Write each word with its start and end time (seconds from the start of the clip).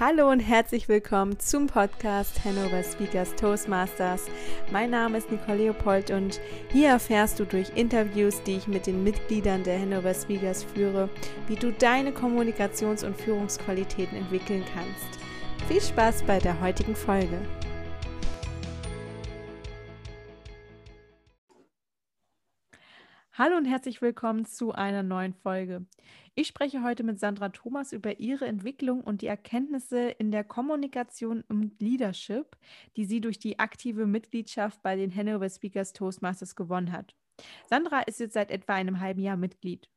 Hallo 0.00 0.30
und 0.30 0.38
herzlich 0.38 0.88
willkommen 0.88 1.40
zum 1.40 1.66
Podcast 1.66 2.44
Hannover 2.44 2.84
Speakers 2.84 3.34
Toastmasters. 3.34 4.28
Mein 4.70 4.90
Name 4.90 5.18
ist 5.18 5.28
Nicole 5.28 5.58
Leopold 5.58 6.12
und 6.12 6.40
hier 6.70 6.90
erfährst 6.90 7.40
du 7.40 7.44
durch 7.44 7.76
Interviews, 7.76 8.40
die 8.44 8.58
ich 8.58 8.68
mit 8.68 8.86
den 8.86 9.02
Mitgliedern 9.02 9.64
der 9.64 9.80
Hannover 9.80 10.14
Speakers 10.14 10.62
führe, 10.62 11.08
wie 11.48 11.56
du 11.56 11.72
deine 11.72 12.12
Kommunikations- 12.12 13.04
und 13.04 13.16
Führungsqualitäten 13.16 14.16
entwickeln 14.16 14.62
kannst. 14.72 15.18
Viel 15.66 15.80
Spaß 15.80 16.22
bei 16.22 16.38
der 16.38 16.60
heutigen 16.60 16.94
Folge. 16.94 17.40
Hallo 23.32 23.56
und 23.56 23.66
herzlich 23.66 24.00
willkommen 24.00 24.46
zu 24.46 24.72
einer 24.72 25.02
neuen 25.02 25.32
Folge. 25.32 25.86
Ich 26.40 26.46
spreche 26.46 26.84
heute 26.84 27.02
mit 27.02 27.18
Sandra 27.18 27.48
Thomas 27.48 27.92
über 27.92 28.20
ihre 28.20 28.46
Entwicklung 28.46 29.00
und 29.00 29.22
die 29.22 29.26
Erkenntnisse 29.26 29.98
in 29.98 30.30
der 30.30 30.44
Kommunikation 30.44 31.42
und 31.48 31.72
Leadership, 31.80 32.56
die 32.96 33.06
sie 33.06 33.20
durch 33.20 33.40
die 33.40 33.58
aktive 33.58 34.06
Mitgliedschaft 34.06 34.80
bei 34.80 34.94
den 34.94 35.12
Hanover 35.12 35.50
Speakers 35.50 35.94
Toastmasters 35.94 36.54
gewonnen 36.54 36.92
hat. 36.92 37.16
Sandra 37.68 38.02
ist 38.02 38.20
jetzt 38.20 38.34
seit 38.34 38.52
etwa 38.52 38.74
einem 38.74 39.00
halben 39.00 39.20
Jahr 39.20 39.36
Mitglied. 39.36 39.88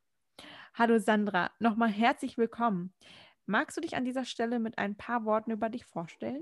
Hallo 0.74 0.98
Sandra, 0.98 1.52
nochmal 1.60 1.90
herzlich 1.90 2.40
willkommen. 2.40 2.92
Magst 3.46 3.78
du 3.78 3.82
dich 3.82 3.96
an 3.96 4.04
dieser 4.06 4.26
Stelle 4.26 4.58
mit 4.58 4.80
ein 4.80 4.96
paar 4.96 5.26
Worten 5.26 5.52
über 5.52 5.70
dich 5.70 5.86
vorstellen? 5.86 6.42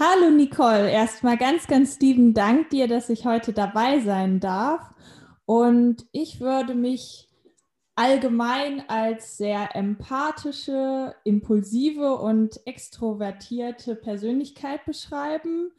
Hallo 0.00 0.30
Nicole, 0.30 0.90
erstmal 0.90 1.36
ganz, 1.36 1.68
ganz 1.68 2.00
lieben 2.00 2.34
Dank 2.34 2.70
dir, 2.70 2.88
dass 2.88 3.08
ich 3.08 3.24
heute 3.24 3.52
dabei 3.52 4.00
sein 4.00 4.40
darf. 4.40 4.92
Und 5.46 6.08
ich 6.10 6.40
würde 6.40 6.74
mich 6.74 7.29
allgemein 8.00 8.88
als 8.88 9.36
sehr 9.36 9.76
empathische, 9.76 11.14
impulsive 11.24 12.16
und 12.16 12.58
extrovertierte 12.66 13.94
Persönlichkeit 13.94 14.86
beschreiben. 14.86 15.70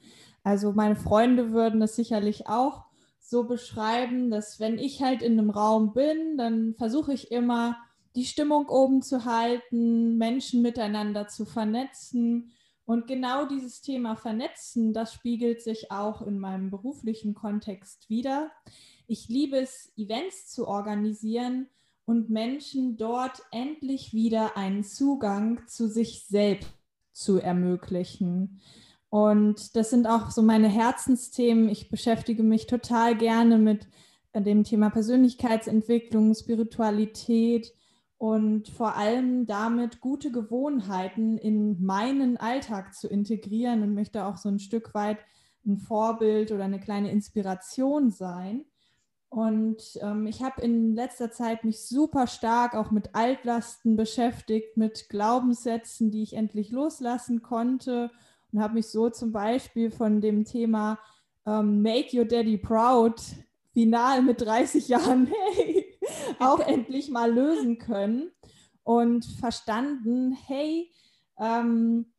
Also 0.43 0.71
meine 0.71 0.95
Freunde 0.95 1.51
würden 1.51 1.81
es 1.81 1.95
sicherlich 1.95 2.45
auch 2.45 2.83
so 3.19 3.45
beschreiben, 3.45 4.29
dass 4.29 4.59
wenn 4.59 4.77
ich 4.77 5.01
halt 5.01 5.23
in 5.23 5.31
einem 5.39 5.49
Raum 5.49 5.93
bin, 5.93 6.37
dann 6.37 6.75
versuche 6.75 7.11
ich 7.11 7.31
immer 7.31 7.75
die 8.13 8.25
Stimmung 8.25 8.69
oben 8.69 9.01
zu 9.01 9.25
halten, 9.25 10.19
Menschen 10.19 10.61
miteinander 10.61 11.27
zu 11.27 11.45
vernetzen. 11.45 12.51
Und 12.85 13.07
genau 13.07 13.47
dieses 13.47 13.81
Thema 13.81 14.15
Vernetzen, 14.15 14.93
das 14.93 15.11
spiegelt 15.11 15.63
sich 15.63 15.89
auch 15.89 16.21
in 16.21 16.37
meinem 16.37 16.69
beruflichen 16.69 17.33
Kontext 17.33 18.11
wieder. 18.11 18.51
Ich 19.07 19.27
liebe 19.27 19.57
es, 19.57 19.91
Events 19.97 20.51
zu 20.51 20.67
organisieren 20.67 21.67
und 22.05 22.29
Menschen 22.29 22.97
dort 22.97 23.41
endlich 23.51 24.13
wieder 24.13 24.57
einen 24.57 24.83
Zugang 24.83 25.61
zu 25.67 25.87
sich 25.87 26.25
selbst 26.27 26.69
zu 27.13 27.37
ermöglichen. 27.37 28.61
Und 29.09 29.75
das 29.75 29.89
sind 29.89 30.07
auch 30.07 30.31
so 30.31 30.41
meine 30.41 30.69
Herzensthemen. 30.69 31.69
Ich 31.69 31.89
beschäftige 31.89 32.43
mich 32.43 32.67
total 32.67 33.17
gerne 33.17 33.57
mit 33.57 33.87
dem 34.33 34.63
Thema 34.63 34.89
Persönlichkeitsentwicklung, 34.89 36.33
Spiritualität 36.33 37.73
und 38.17 38.69
vor 38.69 38.95
allem 38.95 39.45
damit 39.45 39.99
gute 39.99 40.31
Gewohnheiten 40.31 41.37
in 41.37 41.83
meinen 41.83 42.37
Alltag 42.37 42.93
zu 42.93 43.07
integrieren 43.07 43.83
und 43.83 43.93
möchte 43.93 44.25
auch 44.25 44.37
so 44.37 44.47
ein 44.47 44.59
Stück 44.59 44.93
weit 44.93 45.17
ein 45.65 45.77
Vorbild 45.77 46.51
oder 46.51 46.63
eine 46.63 46.79
kleine 46.79 47.11
Inspiration 47.11 48.11
sein. 48.11 48.65
Und 49.31 49.97
ähm, 50.01 50.27
ich 50.27 50.43
habe 50.43 50.61
in 50.61 50.93
letzter 50.93 51.31
Zeit 51.31 51.63
mich 51.63 51.79
super 51.87 52.27
stark 52.27 52.75
auch 52.75 52.91
mit 52.91 53.15
Altlasten 53.15 53.95
beschäftigt, 53.95 54.75
mit 54.75 55.07
Glaubenssätzen, 55.07 56.11
die 56.11 56.21
ich 56.21 56.33
endlich 56.33 56.69
loslassen 56.69 57.41
konnte. 57.41 58.11
Und 58.51 58.61
habe 58.61 58.73
mich 58.73 58.87
so 58.87 59.09
zum 59.09 59.31
Beispiel 59.31 59.89
von 59.89 60.19
dem 60.19 60.43
Thema 60.43 60.99
ähm, 61.45 61.81
Make 61.81 62.17
Your 62.17 62.25
Daddy 62.25 62.57
Proud 62.57 63.21
final 63.71 64.21
mit 64.21 64.41
30 64.41 64.89
Jahren 64.89 65.27
hey, 65.55 65.97
auch 66.39 66.59
endlich 66.59 67.09
mal 67.09 67.31
lösen 67.31 67.77
können. 67.77 68.33
Und 68.83 69.23
verstanden, 69.23 70.37
hey, 70.45 70.91
ähm, 71.39 72.11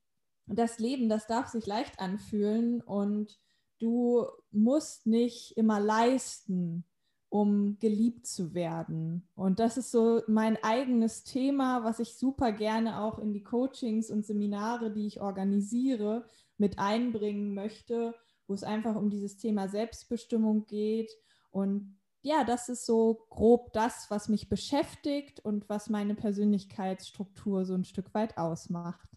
das 0.47 0.79
Leben, 0.79 1.11
das 1.11 1.27
darf 1.27 1.49
sich 1.49 1.67
leicht 1.67 2.01
anfühlen 2.01 2.81
und 2.81 3.39
du 3.81 4.25
musst 4.51 5.07
nicht 5.07 5.59
immer 5.59 5.79
leisten 5.79 6.87
um 7.33 7.79
geliebt 7.79 8.27
zu 8.27 8.53
werden. 8.53 9.27
Und 9.35 9.59
das 9.59 9.79
ist 9.79 9.91
so 9.91 10.21
mein 10.27 10.63
eigenes 10.63 11.25
Thema, 11.25 11.83
was 11.83 11.99
ich 11.99 12.19
super 12.19 12.53
gerne 12.53 13.01
auch 13.01 13.19
in 13.19 13.33
die 13.33 13.43
Coachings 13.43 14.11
und 14.11 14.27
Seminare, 14.27 14.93
die 14.93 15.07
ich 15.07 15.23
organisiere, 15.23 16.27
mit 16.59 16.79
einbringen 16.79 17.55
möchte, 17.55 18.15
wo 18.47 18.53
es 18.53 18.63
einfach 18.63 18.97
um 18.97 19.09
dieses 19.09 19.39
Thema 19.39 19.67
Selbstbestimmung 19.69 20.67
geht. 20.67 21.11
Und 21.51 21.97
ja, 22.21 22.45
das 22.45 22.69
ist 22.69 22.85
so 22.85 23.25
grob 23.31 23.73
das, 23.73 24.11
was 24.11 24.29
mich 24.29 24.51
beschäftigt 24.51 25.41
und 25.41 25.71
was 25.71 25.89
meine 25.89 26.15
Persönlichkeitsstruktur 26.15 27.65
so 27.65 27.73
ein 27.73 27.85
Stück 27.85 28.13
weit 28.13 28.37
ausmacht. 28.37 29.09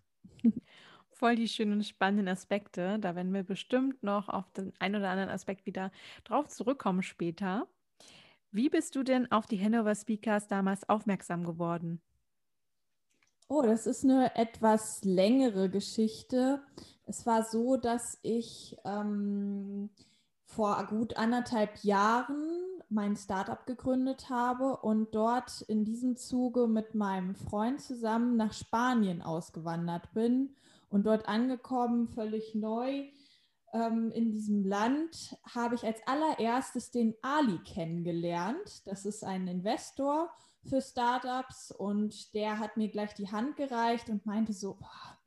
Voll 1.10 1.36
die 1.36 1.50
schönen, 1.50 1.84
spannenden 1.84 2.30
Aspekte. 2.30 2.98
Da 2.98 3.14
werden 3.14 3.34
wir 3.34 3.44
bestimmt 3.44 4.04
noch 4.04 4.30
auf 4.30 4.50
den 4.54 4.72
einen 4.80 4.96
oder 4.96 5.10
anderen 5.10 5.32
Aspekt 5.32 5.66
wieder 5.66 5.92
drauf 6.24 6.48
zurückkommen 6.48 7.04
später. 7.04 7.68
Wie 8.56 8.70
bist 8.70 8.96
du 8.96 9.04
denn 9.04 9.30
auf 9.34 9.48
die 9.48 9.62
Hanover 9.62 9.94
Speakers 9.96 10.48
damals 10.48 10.88
aufmerksam 10.88 11.44
geworden? 11.44 12.02
Oh, 13.50 13.62
das 13.62 13.86
ist 13.86 14.06
eine 14.06 14.34
etwas 14.38 15.04
längere 15.04 15.70
Geschichte. 15.70 16.64
Es 17.06 17.26
war 17.26 17.44
so, 17.44 17.76
dass 17.76 18.18
ich 18.22 18.78
ähm, 18.86 19.90
vor 20.46 20.88
gut 20.88 21.18
anderthalb 21.18 21.84
Jahren 21.84 22.48
mein 22.88 23.18
Startup 23.18 23.66
gegründet 23.66 24.30
habe 24.30 24.78
und 24.78 25.14
dort 25.14 25.60
in 25.64 25.84
diesem 25.84 26.16
Zuge 26.16 26.68
mit 26.68 26.96
meinem 26.96 27.36
Freund 27.36 27.82
zusammen 27.82 28.38
nach 28.38 28.54
Spanien 28.54 29.22
ausgewandert 29.22 30.14
bin 30.14 30.56
und 30.88 31.06
dort 31.06 31.28
angekommen, 31.28 32.08
völlig 32.08 32.56
neu, 32.56 33.04
ähm, 33.76 34.12
in 34.12 34.32
diesem 34.32 34.64
Land 34.64 35.38
habe 35.54 35.76
ich 35.76 35.84
als 35.84 36.00
allererstes 36.08 36.92
den 36.92 37.14
Ali 37.22 37.60
kennengelernt. 37.60 38.88
Das 38.88 39.06
ist 39.06 39.24
ein 39.24 39.48
Investor 39.48 40.30
für 40.64 40.82
Startups 40.82 41.72
und 41.72 42.34
der 42.34 42.60
hat 42.60 42.78
mir 42.78 42.88
gleich 42.88 43.14
die 43.14 43.32
Hand 43.32 43.58
gereicht 43.58 44.10
und 44.10 44.26
meinte 44.26 44.54
so, 44.54 44.76
boah, 44.76 45.18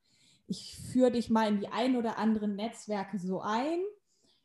ich 0.47 0.79
führe 0.93 1.13
dich 1.13 1.29
mal 1.29 1.49
in 1.49 1.61
die 1.61 1.69
ein 1.69 1.97
oder 1.97 2.17
anderen 2.19 2.57
Netzwerke 2.57 3.19
so 3.19 3.41
ein. 3.41 3.81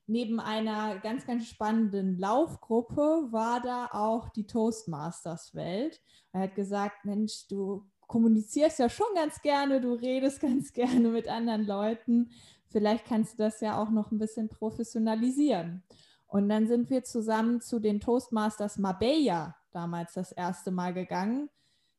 Neben 0.06 0.42
einer 0.42 1.00
ganz, 1.00 1.26
ganz 1.26 1.48
spannenden 1.48 2.20
Laufgruppe 2.20 3.30
war 3.32 3.62
da 3.62 3.88
auch 3.94 4.28
die 4.30 4.46
Toastmasters-Welt. 4.46 6.02
Er 6.34 6.42
hat 6.42 6.56
gesagt, 6.56 7.06
Mensch, 7.06 7.48
du 7.48 7.86
kommunizierst 8.08 8.80
ja 8.80 8.90
schon 8.90 9.08
ganz 9.16 9.42
gerne, 9.42 9.80
du 9.80 9.94
redest 9.94 10.40
ganz 10.42 10.74
gerne 10.74 11.08
mit 11.08 11.30
anderen 11.30 11.66
Leuten 11.66 12.32
vielleicht 12.74 13.06
kannst 13.06 13.34
du 13.34 13.44
das 13.44 13.62
ja 13.62 13.82
auch 13.82 13.90
noch 13.90 14.12
ein 14.12 14.20
bisschen 14.20 14.50
professionalisieren. 14.50 15.84
Und 16.28 16.50
dann 16.50 16.68
sind 16.68 16.90
wir 16.90 17.04
zusammen 17.04 17.62
zu 17.62 17.80
den 17.80 18.02
Toastmasters 18.02 18.78
Marbella 18.78 19.56
damals 19.72 20.14
das 20.14 20.34
erste 20.34 20.72
Mal 20.72 20.94
gegangen. 20.94 21.50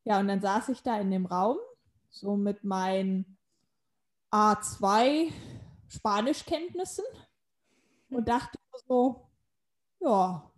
Ja, 0.03 0.19
und 0.19 0.27
dann 0.27 0.41
saß 0.41 0.69
ich 0.69 0.83
da 0.83 0.99
in 0.99 1.09
dem 1.09 1.25
Raum, 1.25 1.57
so 2.09 2.35
mit 2.35 2.63
meinen 2.63 3.37
A2 4.31 5.31
Spanischkenntnissen 5.87 7.05
und 8.09 8.27
dachte 8.27 8.59
so, 8.87 9.27
ja, 9.99 10.51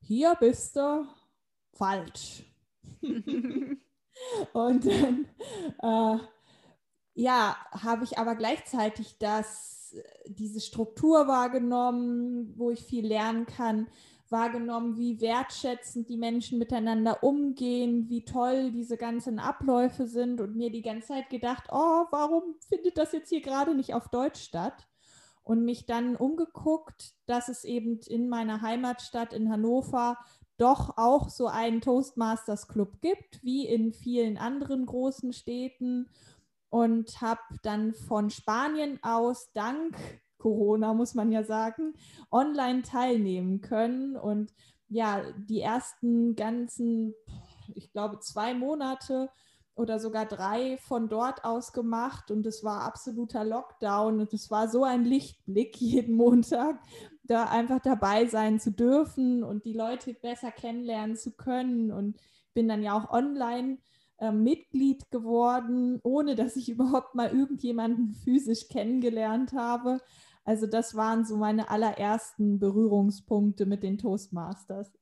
hier 0.00 0.34
bist 0.40 0.74
du 0.74 1.06
falsch. 1.74 2.44
und 4.52 4.84
dann 4.84 5.26
äh, 5.82 6.18
ja, 7.20 7.54
habe 7.72 8.04
ich 8.04 8.18
aber 8.18 8.34
gleichzeitig 8.34 9.18
das, 9.18 9.92
äh, 9.92 10.02
diese 10.26 10.60
Struktur 10.60 11.28
wahrgenommen, 11.28 12.54
wo 12.56 12.70
ich 12.70 12.80
viel 12.80 13.06
lernen 13.06 13.44
kann, 13.44 13.88
wahrgenommen, 14.30 14.96
wie 14.96 15.20
wertschätzend 15.20 16.08
die 16.08 16.16
Menschen 16.16 16.58
miteinander 16.58 17.22
umgehen, 17.22 18.08
wie 18.08 18.24
toll 18.24 18.70
diese 18.70 18.96
ganzen 18.96 19.38
Abläufe 19.38 20.06
sind 20.06 20.40
und 20.40 20.56
mir 20.56 20.70
die 20.70 20.80
ganze 20.82 21.08
Zeit 21.08 21.28
gedacht, 21.28 21.64
oh, 21.70 22.06
warum 22.10 22.54
findet 22.66 22.96
das 22.96 23.12
jetzt 23.12 23.28
hier 23.28 23.42
gerade 23.42 23.74
nicht 23.74 23.92
auf 23.92 24.08
Deutsch 24.08 24.40
statt? 24.40 24.86
Und 25.42 25.64
mich 25.64 25.84
dann 25.84 26.16
umgeguckt, 26.16 27.12
dass 27.26 27.48
es 27.48 27.64
eben 27.64 27.98
in 28.06 28.28
meiner 28.28 28.62
Heimatstadt 28.62 29.32
in 29.32 29.50
Hannover 29.50 30.16
doch 30.56 30.96
auch 30.96 31.28
so 31.28 31.48
einen 31.48 31.80
Toastmasters 31.80 32.68
Club 32.68 33.00
gibt, 33.00 33.42
wie 33.42 33.66
in 33.66 33.92
vielen 33.92 34.38
anderen 34.38 34.86
großen 34.86 35.32
Städten 35.32 36.08
und 36.70 37.20
habe 37.20 37.40
dann 37.62 37.94
von 37.94 38.30
Spanien 38.30 38.98
aus 39.02 39.52
dank 39.52 39.96
Corona, 40.38 40.94
muss 40.94 41.14
man 41.14 41.30
ja 41.30 41.44
sagen, 41.44 41.94
online 42.32 42.82
teilnehmen 42.82 43.60
können. 43.60 44.16
Und 44.16 44.52
ja, 44.88 45.22
die 45.36 45.60
ersten 45.60 46.34
ganzen, 46.34 47.14
ich 47.74 47.92
glaube, 47.92 48.18
zwei 48.18 48.54
Monate 48.54 49.30
oder 49.76 50.00
sogar 50.00 50.26
drei 50.26 50.78
von 50.78 51.08
dort 51.08 51.44
aus 51.44 51.72
gemacht. 51.72 52.30
Und 52.30 52.46
es 52.46 52.64
war 52.64 52.82
absoluter 52.82 53.44
Lockdown. 53.44 54.20
Und 54.20 54.32
es 54.32 54.50
war 54.50 54.68
so 54.68 54.82
ein 54.82 55.04
Lichtblick 55.04 55.76
jeden 55.80 56.16
Montag, 56.16 56.80
da 57.22 57.44
einfach 57.44 57.80
dabei 57.80 58.26
sein 58.26 58.58
zu 58.58 58.72
dürfen 58.72 59.44
und 59.44 59.64
die 59.64 59.74
Leute 59.74 60.14
besser 60.14 60.50
kennenlernen 60.50 61.16
zu 61.16 61.32
können. 61.32 61.92
Und 61.92 62.18
bin 62.54 62.66
dann 62.66 62.82
ja 62.82 62.94
auch 62.94 63.10
online 63.10 63.78
äh, 64.20 64.32
Mitglied 64.32 65.10
geworden, 65.10 65.98
ohne 66.02 66.34
dass 66.34 66.56
ich 66.56 66.68
überhaupt 66.70 67.14
mal 67.14 67.30
irgendjemanden 67.30 68.14
physisch 68.14 68.68
kennengelernt 68.68 69.52
habe. 69.52 70.00
Also 70.44 70.66
das 70.66 70.94
waren 70.94 71.24
so 71.24 71.36
meine 71.36 71.70
allerersten 71.70 72.58
Berührungspunkte 72.58 73.66
mit 73.66 73.82
den 73.82 73.98
Toastmasters. 73.98 74.92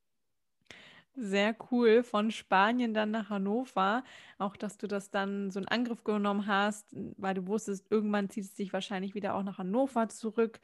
Sehr 1.21 1.57
cool. 1.73 2.05
Von 2.05 2.31
Spanien 2.31 2.95
dann 2.95 3.11
nach 3.11 3.29
Hannover. 3.31 4.05
Auch, 4.39 4.57
dass 4.57 4.79
du 4.79 4.87
das 4.87 5.11
dann 5.11 5.51
so 5.51 5.59
in 5.59 5.67
Angriff 5.69 6.05
genommen 6.05 6.47
hast, 6.47 6.95
weil 7.17 7.35
du 7.35 7.47
wusstest, 7.49 7.91
irgendwann 7.91 8.31
zieht 8.31 8.45
es 8.45 8.57
sich 8.57 8.73
wahrscheinlich 8.73 9.15
wieder 9.15 9.35
auch 9.35 9.43
nach 9.43 9.59
Hannover 9.59 10.09
zurück. 10.09 10.61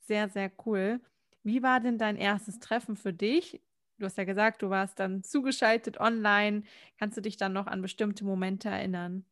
Sehr, 0.00 0.28
sehr 0.28 0.52
cool. 0.64 1.00
Wie 1.42 1.62
war 1.62 1.80
denn 1.80 1.98
dein 1.98 2.16
erstes 2.16 2.60
Treffen 2.60 2.96
für 2.96 3.12
dich? 3.12 3.60
Du 3.98 4.04
hast 4.06 4.16
ja 4.18 4.24
gesagt, 4.24 4.62
du 4.62 4.70
warst 4.70 4.98
dann 5.00 5.22
zugeschaltet 5.22 5.98
online. 6.00 6.62
Kannst 6.98 7.16
du 7.16 7.22
dich 7.22 7.36
dann 7.36 7.52
noch 7.52 7.66
an 7.66 7.82
bestimmte 7.82 8.24
Momente 8.24 8.68
erinnern? 8.68 9.24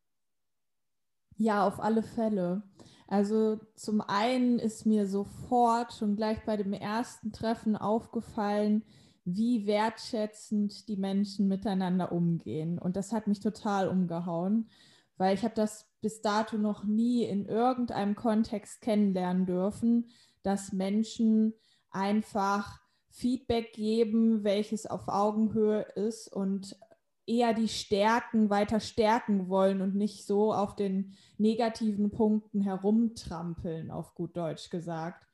Ja, 1.37 1.67
auf 1.67 1.79
alle 1.79 2.01
Fälle. 2.03 2.63
Also 3.07 3.59
zum 3.75 4.01
einen 4.01 4.57
ist 4.59 4.85
mir 4.85 5.07
sofort 5.07 5.93
schon 5.93 6.15
gleich 6.15 6.43
bei 6.45 6.57
dem 6.57 6.73
ersten 6.73 7.31
Treffen 7.31 7.75
aufgefallen, 7.75 8.83
wie 9.25 9.65
wertschätzend 9.67 10.87
die 10.87 10.97
Menschen 10.97 11.47
miteinander 11.47 12.11
umgehen. 12.11 12.79
Und 12.79 12.95
das 12.95 13.11
hat 13.11 13.27
mich 13.27 13.39
total 13.41 13.89
umgehauen, 13.89 14.69
weil 15.17 15.35
ich 15.35 15.43
habe 15.43 15.55
das 15.55 15.91
bis 16.01 16.21
dato 16.21 16.57
noch 16.57 16.83
nie 16.83 17.23
in 17.23 17.45
irgendeinem 17.45 18.15
Kontext 18.15 18.81
kennenlernen 18.81 19.45
dürfen, 19.45 20.07
dass 20.43 20.71
Menschen 20.71 21.53
einfach 21.89 22.79
Feedback 23.15 23.71
geben, 23.71 24.43
welches 24.43 24.85
auf 24.85 25.07
Augenhöhe 25.07 25.83
ist 25.95 26.27
und 26.27 26.77
eher 27.25 27.53
die 27.53 27.69
Stärken 27.69 28.49
weiter 28.49 28.81
stärken 28.81 29.47
wollen 29.47 29.81
und 29.81 29.95
nicht 29.95 30.25
so 30.25 30.53
auf 30.53 30.75
den 30.75 31.13
negativen 31.37 32.11
Punkten 32.11 32.59
herumtrampeln, 32.59 33.89
auf 33.89 34.15
gut 34.15 34.35
Deutsch 34.35 34.69
gesagt. 34.69 35.25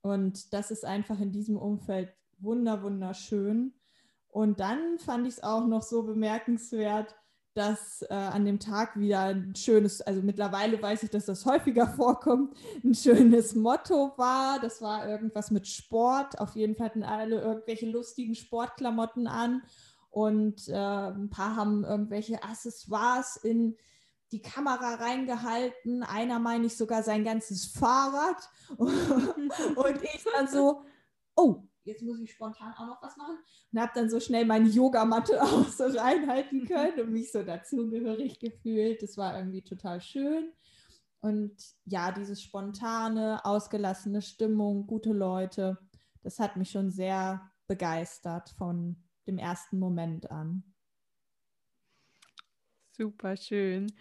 Und 0.00 0.52
das 0.52 0.70
ist 0.70 0.84
einfach 0.84 1.18
in 1.20 1.32
diesem 1.32 1.56
Umfeld 1.56 2.14
wunder, 2.38 2.84
wunderschön. 2.84 3.74
Und 4.28 4.60
dann 4.60 4.98
fand 5.00 5.26
ich 5.26 5.34
es 5.34 5.42
auch 5.42 5.66
noch 5.66 5.82
so 5.82 6.04
bemerkenswert, 6.04 7.16
dass 7.54 8.02
äh, 8.02 8.14
an 8.14 8.44
dem 8.44 8.58
Tag 8.58 8.98
wieder 8.98 9.20
ein 9.20 9.54
schönes, 9.54 10.02
also 10.02 10.20
mittlerweile 10.22 10.80
weiß 10.82 11.04
ich, 11.04 11.10
dass 11.10 11.26
das 11.26 11.46
häufiger 11.46 11.86
vorkommt, 11.96 12.56
ein 12.84 12.94
schönes 12.94 13.54
Motto 13.54 14.12
war. 14.16 14.58
Das 14.60 14.82
war 14.82 15.08
irgendwas 15.08 15.50
mit 15.50 15.66
Sport. 15.66 16.38
Auf 16.40 16.56
jeden 16.56 16.74
Fall 16.74 16.86
hatten 16.86 17.04
alle 17.04 17.40
irgendwelche 17.40 17.88
lustigen 17.88 18.34
Sportklamotten 18.34 19.28
an 19.28 19.62
und 20.10 20.68
äh, 20.68 20.74
ein 20.74 21.30
paar 21.30 21.56
haben 21.56 21.84
irgendwelche 21.84 22.42
Accessoires 22.42 23.36
in 23.36 23.76
die 24.32 24.42
Kamera 24.42 24.94
reingehalten. 24.94 26.02
Einer 26.02 26.40
meine 26.40 26.66
ich 26.66 26.76
sogar 26.76 27.04
sein 27.04 27.24
ganzes 27.24 27.66
Fahrrad. 27.66 28.48
und 28.76 30.02
ich 30.02 30.24
dann 30.36 30.48
so, 30.48 30.82
oh, 31.36 31.62
jetzt 31.84 32.02
muss 32.02 32.20
ich 32.20 32.32
spontan 32.32 32.72
auch 32.74 32.86
noch 32.86 33.02
was 33.02 33.16
machen. 33.16 33.38
Und 33.72 33.80
habe 33.80 33.92
dann 33.94 34.10
so 34.10 34.20
schnell 34.20 34.44
meine 34.44 34.68
Yogamatte 34.68 35.42
auch 35.42 35.68
so 35.68 35.84
reinhalten 35.84 36.66
können 36.66 37.00
und 37.00 37.12
mich 37.12 37.30
so 37.30 37.42
dazugehörig 37.42 38.38
gefühlt. 38.38 39.02
Das 39.02 39.16
war 39.16 39.36
irgendwie 39.36 39.62
total 39.62 40.00
schön. 40.00 40.52
Und 41.20 41.56
ja, 41.86 42.12
diese 42.12 42.36
spontane, 42.36 43.44
ausgelassene 43.44 44.20
Stimmung, 44.20 44.86
gute 44.86 45.12
Leute, 45.12 45.78
das 46.22 46.38
hat 46.38 46.56
mich 46.56 46.70
schon 46.70 46.90
sehr 46.90 47.50
begeistert 47.66 48.50
von 48.50 49.02
dem 49.26 49.38
ersten 49.38 49.78
Moment 49.78 50.30
an. 50.30 50.64
Super 52.92 53.36
schön. 53.36 53.92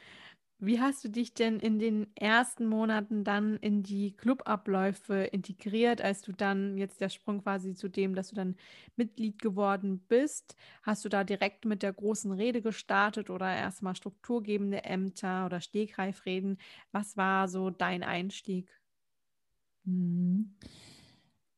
Wie 0.66 0.80
hast 0.80 1.04
du 1.04 1.10
dich 1.10 1.34
denn 1.34 1.60
in 1.60 1.78
den 1.78 2.08
ersten 2.16 2.68
Monaten 2.68 3.26
dann 3.26 3.58
in 3.58 3.84
die 3.84 4.16
Clubabläufe 4.16 5.16
integriert, 5.16 6.02
als 6.02 6.22
du 6.22 6.32
dann 6.32 6.78
jetzt 6.78 7.02
der 7.02 7.10
Sprung 7.10 7.44
quasi 7.44 7.74
zu 7.76 7.90
dem, 7.90 8.16
dass 8.16 8.30
du 8.30 8.36
dann 8.36 8.56
Mitglied 8.96 9.42
geworden 9.42 10.00
bist? 10.08 10.56
Hast 10.82 11.04
du 11.04 11.10
da 11.10 11.26
direkt 11.26 11.66
mit 11.66 11.84
der 11.84 11.92
großen 11.92 12.32
Rede 12.32 12.62
gestartet 12.62 13.30
oder 13.30 13.54
erstmal 13.54 13.96
strukturgebende 13.98 14.86
Ämter 14.86 15.46
oder 15.48 15.60
Stegreifreden? 15.60 16.58
Was 16.94 17.18
war 17.18 17.50
so 17.50 17.70
dein 17.70 18.02
Einstieg? 18.02 18.72
Mhm. 19.86 20.56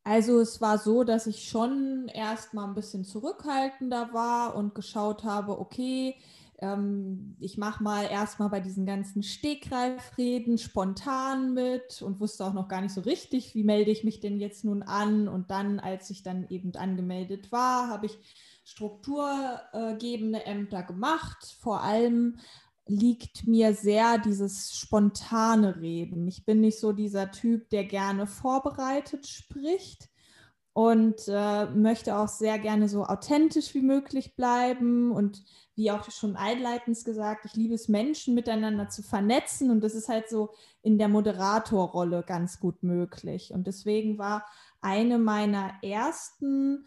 Also 0.03 0.39
es 0.39 0.61
war 0.61 0.77
so, 0.77 1.03
dass 1.03 1.25
ich 1.25 1.49
schon 1.49 2.07
erst 2.13 2.53
mal 2.53 2.65
ein 2.65 2.75
bisschen 2.75 3.03
zurückhaltender 3.05 4.13
war 4.13 4.55
und 4.55 4.75
geschaut 4.75 5.23
habe, 5.23 5.59
okay, 5.59 6.15
ähm, 6.59 7.35
ich 7.39 7.57
mache 7.57 7.83
mal 7.83 8.03
erstmal 8.03 8.49
bei 8.49 8.59
diesen 8.59 8.85
ganzen 8.85 9.23
Stegreifreden 9.23 10.57
spontan 10.57 11.53
mit 11.53 12.01
und 12.01 12.19
wusste 12.19 12.45
auch 12.45 12.53
noch 12.53 12.67
gar 12.67 12.81
nicht 12.81 12.93
so 12.93 13.01
richtig, 13.01 13.55
wie 13.55 13.63
melde 13.63 13.91
ich 13.91 14.03
mich 14.03 14.19
denn 14.19 14.39
jetzt 14.39 14.63
nun 14.63 14.83
an. 14.83 15.27
Und 15.27 15.51
dann, 15.51 15.79
als 15.79 16.09
ich 16.09 16.23
dann 16.23 16.47
eben 16.49 16.73
angemeldet 16.75 17.51
war, 17.51 17.89
habe 17.89 18.05
ich 18.05 18.17
strukturgebende 18.63 20.45
Ämter 20.45 20.83
gemacht, 20.83 21.55
vor 21.59 21.81
allem 21.81 22.37
liegt 22.87 23.47
mir 23.47 23.73
sehr 23.73 24.17
dieses 24.19 24.75
spontane 24.77 25.81
Reden. 25.81 26.27
Ich 26.27 26.45
bin 26.45 26.61
nicht 26.61 26.79
so 26.79 26.91
dieser 26.91 27.31
Typ, 27.31 27.69
der 27.69 27.85
gerne 27.85 28.27
vorbereitet 28.27 29.27
spricht 29.27 30.09
und 30.73 31.15
äh, 31.27 31.65
möchte 31.67 32.17
auch 32.17 32.27
sehr 32.27 32.59
gerne 32.59 32.87
so 32.87 33.05
authentisch 33.05 33.73
wie 33.73 33.81
möglich 33.81 34.35
bleiben 34.35 35.11
und 35.11 35.43
wie 35.75 35.91
auch 35.91 36.09
schon 36.09 36.35
einleitend 36.35 37.03
gesagt, 37.03 37.45
ich 37.45 37.55
liebe 37.55 37.73
es, 37.73 37.89
Menschen 37.89 38.33
miteinander 38.33 38.89
zu 38.89 39.03
vernetzen 39.03 39.69
und 39.71 39.81
das 39.81 39.93
ist 39.93 40.09
halt 40.09 40.29
so 40.29 40.51
in 40.81 40.97
der 40.97 41.09
Moderatorrolle 41.09 42.23
ganz 42.25 42.59
gut 42.59 42.81
möglich. 42.83 43.51
Und 43.51 43.67
deswegen 43.67 44.17
war 44.17 44.45
eine 44.81 45.17
meiner 45.17 45.73
ersten 45.81 46.85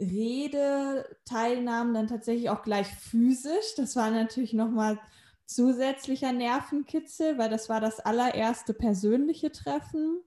Redeteilnahmen 0.00 1.94
dann 1.94 2.06
tatsächlich 2.08 2.50
auch 2.50 2.62
gleich 2.62 2.88
physisch. 2.88 3.74
Das 3.76 3.96
war 3.96 4.10
natürlich 4.10 4.52
nochmal 4.54 4.98
zusätzlicher 5.44 6.32
Nervenkitzel, 6.32 7.38
weil 7.38 7.50
das 7.50 7.68
war 7.68 7.80
das 7.80 8.00
allererste 8.00 8.74
persönliche 8.74 9.52
Treffen 9.52 10.22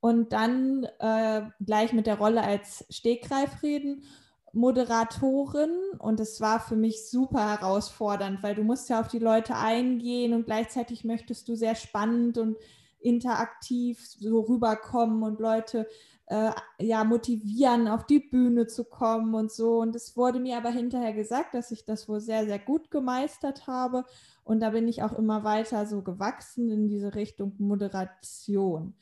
und 0.00 0.32
dann 0.32 0.84
äh, 1.00 1.42
gleich 1.60 1.92
mit 1.92 2.06
der 2.06 2.18
Rolle 2.18 2.42
als 2.42 2.84
Stegreifreden. 2.88 4.04
Moderatorin 4.52 5.70
und 5.98 6.20
es 6.20 6.40
war 6.40 6.60
für 6.60 6.76
mich 6.76 7.08
super 7.08 7.48
herausfordernd, 7.48 8.42
weil 8.42 8.54
du 8.54 8.62
musst 8.62 8.88
ja 8.88 9.00
auf 9.00 9.08
die 9.08 9.18
Leute 9.18 9.56
eingehen 9.56 10.32
und 10.32 10.46
gleichzeitig 10.46 11.04
möchtest 11.04 11.48
du 11.48 11.54
sehr 11.54 11.74
spannend 11.74 12.38
und 12.38 12.56
interaktiv 13.00 14.04
so 14.18 14.40
rüberkommen 14.40 15.22
und 15.22 15.40
Leute 15.40 15.86
äh, 16.26 16.50
ja 16.78 17.04
motivieren, 17.04 17.88
auf 17.88 18.04
die 18.06 18.18
Bühne 18.18 18.66
zu 18.66 18.84
kommen 18.84 19.34
und 19.34 19.50
so. 19.50 19.78
Und 19.78 19.96
es 19.96 20.16
wurde 20.16 20.40
mir 20.40 20.56
aber 20.56 20.70
hinterher 20.70 21.12
gesagt, 21.12 21.54
dass 21.54 21.70
ich 21.70 21.84
das 21.84 22.08
wohl 22.08 22.20
sehr, 22.20 22.44
sehr 22.44 22.58
gut 22.58 22.90
gemeistert 22.90 23.66
habe. 23.66 24.04
Und 24.44 24.60
da 24.60 24.70
bin 24.70 24.88
ich 24.88 25.02
auch 25.02 25.12
immer 25.12 25.44
weiter 25.44 25.86
so 25.86 26.02
gewachsen 26.02 26.70
in 26.70 26.88
diese 26.88 27.14
Richtung 27.14 27.54
Moderation. 27.58 28.94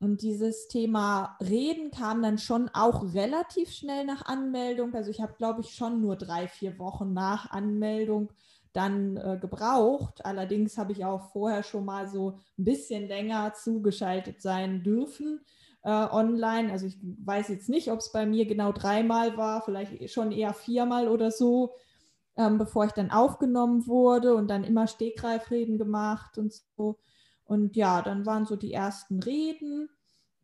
Und 0.00 0.22
dieses 0.22 0.68
Thema 0.68 1.36
Reden 1.40 1.90
kam 1.90 2.22
dann 2.22 2.38
schon 2.38 2.70
auch 2.72 3.14
relativ 3.14 3.70
schnell 3.70 4.04
nach 4.04 4.26
Anmeldung. 4.26 4.94
Also 4.94 5.10
ich 5.10 5.20
habe, 5.20 5.34
glaube 5.36 5.62
ich, 5.62 5.74
schon 5.74 6.00
nur 6.00 6.16
drei, 6.16 6.46
vier 6.46 6.78
Wochen 6.78 7.12
nach 7.12 7.50
Anmeldung 7.50 8.30
dann 8.72 9.16
äh, 9.16 9.38
gebraucht. 9.40 10.24
Allerdings 10.24 10.78
habe 10.78 10.92
ich 10.92 11.04
auch 11.04 11.32
vorher 11.32 11.64
schon 11.64 11.84
mal 11.84 12.06
so 12.08 12.38
ein 12.58 12.64
bisschen 12.64 13.08
länger 13.08 13.54
zugeschaltet 13.54 14.40
sein 14.40 14.84
dürfen 14.84 15.40
äh, 15.82 15.90
online. 15.90 16.70
Also 16.70 16.86
ich 16.86 16.96
weiß 17.02 17.48
jetzt 17.48 17.68
nicht, 17.68 17.90
ob 17.90 17.98
es 17.98 18.12
bei 18.12 18.24
mir 18.24 18.46
genau 18.46 18.70
dreimal 18.70 19.36
war, 19.36 19.62
vielleicht 19.62 20.10
schon 20.10 20.30
eher 20.30 20.54
viermal 20.54 21.08
oder 21.08 21.32
so 21.32 21.74
ähm, 22.38 22.56
bevor 22.56 22.84
ich 22.86 22.92
dann 22.92 23.10
aufgenommen 23.10 23.86
wurde 23.88 24.34
und 24.34 24.48
dann 24.48 24.64
immer 24.64 24.86
Stegreifreden 24.86 25.76
gemacht 25.76 26.38
und 26.38 26.54
so. 26.76 26.98
Und 27.48 27.76
ja, 27.76 28.02
dann 28.02 28.26
waren 28.26 28.44
so 28.44 28.56
die 28.56 28.74
ersten 28.74 29.20
Reden. 29.20 29.88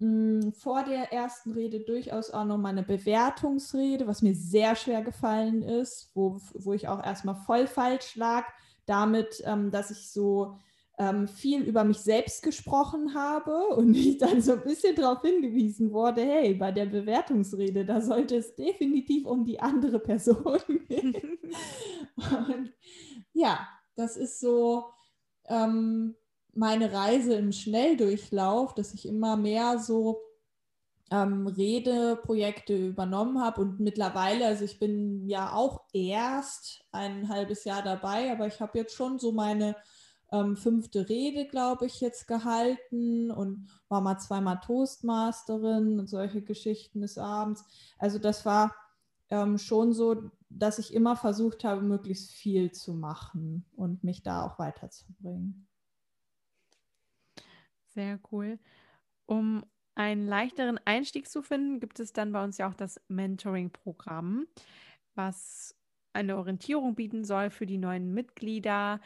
Hm, 0.01 0.53
vor 0.55 0.83
der 0.85 1.13
ersten 1.13 1.53
Rede 1.53 1.81
durchaus 1.81 2.31
auch 2.31 2.47
noch 2.47 2.57
mal 2.57 2.71
eine 2.71 2.83
Bewertungsrede, 2.83 4.07
was 4.07 4.23
mir 4.23 4.35
sehr 4.35 4.75
schwer 4.75 5.03
gefallen 5.03 5.63
ist, 5.63 6.11
wo, 6.15 6.41
wo 6.55 6.73
ich 6.73 6.89
auch 6.89 7.05
erstmal 7.05 7.37
voll 7.37 7.67
falsch 7.67 8.17
lag, 8.17 8.45
damit, 8.87 9.43
ähm, 9.45 9.71
dass 9.71 9.91
ich 9.91 10.11
so 10.11 10.57
ähm, 10.99 11.29
viel 11.29 11.63
über 11.63 11.85
mich 11.85 11.99
selbst 11.99 12.43
gesprochen 12.43 13.15
habe 13.15 13.55
und 13.77 13.95
ich 13.95 14.17
dann 14.17 14.41
so 14.41 14.55
ein 14.55 14.63
bisschen 14.63 14.97
darauf 14.97 15.21
hingewiesen 15.21 15.93
wurde, 15.93 16.23
hey, 16.23 16.55
bei 16.55 16.73
der 16.73 16.87
Bewertungsrede, 16.87 17.85
da 17.85 18.01
sollte 18.01 18.37
es 18.37 18.57
definitiv 18.57 19.27
um 19.27 19.45
die 19.45 19.61
andere 19.61 19.99
Person 19.99 20.59
gehen. 20.89 21.39
und 22.17 22.73
ja, 23.35 23.69
das 23.95 24.17
ist 24.17 24.41
so 24.41 24.87
ähm, 25.49 26.17
meine 26.57 26.93
Reise 26.93 27.35
im 27.35 27.53
Schnelldurchlauf, 27.53 28.75
dass 28.75 28.95
ich 28.95 29.07
immer 29.07 29.37
mehr 29.37 29.79
so 29.79 30.21
ähm, 31.11 31.47
Redeprojekte 31.47 32.89
übernommen 32.89 33.41
habe 33.41 33.61
und 33.61 33.81
mittlerweile, 33.81 34.47
also 34.47 34.65
ich 34.65 34.79
bin 34.79 35.29
ja 35.29 35.53
auch 35.53 35.83
erst 35.93 36.85
ein 36.93 37.29
halbes 37.29 37.65
Jahr 37.65 37.83
dabei, 37.83 38.33
aber 38.33 38.47
ich 38.47 38.61
habe 38.61 38.79
jetzt 38.79 38.95
schon 38.95 39.19
so 39.19 39.33
meine 39.33 39.77
ähm, 40.33 40.57
fünfte 40.57 41.09
Rede, 41.09 41.47
glaube 41.47 41.87
ich, 41.87 42.01
jetzt 42.01 42.27
gehalten 42.27 43.31
und 43.31 43.69
war 43.89 44.01
mal 44.01 44.19
zweimal 44.19 44.61
Toastmasterin 44.61 46.01
und 46.01 46.09
solche 46.09 46.43
Geschichten 46.43 47.03
des 47.03 47.19
Abends. 47.19 47.65
Also 47.99 48.19
das 48.19 48.45
war 48.45 48.75
ähm, 49.31 49.59
schon 49.59 49.93
so, 49.93 50.31
dass 50.49 50.79
ich 50.79 50.95
immer 50.95 51.17
versucht 51.17 51.65
habe, 51.65 51.83
möglichst 51.83 52.33
viel 52.33 52.73
zu 52.73 52.95
machen 52.95 53.65
und 53.77 54.05
mich 54.05 54.23
da 54.23 54.45
auch 54.45 54.59
weiterzubringen. 54.59 55.69
Sehr 57.95 58.19
cool. 58.33 58.59
Um 59.27 59.65
einen 59.95 60.27
leichteren 60.27 60.79
Einstieg 60.85 61.29
zu 61.29 61.43
finden, 61.43 61.81
gibt 61.81 62.01
es 62.01 62.13
dann 62.13 62.33
bei 62.33 62.43
uns 62.43 62.59
ja 62.59 62.69
auch 62.69 62.75
das 62.75 63.01
Mentoring-Programm, 63.09 64.47
was 65.15 65.77
eine 66.13 66.37
Orientierung 66.37 66.95
bieten 66.95 67.25
soll 67.25 67.51
für 67.51 67.67
die 67.67 67.79
neuen 67.79 68.13
Mitglieder. 68.13 69.01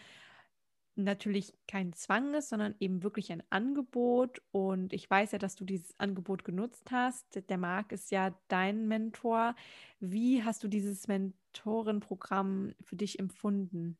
Natürlich 0.96 1.54
kein 1.68 1.92
Zwang 1.92 2.34
ist, 2.34 2.48
sondern 2.48 2.74
eben 2.80 3.02
wirklich 3.02 3.30
ein 3.30 3.42
Angebot. 3.50 4.42
Und 4.50 4.92
ich 4.92 5.08
weiß 5.08 5.32
ja, 5.32 5.38
dass 5.38 5.54
du 5.54 5.64
dieses 5.64 5.98
Angebot 6.00 6.44
genutzt 6.44 6.90
hast. 6.90 7.42
Der 7.48 7.58
Marc 7.58 7.92
ist 7.92 8.10
ja 8.10 8.34
dein 8.48 8.88
Mentor. 8.88 9.54
Wie 10.00 10.42
hast 10.42 10.64
du 10.64 10.68
dieses 10.68 11.06
Mentorenprogramm 11.06 12.74
für 12.80 12.96
dich 12.96 13.18
empfunden? 13.18 13.98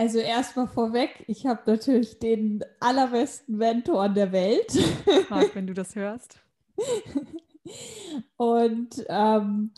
Also 0.00 0.18
erstmal 0.18 0.66
vorweg, 0.66 1.24
ich 1.26 1.44
habe 1.44 1.60
natürlich 1.66 2.18
den 2.18 2.64
allerbesten 2.80 3.58
Mentor 3.58 4.08
der 4.08 4.32
Welt. 4.32 4.72
Marc, 5.28 5.54
wenn 5.54 5.66
du 5.66 5.74
das 5.74 5.94
hörst. 5.94 6.40
Und 8.38 9.04
ähm, 9.10 9.72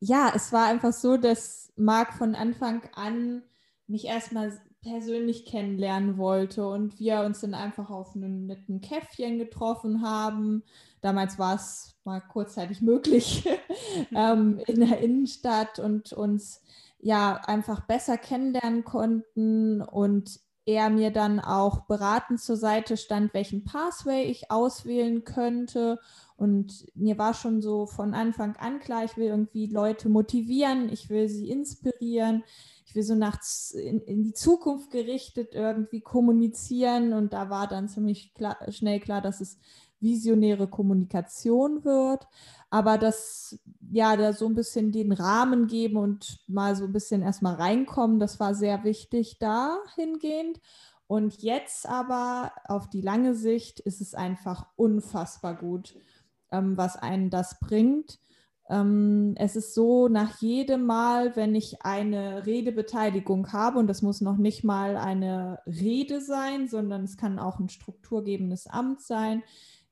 ja, 0.00 0.32
es 0.34 0.52
war 0.52 0.66
einfach 0.66 0.92
so, 0.92 1.16
dass 1.16 1.72
Marc 1.76 2.14
von 2.14 2.34
Anfang 2.34 2.82
an 2.96 3.44
mich 3.86 4.06
erstmal 4.06 4.60
persönlich 4.82 5.46
kennenlernen 5.46 6.18
wollte 6.18 6.66
und 6.66 6.98
wir 6.98 7.20
uns 7.20 7.42
dann 7.42 7.54
einfach 7.54 7.90
auf 7.90 8.16
einem 8.16 8.46
netten 8.46 8.80
Käffchen 8.80 9.38
getroffen 9.38 10.02
haben. 10.02 10.64
Damals 11.00 11.38
war 11.38 11.54
es 11.54 11.94
mal 12.02 12.20
kurzzeitig 12.20 12.80
möglich 12.80 13.48
ähm, 14.16 14.60
in 14.66 14.80
der 14.80 14.98
Innenstadt 14.98 15.78
und 15.78 16.12
uns 16.12 16.60
ja 17.02 17.36
einfach 17.46 17.86
besser 17.86 18.16
kennenlernen 18.18 18.84
konnten 18.84 19.82
und 19.82 20.40
er 20.66 20.90
mir 20.90 21.10
dann 21.10 21.40
auch 21.40 21.86
beratend 21.86 22.40
zur 22.40 22.56
Seite 22.56 22.96
stand, 22.96 23.34
welchen 23.34 23.64
Pathway 23.64 24.24
ich 24.24 24.50
auswählen 24.50 25.24
könnte. 25.24 25.98
Und 26.36 26.86
mir 26.94 27.18
war 27.18 27.34
schon 27.34 27.60
so 27.62 27.86
von 27.86 28.14
Anfang 28.14 28.56
an 28.56 28.78
klar, 28.78 29.04
ich 29.04 29.16
will 29.16 29.26
irgendwie 29.26 29.66
Leute 29.66 30.08
motivieren, 30.08 30.88
ich 30.90 31.08
will 31.10 31.28
sie 31.28 31.50
inspirieren, 31.50 32.44
ich 32.86 32.94
will 32.94 33.02
so 33.02 33.14
nachts 33.14 33.72
in, 33.72 34.00
in 34.00 34.22
die 34.22 34.32
Zukunft 34.32 34.90
gerichtet 34.90 35.54
irgendwie 35.54 36.00
kommunizieren. 36.00 37.12
Und 37.12 37.32
da 37.32 37.50
war 37.50 37.66
dann 37.66 37.88
ziemlich 37.88 38.34
klar, 38.34 38.58
schnell 38.70 39.00
klar, 39.00 39.22
dass 39.22 39.40
es 39.40 39.58
visionäre 40.00 40.68
Kommunikation 40.68 41.84
wird 41.84 42.26
aber 42.70 42.98
das, 42.98 43.58
ja, 43.90 44.16
da 44.16 44.32
so 44.32 44.46
ein 44.46 44.54
bisschen 44.54 44.92
den 44.92 45.12
Rahmen 45.12 45.66
geben 45.66 45.96
und 45.96 46.38
mal 46.46 46.76
so 46.76 46.84
ein 46.84 46.92
bisschen 46.92 47.20
erstmal 47.20 47.56
reinkommen, 47.56 48.20
das 48.20 48.38
war 48.38 48.54
sehr 48.54 48.84
wichtig 48.84 49.38
dahingehend. 49.40 50.60
Und 51.08 51.42
jetzt 51.42 51.88
aber 51.88 52.52
auf 52.66 52.88
die 52.88 53.00
lange 53.00 53.34
Sicht 53.34 53.80
ist 53.80 54.00
es 54.00 54.14
einfach 54.14 54.66
unfassbar 54.76 55.56
gut, 55.56 55.96
ähm, 56.52 56.76
was 56.76 56.94
einen 56.94 57.30
das 57.30 57.58
bringt. 57.58 58.20
Ähm, 58.68 59.34
es 59.36 59.56
ist 59.56 59.74
so, 59.74 60.06
nach 60.06 60.40
jedem 60.40 60.86
Mal, 60.86 61.34
wenn 61.34 61.56
ich 61.56 61.82
eine 61.82 62.46
Redebeteiligung 62.46 63.52
habe, 63.52 63.80
und 63.80 63.88
das 63.88 64.02
muss 64.02 64.20
noch 64.20 64.36
nicht 64.36 64.62
mal 64.62 64.96
eine 64.96 65.58
Rede 65.66 66.20
sein, 66.20 66.68
sondern 66.68 67.02
es 67.02 67.16
kann 67.16 67.40
auch 67.40 67.58
ein 67.58 67.68
strukturgebendes 67.68 68.68
Amt 68.68 69.00
sein, 69.00 69.42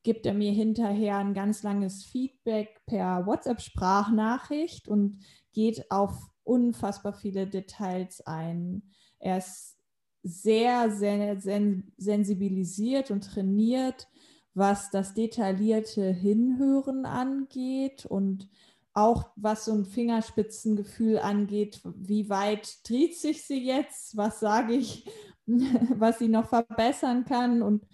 gibt 0.08 0.24
er 0.24 0.32
mir 0.32 0.52
hinterher 0.52 1.18
ein 1.18 1.34
ganz 1.34 1.62
langes 1.62 2.02
Feedback 2.02 2.80
per 2.86 3.26
WhatsApp-Sprachnachricht 3.26 4.88
und 4.88 5.18
geht 5.52 5.90
auf 5.90 6.30
unfassbar 6.44 7.12
viele 7.12 7.46
Details 7.46 8.22
ein. 8.22 8.84
Er 9.18 9.36
ist 9.36 9.76
sehr, 10.22 10.90
sehr 10.90 11.38
sen 11.42 11.92
sensibilisiert 11.98 13.10
und 13.10 13.22
trainiert, 13.22 14.08
was 14.54 14.90
das 14.90 15.12
detaillierte 15.12 16.10
Hinhören 16.10 17.04
angeht 17.04 18.06
und 18.06 18.48
auch 18.94 19.28
was 19.36 19.66
so 19.66 19.72
ein 19.72 19.84
Fingerspitzengefühl 19.84 21.18
angeht, 21.18 21.82
wie 21.84 22.30
weit 22.30 22.78
dreht 22.88 23.14
sich 23.14 23.44
sie 23.44 23.62
jetzt, 23.62 24.16
was 24.16 24.40
sage 24.40 24.72
ich, 24.72 25.04
was 25.46 26.18
sie 26.18 26.28
noch 26.28 26.48
verbessern 26.48 27.26
kann 27.26 27.60
und 27.60 27.84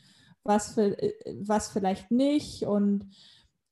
was, 0.44 0.74
für, 0.74 1.00
äh, 1.02 1.14
was 1.40 1.70
vielleicht 1.70 2.10
nicht. 2.10 2.64
Und 2.64 3.08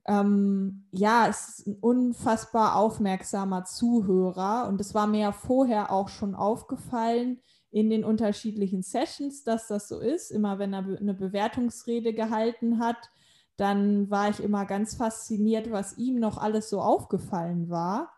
ähm, 0.07 0.87
ja, 0.91 1.29
es 1.29 1.59
ist 1.59 1.67
ein 1.69 1.76
unfassbar 1.81 2.76
aufmerksamer 2.76 3.64
Zuhörer. 3.64 4.67
Und 4.69 4.81
es 4.81 4.95
war 4.95 5.07
mir 5.07 5.21
ja 5.21 5.33
vorher 5.33 5.93
auch 5.93 6.09
schon 6.09 6.35
aufgefallen 6.35 7.41
in 7.71 7.88
den 7.88 8.05
unterschiedlichen 8.05 8.83
Sessions, 8.83 9.45
dass 9.45 9.69
das 9.69 9.88
so 9.88 10.00
ist. 10.00 10.31
Immer 10.31 10.59
wenn 10.59 10.75
er 10.75 10.85
eine 10.85 11.14
Bewertungsrede 11.14 12.12
gehalten 12.12 12.79
hat, 12.79 13.11
dann 13.57 14.11
war 14.11 14.31
ich 14.31 14.41
immer 14.41 14.64
ganz 14.64 14.97
fasziniert, 14.97 15.71
was 15.71 15.97
ihm 15.99 16.19
noch 16.19 16.38
alles 16.38 16.69
so 16.69 16.81
aufgefallen 16.81 17.69
war. 17.71 18.12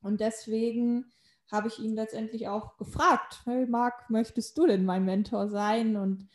Und 0.00 0.20
deswegen 0.20 1.06
habe 1.50 1.68
ich 1.68 1.78
ihn 1.78 1.94
letztendlich 1.94 2.48
auch 2.48 2.76
gefragt, 2.76 3.42
hey 3.44 3.66
Marc, 3.66 4.10
möchtest 4.10 4.58
du 4.58 4.66
denn 4.66 4.84
mein 4.84 5.04
Mentor 5.04 5.48
sein? 5.48 5.96
Und 5.96 6.28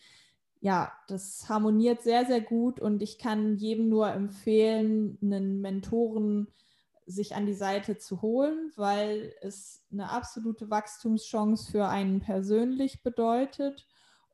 ja, 0.62 0.92
das 1.08 1.50
harmoniert 1.50 2.04
sehr, 2.04 2.26
sehr 2.26 2.42
gut 2.42 2.80
und 2.80 3.02
ich 3.02 3.18
kann 3.18 3.58
jedem 3.58 3.90
nur 3.90 4.10
empfehlen, 4.10 5.18
einen 5.22 5.60
Mentoren 5.60 6.48
sich 7.08 7.36
an 7.36 7.46
die 7.46 7.54
Seite 7.54 7.98
zu 7.98 8.22
holen, 8.22 8.72
weil 8.76 9.34
es 9.42 9.84
eine 9.92 10.12
absolute 10.12 10.70
Wachstumschance 10.70 11.72
für 11.72 11.88
einen 11.88 12.22
persönlich 12.22 13.04
bedeutet 13.04 13.88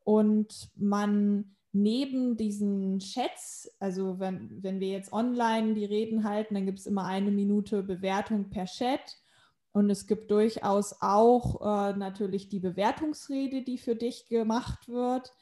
und 0.04 0.70
man 0.76 1.56
neben 1.72 2.36
diesen 2.36 2.98
Chats, 2.98 3.74
also 3.78 4.18
wenn, 4.18 4.62
wenn 4.62 4.80
wir 4.80 4.88
jetzt 4.88 5.12
online 5.12 5.74
die 5.74 5.84
Reden 5.84 6.24
halten, 6.24 6.54
dann 6.54 6.66
gibt 6.66 6.78
es 6.78 6.86
immer 6.86 7.04
eine 7.04 7.30
Minute 7.30 7.82
Bewertung 7.82 8.50
per 8.50 8.66
Chat. 8.66 9.18
Und 9.72 9.90
es 9.90 10.06
gibt 10.06 10.30
durchaus 10.30 10.96
auch 11.00 11.60
äh, 11.60 11.96
natürlich 11.96 12.48
die 12.48 12.58
Bewertungsrede, 12.58 13.62
die 13.62 13.78
für 13.78 13.94
dich 13.94 14.26
gemacht 14.26 14.88
wird. 14.88 15.32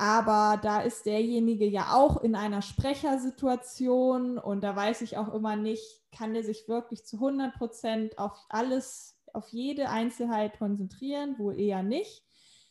Aber 0.00 0.60
da 0.62 0.80
ist 0.80 1.06
derjenige 1.06 1.66
ja 1.66 1.92
auch 1.92 2.22
in 2.22 2.36
einer 2.36 2.62
Sprechersituation 2.62 4.38
und 4.38 4.62
da 4.62 4.76
weiß 4.76 5.02
ich 5.02 5.16
auch 5.16 5.34
immer 5.34 5.56
nicht, 5.56 5.82
kann 6.12 6.34
der 6.34 6.44
sich 6.44 6.68
wirklich 6.68 7.04
zu 7.04 7.16
100 7.16 7.54
Prozent 7.54 8.16
auf 8.16 8.46
alles, 8.48 9.18
auf 9.32 9.48
jede 9.48 9.88
Einzelheit 9.88 10.56
konzentrieren? 10.60 11.36
Wohl 11.40 11.58
eher 11.58 11.82
nicht. 11.82 12.24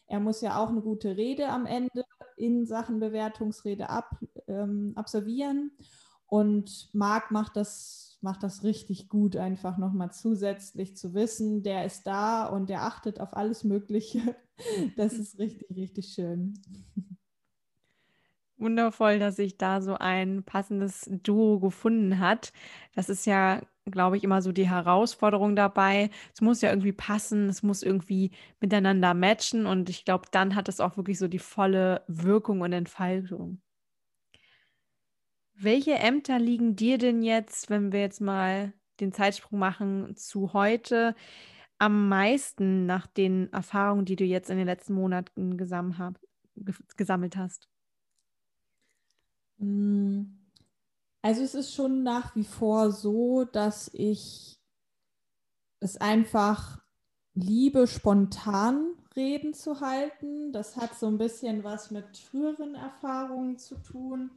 Er 0.08 0.22
muss 0.22 0.40
ja 0.40 0.58
auch 0.58 0.70
eine 0.70 0.80
gute 0.82 1.18
Rede 1.18 1.50
am 1.50 1.66
Ende 1.66 2.06
in 2.38 2.66
Sachen 2.66 3.02
Bewertungsrede 3.02 3.90
ab, 3.90 4.10
ähm, 4.48 4.94
absolvieren. 4.96 5.72
Und 6.28 6.90
Marc 6.94 7.32
macht 7.32 7.58
das, 7.58 8.18
macht 8.22 8.42
das 8.42 8.64
richtig 8.64 9.10
gut, 9.10 9.36
einfach 9.36 9.78
nochmal 9.78 10.14
zusätzlich 10.14 10.96
zu 10.96 11.14
wissen, 11.14 11.62
der 11.62 11.84
ist 11.86 12.08
da 12.08 12.46
und 12.46 12.70
der 12.70 12.84
achtet 12.84 13.20
auf 13.20 13.36
alles 13.36 13.66
Mögliche. 13.66 14.22
Das 14.96 15.14
ist 15.14 15.38
richtig, 15.38 15.70
richtig 15.78 16.14
schön. 16.16 16.56
Wundervoll, 18.60 19.20
dass 19.20 19.36
sich 19.36 19.58
da 19.58 19.82
so 19.82 19.96
ein 19.96 20.44
passendes 20.44 21.08
Duo 21.12 21.60
gefunden 21.60 22.20
hat. 22.20 22.52
Das 22.96 23.08
ist 23.08 23.26
ja, 23.28 23.62
glaube 23.86 24.18
ich, 24.18 24.24
immer 24.24 24.42
so 24.42 24.52
die 24.52 24.68
Herausforderung 24.68 25.56
dabei. 25.56 26.10
Es 26.34 26.42
muss 26.42 26.62
ja 26.62 26.70
irgendwie 26.70 26.92
passen, 26.92 27.50
es 27.50 27.62
muss 27.62 27.84
irgendwie 27.84 28.32
miteinander 28.60 29.14
matchen 29.14 29.68
und 29.68 29.90
ich 29.90 30.06
glaube, 30.06 30.26
dann 30.32 30.56
hat 30.56 30.70
es 30.70 30.80
auch 30.80 30.98
wirklich 30.98 31.20
so 31.20 31.28
die 31.28 31.40
volle 31.40 32.04
Wirkung 32.08 32.62
und 32.62 32.74
Entfaltung. 32.74 33.62
Welche 35.60 35.96
Ämter 35.96 36.40
liegen 36.40 36.76
dir 36.76 36.98
denn 36.98 37.22
jetzt, 37.24 37.70
wenn 37.70 37.92
wir 37.92 38.00
jetzt 38.02 38.22
mal 38.22 38.74
den 39.00 39.12
Zeitsprung 39.12 39.60
machen 39.60 40.16
zu 40.16 40.54
heute, 40.54 41.16
am 41.80 42.10
meisten 42.10 42.86
nach 42.86 43.08
den 43.08 43.52
Erfahrungen, 43.54 44.06
die 44.06 44.16
du 44.16 44.24
jetzt 44.26 44.50
in 44.50 44.58
den 44.58 44.68
letzten 44.68 44.94
Monaten 44.94 45.58
gesammelt 45.58 47.38
hast? 47.38 47.68
Mm, 49.58 50.24
also 51.22 51.42
es 51.42 51.56
ist 51.56 51.74
schon 51.74 52.04
nach 52.04 52.36
wie 52.36 52.44
vor 52.44 52.92
so, 52.92 53.44
dass 53.44 53.90
ich 53.94 54.60
es 55.80 55.98
einfach 55.98 56.82
liebe, 57.34 57.88
spontan 57.88 58.94
Reden 59.16 59.54
zu 59.54 59.82
halten. 59.82 60.52
Das 60.54 60.78
hat 60.78 60.96
so 60.96 61.08
ein 61.08 61.18
bisschen 61.18 61.64
was 61.64 61.92
mit 61.92 62.18
früheren 62.18 62.76
Erfahrungen 62.76 63.58
zu 63.58 63.76
tun. 63.76 64.32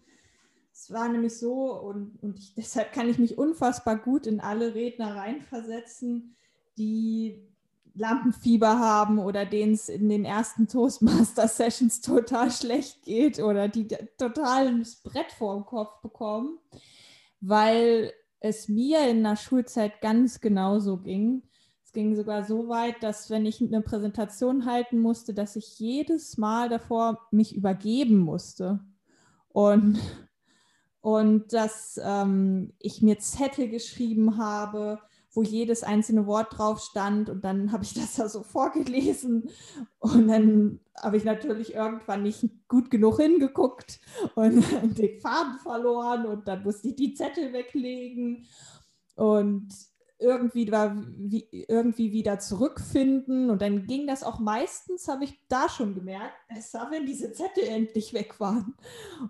Es 0.73 0.91
war 0.91 1.09
nämlich 1.09 1.39
so, 1.39 1.73
und, 1.73 2.23
und 2.23 2.39
ich, 2.39 2.55
deshalb 2.57 2.93
kann 2.93 3.09
ich 3.09 3.19
mich 3.19 3.39
unfassbar 3.39 3.97
gut 3.97 4.27
in 4.27 4.41
alle 4.41 4.75
Redner 4.75 5.17
reinversetzen, 5.17 6.37
die 6.79 7.50
Lampenfieber 7.95 8.79
haben 8.79 9.19
oder 9.19 9.47
denen 9.47 9.75
es 9.75 9.89
in 9.89 10.09
den 10.09 10.25
ersten 10.25 10.69
Toastmaster-Sessions 10.69 12.01
total 12.01 12.51
schlecht 12.51 13.03
geht 13.03 13.39
oder 13.41 13.69
die 13.69 13.89
total 14.19 14.69
ein 14.69 14.87
Brett 15.05 15.33
vor 15.33 15.55
dem 15.55 15.65
Kopf 15.65 16.01
bekommen, 16.03 16.59
weil 17.41 18.13
es 18.41 18.69
mir 18.69 19.09
in 19.09 19.23
der 19.23 19.37
Schulzeit 19.37 20.01
ganz 20.01 20.41
genauso 20.41 20.99
ging. 20.99 21.43
Es 21.85 21.93
ging 21.93 22.15
sogar 22.15 22.45
so 22.45 22.69
weit, 22.69 23.03
dass 23.03 23.31
wenn 23.31 23.45
ich 23.47 23.61
eine 23.61 23.83
Präsentation 23.83 24.65
halten 24.65 25.01
musste, 25.01 25.35
dass 25.35 25.57
ich 25.57 25.79
jedes 25.79 26.39
Mal 26.39 26.69
davor 26.69 27.19
mich 27.31 27.55
übergeben 27.55 28.19
musste. 28.19 28.81
Und, 29.49 29.99
und 31.01 31.53
dass 31.53 32.01
ähm, 32.03 32.73
ich 32.79 33.03
mir 33.03 33.19
Zettel 33.19 33.69
geschrieben 33.69 34.39
habe, 34.39 35.01
wo 35.33 35.43
jedes 35.43 35.83
einzelne 35.83 36.27
Wort 36.27 36.59
drauf 36.59 36.81
stand 36.81 37.31
und 37.31 37.45
dann 37.45 37.73
habe 37.73 37.85
ich 37.85 37.95
das 37.95 38.17
da 38.17 38.29
so 38.29 38.43
vorgelesen 38.43 39.49
und 39.99 40.29
dann 40.29 40.81
habe 41.01 41.17
ich 41.17 41.25
natürlich 41.25 41.75
irgendwann 41.75 42.23
nicht 42.23 42.49
gut 42.69 42.91
genug 42.91 43.21
hingeguckt 43.21 44.01
und 44.35 44.63
den 44.99 45.21
Faden 45.21 45.59
verloren 45.63 46.27
und 46.27 46.49
dann 46.49 46.63
musste 46.63 46.89
ich 46.89 46.97
die 46.97 47.15
Zettel 47.15 47.53
weglegen 47.53 48.47
und 49.15 49.69
irgendwie, 50.21 50.71
war, 50.71 50.95
wie, 51.17 51.49
irgendwie 51.51 52.13
wieder 52.13 52.39
zurückfinden. 52.39 53.49
Und 53.51 53.63
dann 53.63 53.87
ging 53.87 54.07
das 54.07 54.23
auch 54.23 54.39
meistens, 54.39 55.09
habe 55.09 55.25
ich 55.25 55.41
da 55.49 55.69
schon 55.69 55.95
gemerkt, 55.95 56.35
besser, 56.49 56.89
wenn 56.91 57.07
diese 57.07 57.33
Zettel 57.33 57.65
endlich 57.65 58.13
weg 58.13 58.39
waren. 58.39 58.75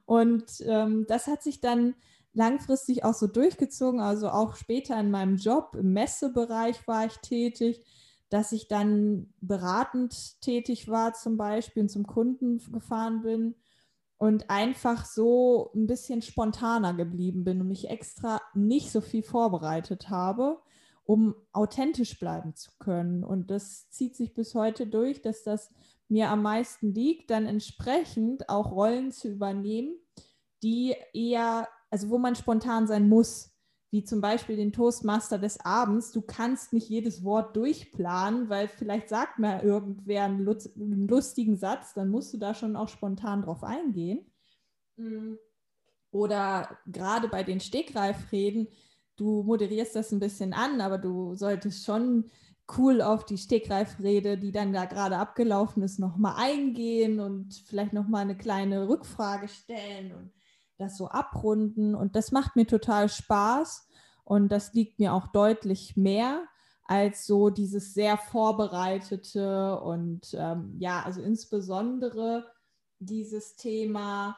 Und 0.05 0.45
ähm, 0.67 1.07
das 1.09 1.29
hat 1.29 1.43
sich 1.43 1.61
dann 1.61 1.95
langfristig 2.33 3.05
auch 3.05 3.15
so 3.15 3.27
durchgezogen, 3.27 4.01
also 4.01 4.29
auch 4.31 4.57
später 4.57 4.99
in 4.99 5.11
meinem 5.11 5.37
Job 5.37 5.77
im 5.79 5.93
Messebereich 5.93 6.87
war 6.87 7.07
ich 7.07 7.17
tätig, 7.19 7.85
dass 8.29 8.53
ich 8.53 8.69
dann 8.69 9.33
beratend 9.41 10.41
tätig 10.41 10.89
war 10.89 11.15
zum 11.15 11.37
Beispiel 11.37 11.83
und 11.83 11.89
zum 11.89 12.07
Kunden 12.07 12.59
gefahren 12.73 13.23
bin 13.23 13.57
und 14.19 14.51
einfach 14.51 15.05
so 15.05 15.73
ein 15.75 15.87
bisschen 15.87 16.23
spontaner 16.23 16.95
geblieben 16.95 17.43
bin 17.43 17.61
und 17.61 17.69
mich 17.69 17.91
extra 17.91 18.41
nicht 18.55 18.93
so 18.93 19.01
viel 19.01 19.23
vorbereitet 19.25 20.11
habe, 20.11 20.61
um 21.05 21.35
authentisch 21.53 22.21
bleiben 22.21 22.55
zu 22.55 22.71
können. 22.79 23.25
Und 23.25 23.51
das 23.51 23.91
zieht 23.91 24.15
sich 24.15 24.33
bis 24.33 24.55
heute 24.55 24.87
durch, 24.87 25.23
dass 25.23 25.43
das 25.43 25.73
mir 26.09 26.29
am 26.29 26.43
meisten 26.43 26.93
liegt, 26.93 27.31
dann 27.31 27.47
entsprechend 27.47 28.49
auch 28.49 28.71
Rollen 28.71 29.11
zu 29.11 29.29
übernehmen, 29.29 29.97
die 30.63 30.95
eher 31.13 31.67
also 31.91 32.09
wo 32.09 32.19
man 32.19 32.37
spontan 32.37 32.87
sein 32.87 33.09
muss, 33.09 33.51
wie 33.91 34.05
zum 34.05 34.21
Beispiel 34.21 34.57
den 34.57 34.73
Toastmaster 34.73 35.39
des 35.39 35.59
Abends. 35.65 36.13
Du 36.13 36.23
kannst 36.23 36.73
nicht 36.73 36.89
jedes 36.89 37.25
Wort 37.25 37.57
durchplanen, 37.57 38.49
weil 38.49 38.69
vielleicht 38.69 39.09
sagt 39.09 39.39
mal 39.39 39.63
irgendwer 39.63 40.25
einen, 40.25 41.09
lustigen 41.09 41.57
Satz, 41.57 41.95
dann 41.95 42.09
musst 42.09 42.33
du 42.33 42.39
da 42.39 42.55
schon 42.55 42.77
auch 42.77 42.89
spontan 42.89 43.43
drauf 43.43 43.65
eingehen. 43.65 44.25
Mm. 44.97 45.35
Oder 46.13 46.79
gerade 46.87 47.29
bei 47.29 47.43
den 47.43 47.61
Stegreifreden, 47.61 48.69
du 49.17 49.43
moderierst 49.43 49.97
das 49.97 50.13
ein 50.13 50.21
bisschen 50.21 50.53
an, 50.53 50.81
aber 50.81 50.99
du 50.99 51.35
solltest 51.35 51.85
schon 51.85 52.31
cool 52.79 53.03
auf 53.03 53.25
die 53.25 53.39
Stegreifrede, 53.39 54.39
die 54.39 54.53
dann 54.53 54.73
da 54.73 54.85
gerade 54.85 55.19
abgelaufen 55.19 55.83
ist, 55.83 55.99
nochmal 55.99 56.35
eingehen 56.37 57.19
und 57.19 57.55
vielleicht 57.67 57.93
nochmal 57.93 58.23
eine 58.23 58.37
kleine 58.37 58.89
Rückfrage 58.89 59.49
stellen 59.49 60.13
und 60.15 60.33
das 60.81 60.97
so 60.97 61.09
abrunden. 61.09 61.95
Und 61.95 62.17
das 62.17 62.33
macht 62.33 62.57
mir 62.57 62.67
total 62.67 63.09
Spaß. 63.09 63.89
Und 64.25 64.51
das 64.51 64.73
liegt 64.75 64.99
mir 64.99 65.13
auch 65.13 65.27
deutlich 65.29 65.97
mehr 65.97 66.45
als 66.91 67.25
so 67.25 67.51
dieses 67.51 67.95
sehr 67.95 68.17
vorbereitete 68.17 69.79
und 69.81 70.35
ähm, 70.35 70.75
ja, 70.81 71.05
also 71.05 71.23
insbesondere 71.23 72.51
dieses 72.99 73.55
Thema, 73.55 74.37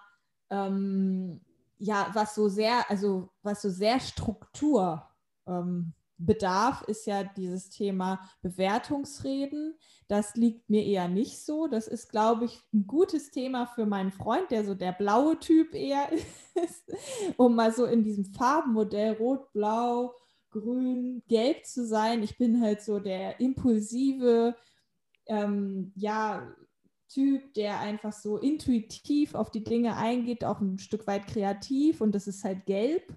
ähm, 0.50 1.40
ja, 1.78 2.10
was 2.12 2.34
so 2.34 2.50
sehr, 2.50 2.90
also 2.90 3.30
was 3.42 3.62
so 3.62 3.70
sehr 3.70 4.00
Struktur 4.00 5.08
ähm, 5.46 5.94
bedarf, 6.24 6.82
ist 6.82 7.06
ja 7.06 7.24
dieses 7.24 7.70
Thema 7.70 8.20
Bewertungsreden. 8.42 9.76
Das 10.08 10.34
liegt 10.34 10.68
mir 10.68 10.84
eher 10.84 11.08
nicht 11.08 11.44
so. 11.44 11.66
Das 11.66 11.88
ist, 11.88 12.10
glaube 12.10 12.44
ich, 12.44 12.60
ein 12.72 12.86
gutes 12.86 13.30
Thema 13.30 13.66
für 13.66 13.86
meinen 13.86 14.12
Freund, 14.12 14.50
der 14.50 14.64
so 14.64 14.74
der 14.74 14.92
blaue 14.92 15.38
Typ 15.38 15.74
eher 15.74 16.10
ist, 16.54 16.92
um 17.36 17.54
mal 17.54 17.72
so 17.72 17.84
in 17.84 18.04
diesem 18.04 18.24
Farbenmodell 18.26 19.14
Rot, 19.14 19.52
Blau, 19.52 20.14
Grün, 20.50 21.22
Gelb 21.28 21.64
zu 21.64 21.86
sein. 21.86 22.22
Ich 22.22 22.38
bin 22.38 22.60
halt 22.60 22.82
so 22.82 22.98
der 23.00 23.40
impulsive, 23.40 24.54
ähm, 25.26 25.92
ja, 25.96 26.54
Typ, 27.12 27.52
der 27.54 27.78
einfach 27.80 28.12
so 28.12 28.38
intuitiv 28.38 29.34
auf 29.34 29.50
die 29.50 29.64
Dinge 29.64 29.96
eingeht, 29.96 30.44
auch 30.44 30.60
ein 30.60 30.78
Stück 30.78 31.06
weit 31.06 31.26
kreativ 31.26 32.00
und 32.00 32.14
das 32.14 32.26
ist 32.26 32.42
halt 32.42 32.64
gelb. 32.64 33.14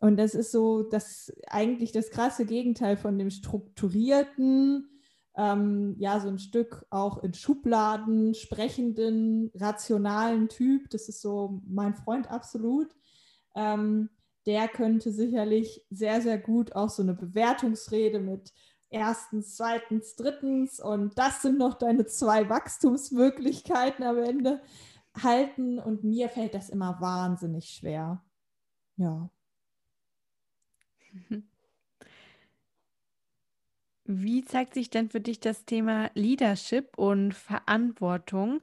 Und 0.00 0.16
das 0.16 0.34
ist 0.34 0.52
so 0.52 0.82
das 0.82 1.32
eigentlich 1.48 1.92
das 1.92 2.10
krasse 2.10 2.46
Gegenteil 2.46 2.96
von 2.96 3.18
dem 3.18 3.30
strukturierten, 3.30 4.88
ähm, 5.36 5.96
ja, 5.98 6.20
so 6.20 6.28
ein 6.28 6.38
Stück 6.38 6.84
auch 6.90 7.22
in 7.22 7.34
Schubladen 7.34 8.34
sprechenden, 8.34 9.50
rationalen 9.54 10.48
Typ. 10.48 10.90
Das 10.90 11.08
ist 11.08 11.20
so 11.20 11.62
mein 11.66 11.94
Freund 11.94 12.30
absolut. 12.30 12.94
Ähm, 13.54 14.10
der 14.46 14.68
könnte 14.68 15.12
sicherlich 15.12 15.84
sehr, 15.90 16.22
sehr 16.22 16.38
gut 16.38 16.74
auch 16.74 16.90
so 16.90 17.02
eine 17.02 17.14
Bewertungsrede 17.14 18.18
mit 18.20 18.52
erstens, 18.90 19.56
zweitens, 19.56 20.16
drittens 20.16 20.80
und 20.80 21.18
das 21.18 21.42
sind 21.42 21.58
noch 21.58 21.74
deine 21.74 22.06
zwei 22.06 22.48
Wachstumsmöglichkeiten 22.48 24.04
am 24.04 24.18
Ende 24.18 24.62
halten. 25.22 25.78
Und 25.78 26.04
mir 26.04 26.28
fällt 26.28 26.54
das 26.54 26.70
immer 26.70 27.00
wahnsinnig 27.00 27.70
schwer. 27.70 28.24
Ja. 28.96 29.30
Wie 34.06 34.44
zeigt 34.44 34.74
sich 34.74 34.90
denn 34.90 35.08
für 35.08 35.20
dich 35.20 35.38
das 35.38 35.64
Thema 35.64 36.10
Leadership 36.14 36.98
und 36.98 37.32
Verantwortung? 37.32 38.60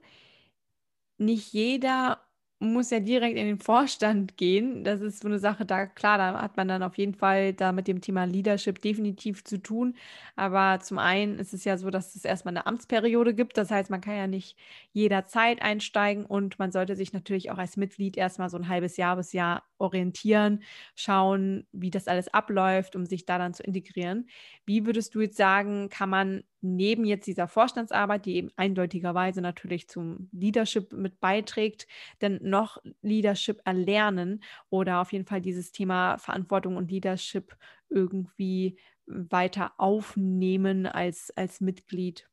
Nicht 1.18 1.52
jeder 1.52 2.20
muss 2.58 2.90
ja 2.90 3.00
direkt 3.00 3.36
in 3.36 3.46
den 3.46 3.58
Vorstand 3.58 4.36
gehen. 4.38 4.82
Das 4.84 5.00
ist 5.02 5.20
so 5.20 5.28
eine 5.28 5.38
Sache, 5.38 5.66
da 5.66 5.84
klar, 5.86 6.16
da 6.18 6.40
hat 6.40 6.56
man 6.56 6.68
dann 6.68 6.82
auf 6.82 6.96
jeden 6.96 7.14
Fall 7.14 7.52
da 7.52 7.70
mit 7.72 7.86
dem 7.86 8.00
Thema 8.00 8.24
Leadership 8.24 8.80
definitiv 8.80 9.44
zu 9.44 9.58
tun. 9.62 9.94
Aber 10.36 10.80
zum 10.80 10.98
einen 10.98 11.38
ist 11.38 11.52
es 11.52 11.64
ja 11.64 11.76
so, 11.76 11.90
dass 11.90 12.14
es 12.16 12.24
erstmal 12.24 12.52
eine 12.52 12.66
Amtsperiode 12.66 13.34
gibt. 13.34 13.58
Das 13.58 13.70
heißt, 13.70 13.90
man 13.90 14.00
kann 14.00 14.16
ja 14.16 14.26
nicht 14.26 14.56
jederzeit 14.92 15.60
einsteigen 15.62 16.24
und 16.24 16.58
man 16.58 16.72
sollte 16.72 16.96
sich 16.96 17.12
natürlich 17.12 17.50
auch 17.50 17.58
als 17.58 17.76
Mitglied 17.76 18.16
erstmal 18.16 18.48
so 18.48 18.56
ein 18.56 18.68
halbes 18.68 18.96
Jahr 18.96 19.16
bis 19.16 19.32
Jahr 19.34 19.62
orientieren, 19.78 20.62
schauen, 20.94 21.66
wie 21.72 21.90
das 21.90 22.08
alles 22.08 22.32
abläuft, 22.32 22.96
um 22.96 23.06
sich 23.06 23.26
da 23.26 23.38
dann 23.38 23.54
zu 23.54 23.62
integrieren. 23.62 24.28
Wie 24.64 24.86
würdest 24.86 25.14
du 25.14 25.20
jetzt 25.20 25.36
sagen, 25.36 25.88
kann 25.88 26.10
man 26.10 26.44
neben 26.60 27.04
jetzt 27.04 27.26
dieser 27.26 27.48
Vorstandsarbeit, 27.48 28.26
die 28.26 28.36
eben 28.36 28.50
eindeutigerweise 28.56 29.40
natürlich 29.40 29.88
zum 29.88 30.28
Leadership 30.32 30.92
mit 30.92 31.20
beiträgt, 31.20 31.86
denn 32.20 32.38
noch 32.42 32.78
Leadership 33.02 33.60
erlernen 33.64 34.42
oder 34.70 35.00
auf 35.00 35.12
jeden 35.12 35.26
Fall 35.26 35.40
dieses 35.40 35.72
Thema 35.72 36.18
Verantwortung 36.18 36.76
und 36.76 36.90
Leadership 36.90 37.56
irgendwie 37.88 38.78
weiter 39.06 39.72
aufnehmen 39.78 40.86
als, 40.86 41.30
als 41.36 41.60
Mitglied? 41.60 42.28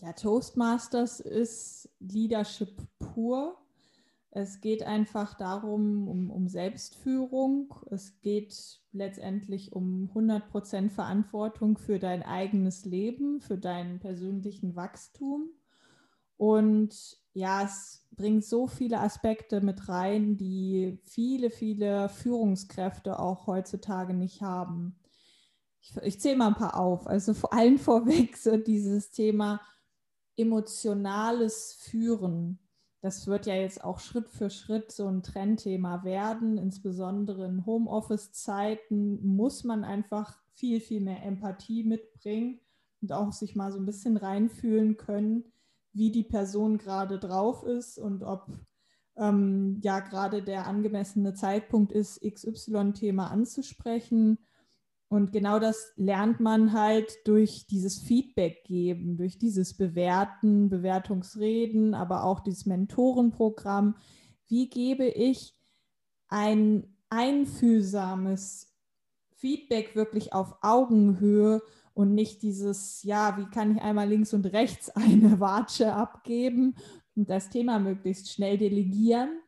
Ja, 0.00 0.12
Toastmasters 0.12 1.20
ist 1.20 1.88
Leadership 2.00 2.76
pur. 2.98 3.56
Es 4.34 4.62
geht 4.62 4.82
einfach 4.82 5.34
darum, 5.34 6.08
um, 6.08 6.30
um 6.30 6.48
Selbstführung. 6.48 7.74
Es 7.90 8.18
geht 8.22 8.80
letztendlich 8.90 9.74
um 9.74 10.10
100% 10.14 10.88
Verantwortung 10.88 11.76
für 11.76 11.98
dein 11.98 12.22
eigenes 12.22 12.86
Leben, 12.86 13.42
für 13.42 13.58
deinen 13.58 14.00
persönlichen 14.00 14.74
Wachstum. 14.74 15.50
Und 16.38 17.18
ja, 17.34 17.62
es 17.62 18.06
bringt 18.12 18.46
so 18.46 18.66
viele 18.66 19.00
Aspekte 19.00 19.60
mit 19.60 19.90
rein, 19.90 20.38
die 20.38 20.98
viele, 21.04 21.50
viele 21.50 22.08
Führungskräfte 22.08 23.18
auch 23.18 23.46
heutzutage 23.46 24.14
nicht 24.14 24.40
haben. 24.40 24.98
Ich, 25.82 25.94
ich 25.98 26.20
zähle 26.22 26.38
mal 26.38 26.48
ein 26.48 26.54
paar 26.54 26.80
auf. 26.80 27.06
Also 27.06 27.34
vor 27.34 27.52
allem 27.52 27.78
vorweg 27.78 28.38
so 28.38 28.56
dieses 28.56 29.10
Thema 29.10 29.60
emotionales 30.36 31.74
Führen 31.74 32.58
das 33.02 33.26
wird 33.26 33.46
ja 33.46 33.54
jetzt 33.54 33.82
auch 33.82 33.98
Schritt 33.98 34.28
für 34.28 34.48
Schritt 34.48 34.92
so 34.92 35.08
ein 35.08 35.24
Trendthema 35.24 36.04
werden. 36.04 36.56
Insbesondere 36.56 37.46
in 37.46 37.66
Homeoffice-Zeiten 37.66 39.26
muss 39.26 39.64
man 39.64 39.82
einfach 39.82 40.38
viel, 40.54 40.80
viel 40.80 41.00
mehr 41.00 41.24
Empathie 41.24 41.82
mitbringen 41.82 42.60
und 43.00 43.12
auch 43.12 43.32
sich 43.32 43.56
mal 43.56 43.72
so 43.72 43.78
ein 43.78 43.86
bisschen 43.86 44.16
reinfühlen 44.16 44.96
können, 44.96 45.52
wie 45.92 46.12
die 46.12 46.22
Person 46.22 46.78
gerade 46.78 47.18
drauf 47.18 47.64
ist 47.64 47.98
und 47.98 48.22
ob 48.22 48.46
ähm, 49.16 49.80
ja 49.82 49.98
gerade 49.98 50.40
der 50.40 50.68
angemessene 50.68 51.34
Zeitpunkt 51.34 51.90
ist, 51.90 52.20
XY-Thema 52.22 53.32
anzusprechen. 53.32 54.38
Und 55.12 55.30
genau 55.30 55.58
das 55.58 55.92
lernt 55.96 56.40
man 56.40 56.72
halt 56.72 57.18
durch 57.26 57.66
dieses 57.66 57.98
Feedback 57.98 58.64
geben, 58.64 59.18
durch 59.18 59.38
dieses 59.38 59.76
Bewerten, 59.76 60.70
Bewertungsreden, 60.70 61.92
aber 61.92 62.24
auch 62.24 62.40
dieses 62.40 62.64
Mentorenprogramm. 62.64 63.96
Wie 64.48 64.70
gebe 64.70 65.04
ich 65.04 65.54
ein 66.28 66.96
einfühlsames 67.10 68.72
Feedback 69.36 69.94
wirklich 69.94 70.32
auf 70.32 70.56
Augenhöhe 70.62 71.60
und 71.92 72.14
nicht 72.14 72.40
dieses, 72.40 73.02
ja, 73.02 73.36
wie 73.36 73.50
kann 73.50 73.76
ich 73.76 73.82
einmal 73.82 74.08
links 74.08 74.32
und 74.32 74.46
rechts 74.46 74.88
eine 74.96 75.40
Watsche 75.40 75.92
abgeben 75.92 76.74
und 77.14 77.28
das 77.28 77.50
Thema 77.50 77.78
möglichst 77.78 78.32
schnell 78.32 78.56
delegieren, 78.56 79.41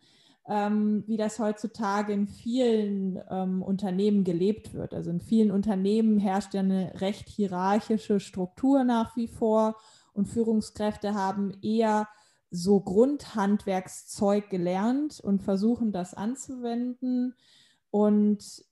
ähm, 0.49 1.05
wie 1.07 1.17
das 1.17 1.39
heutzutage 1.39 2.13
in 2.13 2.27
vielen 2.27 3.21
ähm, 3.31 3.63
Unternehmen 3.63 4.25
gelebt 4.25 4.75
wird. 4.75 4.93
Also 4.93 5.11
in 5.11 5.21
vielen 5.21 5.51
Unternehmen 5.51 6.19
herrscht 6.19 6.55
ja 6.55 6.61
eine 6.61 6.93
recht 7.01 7.29
hierarchische 7.29 8.21
Struktur 8.21 8.85
nach 8.85 9.17
wie 9.17 9.29
vor 9.29 9.77
und 10.13 10.27
Führungskräfte 10.27 11.15
haben 11.15 11.53
eher 11.63 12.09
so 12.51 12.81
Grundhandwerkszeug 12.81 14.49
gelernt 14.49 15.19
und 15.21 15.43
versuchen 15.43 15.93
das 15.93 16.15
anzuwenden. 16.15 17.35
Und 17.91 18.65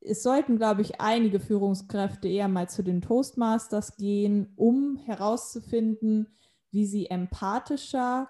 es 0.00 0.22
sollten, 0.22 0.56
glaube 0.56 0.82
ich, 0.82 1.00
einige 1.00 1.40
Führungskräfte 1.40 2.28
eher 2.28 2.48
mal 2.48 2.68
zu 2.68 2.82
den 2.82 3.02
Toastmasters 3.02 3.96
gehen, 3.96 4.52
um 4.56 4.96
herauszufinden, 4.96 6.28
wie 6.70 6.86
sie 6.86 7.10
empathischer 7.10 8.28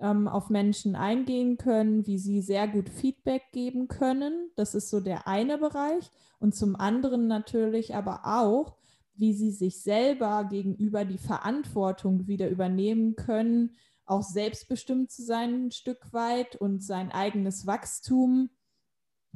ähm, 0.00 0.28
auf 0.28 0.50
Menschen 0.50 0.96
eingehen 0.96 1.56
können, 1.56 2.06
wie 2.06 2.18
sie 2.18 2.40
sehr 2.40 2.66
gut 2.66 2.88
Feedback 2.88 3.42
geben 3.52 3.88
können. 3.88 4.50
Das 4.56 4.74
ist 4.74 4.90
so 4.90 5.00
der 5.00 5.26
eine 5.26 5.58
Bereich. 5.58 6.10
Und 6.38 6.54
zum 6.54 6.74
anderen 6.76 7.26
natürlich 7.26 7.94
aber 7.94 8.22
auch, 8.24 8.76
wie 9.14 9.34
sie 9.34 9.50
sich 9.50 9.82
selber 9.82 10.44
gegenüber 10.44 11.04
die 11.04 11.18
Verantwortung 11.18 12.26
wieder 12.26 12.48
übernehmen 12.48 13.16
können, 13.16 13.72
auch 14.06 14.22
selbstbestimmt 14.22 15.10
zu 15.10 15.22
sein 15.22 15.66
ein 15.66 15.70
Stück 15.70 16.12
weit 16.12 16.56
und 16.56 16.82
sein 16.82 17.12
eigenes 17.12 17.66
Wachstum 17.66 18.50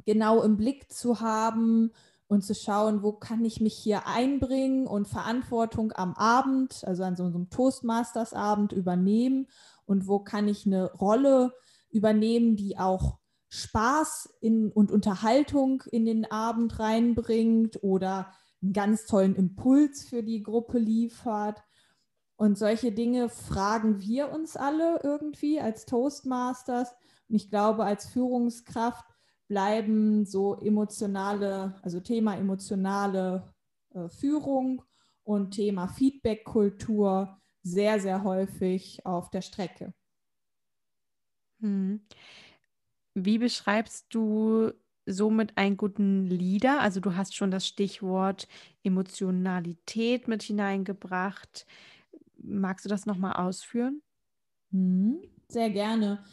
genau 0.05 0.41
im 0.41 0.57
Blick 0.57 0.91
zu 0.91 1.21
haben 1.21 1.91
und 2.27 2.43
zu 2.43 2.55
schauen, 2.55 3.03
wo 3.03 3.13
kann 3.13 3.45
ich 3.45 3.61
mich 3.61 3.75
hier 3.75 4.07
einbringen 4.07 4.87
und 4.87 5.07
Verantwortung 5.07 5.91
am 5.93 6.15
Abend, 6.15 6.83
also 6.85 7.03
an 7.03 7.15
so 7.15 7.23
einem 7.23 7.49
Toastmasters-Abend 7.49 8.71
übernehmen 8.71 9.47
und 9.85 10.07
wo 10.07 10.19
kann 10.19 10.47
ich 10.47 10.65
eine 10.65 10.91
Rolle 10.93 11.53
übernehmen, 11.89 12.55
die 12.55 12.77
auch 12.77 13.19
Spaß 13.49 14.37
in, 14.41 14.71
und 14.71 14.91
Unterhaltung 14.91 15.83
in 15.91 16.05
den 16.05 16.29
Abend 16.29 16.79
reinbringt 16.79 17.81
oder 17.83 18.31
einen 18.61 18.73
ganz 18.73 19.05
tollen 19.05 19.35
Impuls 19.35 20.03
für 20.03 20.23
die 20.23 20.43
Gruppe 20.43 20.77
liefert. 20.77 21.63
Und 22.35 22.57
solche 22.57 22.91
Dinge 22.91 23.29
fragen 23.29 24.01
wir 24.01 24.31
uns 24.31 24.57
alle 24.57 24.99
irgendwie 25.03 25.61
als 25.61 25.85
Toastmasters. 25.85 26.91
Und 27.29 27.35
ich 27.35 27.49
glaube, 27.49 27.85
als 27.85 28.07
Führungskraft 28.07 29.05
bleiben 29.47 30.25
so 30.25 30.59
emotionale, 30.59 31.75
also 31.81 31.99
Thema 31.99 32.35
emotionale 32.35 33.53
äh, 33.93 34.09
Führung 34.09 34.83
und 35.23 35.51
Thema 35.51 35.87
Feedback-Kultur 35.87 37.39
sehr, 37.65 37.99
sehr 37.99 38.23
häufig 38.23 39.05
auf 39.05 39.29
der 39.29 39.41
Strecke. 39.41 39.93
Hm. 41.61 41.97
Wie 43.13 43.37
beschreibst 43.37 44.07
du 44.13 44.71
somit 45.05 45.57
einen 45.57 45.77
guten 45.77 46.25
Leader? 46.25 46.81
Also 46.81 46.99
du 46.99 47.15
hast 47.15 47.35
schon 47.35 47.51
das 47.51 47.65
Stichwort 47.67 48.47
Emotionalität 48.83 50.27
mit 50.27 50.43
hineingebracht. 50.43 51.65
Magst 52.37 52.85
du 52.85 52.89
das 52.89 53.05
nochmal 53.05 53.33
ausführen? 53.33 54.01
Hm, 54.71 55.19
sehr 55.49 55.69
gerne. 55.69 56.23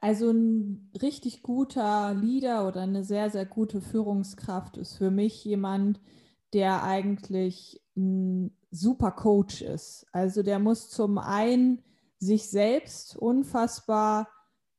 Also 0.00 0.30
ein 0.30 0.90
richtig 1.02 1.42
guter 1.42 2.14
Leader 2.14 2.66
oder 2.66 2.82
eine 2.82 3.04
sehr, 3.04 3.30
sehr 3.30 3.44
gute 3.46 3.80
Führungskraft 3.82 4.76
ist 4.78 4.96
für 4.96 5.10
mich 5.10 5.44
jemand, 5.44 6.00
der 6.54 6.82
eigentlich 6.82 7.82
super 8.70 9.10
Coach 9.10 9.62
ist. 9.62 10.06
Also 10.12 10.42
der 10.42 10.58
muss 10.58 10.90
zum 10.90 11.18
einen 11.18 11.82
sich 12.18 12.48
selbst 12.48 13.16
unfassbar 13.16 14.28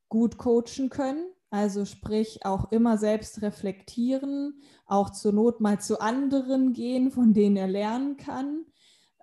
gut 0.09 0.37
coachen 0.37 0.89
können, 0.89 1.25
also 1.49 1.85
sprich 1.85 2.45
auch 2.45 2.71
immer 2.71 2.97
selbst 2.97 3.41
reflektieren, 3.41 4.61
auch 4.85 5.09
zur 5.09 5.33
Not 5.33 5.59
mal 5.59 5.79
zu 5.79 5.99
anderen 5.99 6.73
gehen, 6.73 7.11
von 7.11 7.33
denen 7.33 7.57
er 7.57 7.67
lernen 7.67 8.17
kann. 8.17 8.65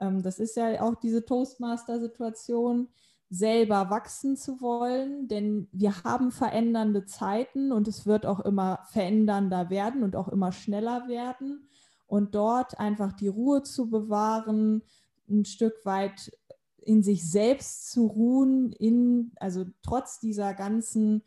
Ähm, 0.00 0.22
das 0.22 0.38
ist 0.38 0.56
ja 0.56 0.82
auch 0.82 0.96
diese 0.96 1.24
Toastmaster-Situation 1.24 2.88
selber 3.30 3.90
wachsen 3.90 4.36
zu 4.36 4.60
wollen, 4.60 5.28
denn 5.28 5.68
wir 5.72 6.02
haben 6.02 6.30
verändernde 6.30 7.04
Zeiten 7.04 7.72
und 7.72 7.86
es 7.86 8.06
wird 8.06 8.24
auch 8.24 8.40
immer 8.40 8.80
verändernder 8.90 9.68
werden 9.68 10.02
und 10.02 10.16
auch 10.16 10.28
immer 10.28 10.52
schneller 10.52 11.08
werden. 11.08 11.68
Und 12.08 12.34
dort 12.34 12.80
einfach 12.80 13.12
die 13.12 13.28
Ruhe 13.28 13.62
zu 13.62 13.88
bewahren, 13.88 14.82
ein 15.28 15.44
Stück 15.44 15.84
weit 15.84 16.32
in 16.78 17.02
sich 17.02 17.30
selbst 17.30 17.92
zu 17.92 18.06
ruhen, 18.06 18.72
in, 18.72 19.32
also 19.36 19.66
trotz 19.82 20.18
dieser 20.18 20.54
ganzen 20.54 21.22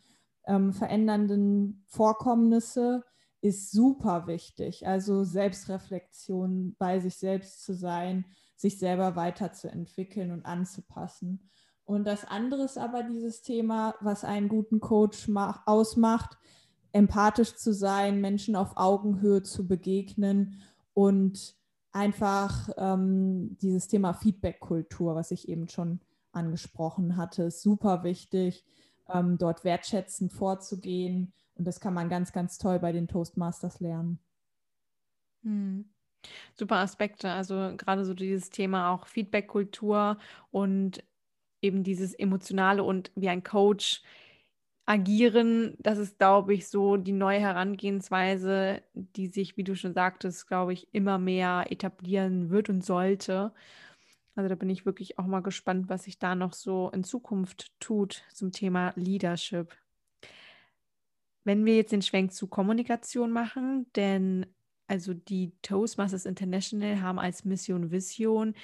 ähm, 0.48 0.74
verändernden 0.74 1.86
Vorkommnisse, 1.88 3.04
ist 3.42 3.72
super 3.72 4.28
wichtig. 4.28 4.88
Also 4.88 5.24
Selbstreflexion, 5.24 6.76
bei 6.78 7.00
sich 7.00 7.16
selbst 7.16 7.64
zu 7.64 7.74
sein, 7.74 8.26
sich 8.56 8.78
selber 8.80 9.16
weiterzuentwickeln 9.16 10.32
und 10.32 10.46
anzupassen. 10.46 11.50
Und 11.84 12.06
das 12.06 12.26
andere 12.26 12.64
ist 12.64 12.78
aber 12.78 13.04
dieses 13.04 13.42
Thema, 13.42 13.96
was 14.00 14.24
einen 14.24 14.48
guten 14.48 14.80
Coach 14.80 15.30
ausmacht, 15.66 16.38
empathisch 16.92 17.56
zu 17.56 17.74
sein, 17.74 18.22
Menschen 18.22 18.56
auf 18.56 18.78
Augenhöhe 18.78 19.44
zu 19.44 19.68
begegnen 19.68 20.62
und 20.94 21.56
einfach 21.92 22.70
ähm, 22.78 23.58
dieses 23.62 23.88
Thema 23.88 24.14
Feedback-Kultur, 24.14 25.16
was 25.16 25.32
ich 25.32 25.50
eben 25.50 25.68
schon 25.68 26.00
angesprochen 26.32 27.18
hatte, 27.18 27.44
ist 27.44 27.62
super 27.62 28.04
wichtig, 28.04 28.66
ähm, 29.10 29.38
dort 29.38 29.64
wertschätzend 29.64 30.32
vorzugehen. 30.32 31.34
Und 31.56 31.66
das 31.66 31.80
kann 31.80 31.94
man 31.94 32.10
ganz, 32.10 32.32
ganz 32.32 32.58
toll 32.58 32.80
bei 32.80 32.92
den 32.92 33.08
Toastmasters 33.08 33.80
lernen. 33.80 34.20
Hm. 35.44 35.90
Super 36.54 36.78
Aspekte, 36.78 37.32
also 37.32 37.74
gerade 37.78 38.06
so 38.06 38.14
dieses 38.14 38.52
Thema 38.52 38.92
auch 38.92 39.08
Feedback-Kultur 39.08 40.18
und 40.52 41.04
eben 41.62 41.84
dieses 41.84 42.14
Emotionale 42.14 42.84
und 42.84 43.12
wie 43.16 43.30
ein 43.30 43.44
Coach 43.44 44.04
agieren, 44.92 45.78
das 45.80 45.98
ist, 45.98 46.18
glaube 46.18 46.54
ich, 46.54 46.68
so 46.68 46.98
die 46.98 47.14
neue 47.14 47.40
Herangehensweise, 47.40 48.82
die 48.94 49.28
sich, 49.28 49.56
wie 49.56 49.64
du 49.64 49.74
schon 49.74 49.94
sagtest, 49.94 50.50
glaube 50.50 50.74
ich, 50.74 50.90
immer 50.92 51.18
mehr 51.18 51.68
etablieren 51.70 52.50
wird 52.50 52.68
und 52.68 52.84
sollte. 52.84 53.54
Also 54.36 54.50
da 54.50 54.56
bin 54.56 54.70
ich 54.70 54.86
wirklich 54.86 55.18
auch 55.18 55.28
mal 55.28 55.40
gespannt, 55.40 55.88
was 55.88 56.04
sich 56.04 56.20
da 56.20 56.36
noch 56.36 56.52
so 56.52 56.90
in 56.94 57.06
Zukunft 57.06 57.72
tut 57.80 58.26
zum 58.34 58.52
Thema 58.52 58.92
Leadership. 58.98 59.74
Wenn 61.46 61.64
wir 61.66 61.78
jetzt 61.78 61.94
den 61.94 62.02
Schwenk 62.02 62.34
zu 62.34 62.48
Kommunikation 62.48 63.32
machen, 63.32 63.86
denn 63.96 64.46
also 64.88 65.14
die 65.14 65.54
Toastmasters 65.62 66.26
International 66.26 67.02
haben 67.02 67.18
als 67.18 67.46
Mission 67.46 67.92
Vision, 67.92 68.56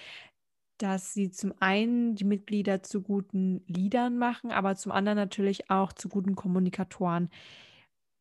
dass 0.77 1.13
sie 1.13 1.31
zum 1.31 1.53
einen 1.59 2.15
die 2.15 2.23
Mitglieder 2.25 2.83
zu 2.83 3.01
guten 3.01 3.63
Leadern 3.67 4.17
machen, 4.17 4.51
aber 4.51 4.75
zum 4.75 4.91
anderen 4.91 5.17
natürlich 5.17 5.69
auch 5.69 5.93
zu 5.93 6.09
guten 6.09 6.35
Kommunikatoren. 6.35 7.29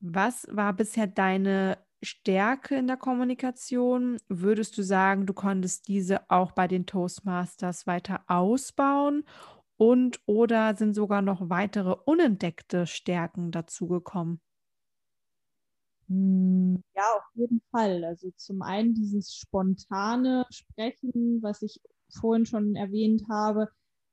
Was 0.01 0.47
war 0.51 0.73
bisher 0.75 1.07
deine 1.07 1.79
Stärke 2.03 2.77
in 2.77 2.87
der 2.87 2.97
Kommunikation? 2.99 4.19
Würdest 4.29 4.77
du 4.79 4.83
sagen, 4.83 5.27
du 5.27 5.35
konntest 5.35 5.89
diese 5.89 6.31
auch 6.31 6.53
bei 6.53 6.69
den 6.69 6.87
Toastmasters 6.87 7.87
weiter 7.87 8.23
ausbauen? 8.29 9.25
Und 9.79 10.21
oder 10.27 10.77
sind 10.77 10.95
sogar 10.95 11.23
noch 11.23 11.51
weitere 11.51 11.95
unentdeckte 12.07 12.87
Stärken 12.87 13.53
dazugekommen? 13.53 14.41
Hm, 16.09 16.83
ja, 16.95 17.03
auf 17.17 17.25
jeden 17.35 17.61
Fall. 17.71 18.05
Also 18.05 18.31
zum 18.37 18.63
einen 18.63 18.95
dieses 18.95 19.35
spontane 19.37 20.47
Sprechen, 20.51 21.43
was 21.43 21.63
ich 21.63 21.81
vorhin 22.11 22.47
schon 22.47 22.77
erwähnt 22.77 23.29
habe, 23.29 23.69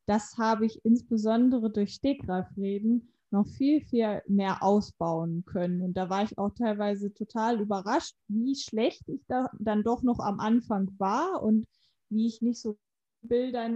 das 0.06 0.38
habe 0.38 0.66
ich 0.66 0.84
insbesondere 0.84 1.72
durch 1.72 1.94
Stegreifreden 1.94 3.10
noch 3.32 3.48
viel, 3.48 3.82
viel 3.82 4.22
mehr 4.28 4.62
ausbauen 4.62 5.44
können. 5.46 5.82
Und 5.82 5.96
da 5.96 6.10
war 6.10 6.24
ich 6.24 6.38
auch 6.38 6.52
teilweise 6.52 7.14
total 7.14 7.60
überrascht, 7.60 8.16
wie 8.28 8.56
schlecht 8.56 9.08
ich 9.10 9.26
da 9.28 9.50
dann 9.60 9.84
doch 9.84 10.04
noch 10.04 10.20
am 10.20 10.40
Anfang 10.40 10.92
war 11.00 11.42
und 11.42 11.66
wie 12.10 12.28
ich 12.28 12.42
nicht 12.42 12.62
so 12.62 12.78
Bilder 13.24 13.70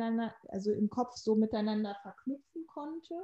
also 0.50 0.72
im 0.72 0.90
Kopf 0.90 1.16
so 1.16 1.36
miteinander 1.36 1.96
verknüpfen 2.02 2.68
konnte. 2.68 3.16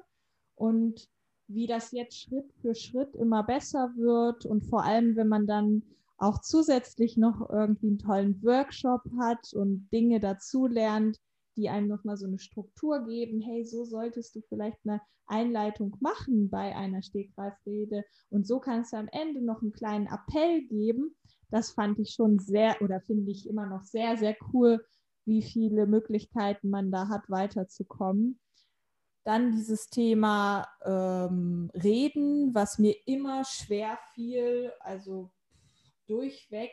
Und 0.56 1.08
wie 1.48 1.68
das 1.68 1.92
jetzt 1.92 2.20
Schritt 2.20 2.52
für 2.62 2.74
Schritt 2.74 3.16
immer 3.16 3.44
besser 3.44 3.94
wird 3.96 4.46
und 4.46 4.66
vor 4.66 4.84
allem, 4.84 5.16
wenn 5.16 5.28
man 5.28 5.46
dann 5.46 5.84
auch 6.24 6.40
zusätzlich 6.40 7.18
noch 7.18 7.50
irgendwie 7.50 7.88
einen 7.88 8.00
tollen 8.00 8.44
Workshop 8.44 9.02
hat 9.20 9.54
und 9.54 9.90
Dinge 9.92 10.22
dazu 10.22 10.68
lernt, 10.68 11.20
die 11.58 11.70
einem 11.70 11.88
nochmal 11.88 12.18
so 12.18 12.26
eine 12.26 12.40
Struktur 12.40 13.06
geben. 13.06 13.42
Hey, 13.42 13.66
so 13.66 13.84
solltest 13.84 14.36
du 14.36 14.42
vielleicht 14.48 14.78
eine 14.86 15.02
Einleitung 15.26 15.98
machen 16.00 16.50
bei 16.50 16.76
einer 16.76 17.02
Stegreifrede 17.02 18.04
und 18.30 18.48
so 18.48 18.60
kannst 18.60 18.94
du 18.94 18.98
am 18.98 19.10
Ende 19.12 19.44
noch 19.44 19.62
einen 19.62 19.74
kleinen 19.74 20.08
Appell 20.08 20.66
geben. 20.68 21.16
Das 21.50 21.72
fand 21.72 22.00
ich 22.00 22.12
schon 22.12 22.40
sehr 22.40 22.82
oder 22.82 23.02
finde 23.02 23.32
ich 23.32 23.48
immer 23.48 23.68
noch 23.68 23.84
sehr, 23.84 24.18
sehr 24.18 24.36
cool, 24.54 24.84
wie 25.26 25.42
viele 25.42 25.88
Möglichkeiten 25.88 26.70
man 26.70 26.90
da 26.92 27.10
hat, 27.10 27.30
weiterzukommen. 27.30 28.40
Dann 29.26 29.52
dieses 29.52 29.90
Thema 29.90 30.68
ähm, 30.84 31.70
Reden, 31.74 32.54
was 32.56 32.80
mir 32.80 32.96
immer 33.06 33.46
schwer 33.46 33.98
fiel, 34.14 34.72
also 34.80 35.32
durchweg 36.08 36.72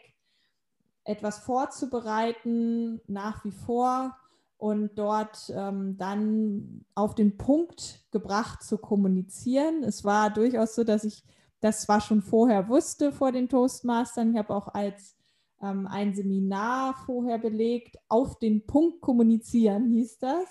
etwas 1.05 1.39
vorzubereiten, 1.41 3.01
nach 3.07 3.45
wie 3.45 3.53
vor 3.53 4.17
und 4.59 4.99
dort 4.99 5.51
ähm, 5.57 5.97
dann 5.97 6.85
auf 6.95 7.15
den 7.15 7.39
Punkt 7.39 8.05
gebracht 8.11 8.63
zu 8.63 8.79
kommunizieren. 8.79 9.83
Es 9.83 10.05
war 10.05 10.31
durchaus 10.31 10.75
so, 10.75 10.85
dass 10.85 11.05
ich 11.05 11.25
das 11.61 11.83
zwar 11.83 12.01
schon 12.01 12.23
vorher 12.23 12.69
wusste 12.69 13.13
vor 13.13 13.33
den 13.33 13.49
Toastmastern. 13.49 14.33
Ich 14.33 14.39
habe 14.39 14.55
auch 14.55 14.69
als 14.69 15.17
ähm, 15.63 15.87
ein 15.87 16.15
Seminar 16.15 16.95
vorher 17.07 17.39
belegt, 17.39 17.97
auf 18.09 18.39
den 18.39 18.67
Punkt 18.67 19.01
kommunizieren 19.01 19.89
hieß 19.89 20.19
das. 20.19 20.47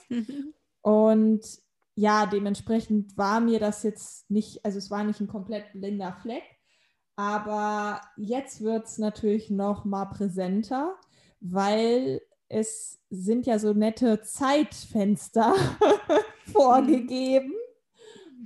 Und 0.81 1.41
ja, 1.95 2.25
dementsprechend 2.25 3.17
war 3.17 3.39
mir 3.39 3.59
das 3.59 3.83
jetzt 3.83 4.29
nicht, 4.31 4.63
also 4.63 4.77
es 4.77 4.89
war 4.89 5.03
nicht 5.03 5.19
ein 5.19 5.27
komplett 5.27 5.73
blinder 5.73 6.13
Fleck, 6.21 6.43
aber 7.19 7.99
jetzt 8.15 8.61
wird 8.61 8.85
es 8.85 8.97
natürlich 8.97 9.49
noch 9.49 9.83
mal 9.83 10.05
präsenter, 10.05 10.95
weil 11.41 12.21
es 12.47 13.01
sind 13.09 13.45
ja 13.45 13.59
so 13.59 13.73
nette 13.73 14.21
Zeitfenster 14.21 15.53
vorgegeben 16.53 17.53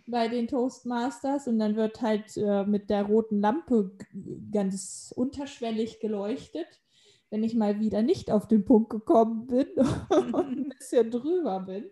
bei 0.08 0.28
den 0.28 0.48
Toastmasters 0.48 1.48
und 1.48 1.60
dann 1.60 1.76
wird 1.76 2.02
halt 2.02 2.36
äh, 2.36 2.66
mit 2.66 2.90
der 2.90 3.04
roten 3.04 3.42
Lampe 3.42 3.96
ganz 4.52 5.14
unterschwellig 5.16 6.00
geleuchtet, 6.00 6.82
wenn 7.30 7.44
ich 7.44 7.54
mal 7.54 7.80
wieder 7.80 8.02
nicht 8.02 8.32
auf 8.32 8.48
den 8.48 8.66
Punkt 8.66 8.90
gekommen 8.90 9.46
bin 9.46 9.68
und 10.34 10.36
ein 10.36 10.70
bisschen 10.70 11.12
drüber 11.12 11.60
bin. 11.60 11.92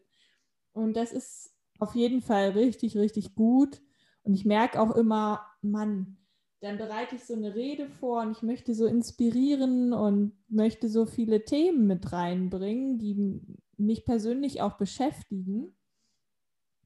Und 0.74 0.98
das 0.98 1.12
ist 1.12 1.54
auf 1.78 1.94
jeden 1.94 2.24
Fall 2.24 2.50
richtig, 2.50 2.98
richtig 2.98 3.36
gut. 3.36 3.84
Und 4.24 4.34
ich 4.34 4.46
merke 4.46 4.82
auch 4.82 4.96
immer, 4.96 5.46
Mann, 5.62 6.18
dann 6.62 6.78
bereite 6.78 7.16
ich 7.16 7.26
so 7.26 7.34
eine 7.34 7.56
Rede 7.56 7.88
vor 8.00 8.22
und 8.22 8.32
ich 8.32 8.44
möchte 8.44 8.76
so 8.76 8.86
inspirieren 8.86 9.94
und 9.94 10.34
möchte 10.48 10.90
so 10.90 11.08
viele 11.08 11.44
Themen 11.44 11.88
mit 11.88 12.12
reinbringen, 12.14 13.00
die 13.00 13.42
mich 13.78 14.06
persönlich 14.06 14.62
auch 14.62 14.78
beschäftigen. 14.78 15.76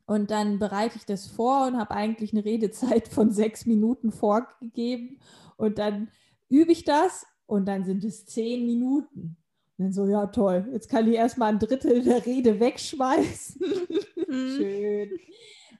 Und 0.05 0.31
dann 0.31 0.59
bereite 0.59 0.97
ich 0.97 1.05
das 1.05 1.27
vor 1.27 1.67
und 1.67 1.77
habe 1.77 1.91
eigentlich 1.91 2.31
eine 2.31 2.45
Redezeit 2.45 3.09
von 3.09 3.31
sechs 3.31 3.65
Minuten 3.65 4.13
vorgegeben. 4.13 5.19
Und 5.57 5.77
dann 5.77 6.09
übe 6.47 6.71
ich 6.71 6.85
das 6.85 7.25
und 7.45 7.67
dann 7.67 7.83
sind 7.83 8.05
es 8.05 8.25
zehn 8.25 8.65
Minuten. 8.65 9.35
Und 9.77 9.85
dann 9.85 9.93
so, 9.93 10.07
ja 10.07 10.27
toll, 10.27 10.69
jetzt 10.71 10.89
kann 10.89 11.05
ich 11.05 11.15
erstmal 11.15 11.51
ein 11.51 11.59
Drittel 11.59 12.01
der 12.01 12.25
Rede 12.25 12.61
wegschmeißen. 12.61 13.61
Schön. 14.29 15.09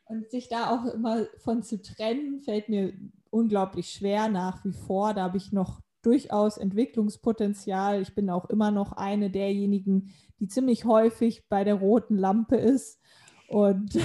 Und 0.08 0.29
sich 0.29 0.49
da 0.49 0.75
auch 0.75 0.93
immer 0.93 1.27
von 1.38 1.63
zu 1.63 1.81
trennen, 1.81 2.41
fällt 2.41 2.67
mir 2.67 2.93
unglaublich 3.36 3.89
schwer 3.91 4.30
nach 4.30 4.63
wie 4.63 4.71
vor. 4.71 5.13
Da 5.13 5.24
habe 5.24 5.38
ich 5.38 5.52
noch 5.52 5.82
durchaus 6.02 6.58
Entwicklungspotenzial. 6.58 8.02
Ich 8.02 8.15
bin 8.15 8.30
auch 8.30 8.45
immer 8.45 8.71
noch 8.71 8.93
eine 8.93 9.30
derjenigen, 9.30 10.13
die 10.39 10.48
ziemlich 10.48 10.86
häufig 10.86 11.48
bei 11.50 11.63
der 11.63 11.76
roten 11.76 12.17
Lampe 12.17 12.56
ist. 12.56 13.02
Und 13.48 14.00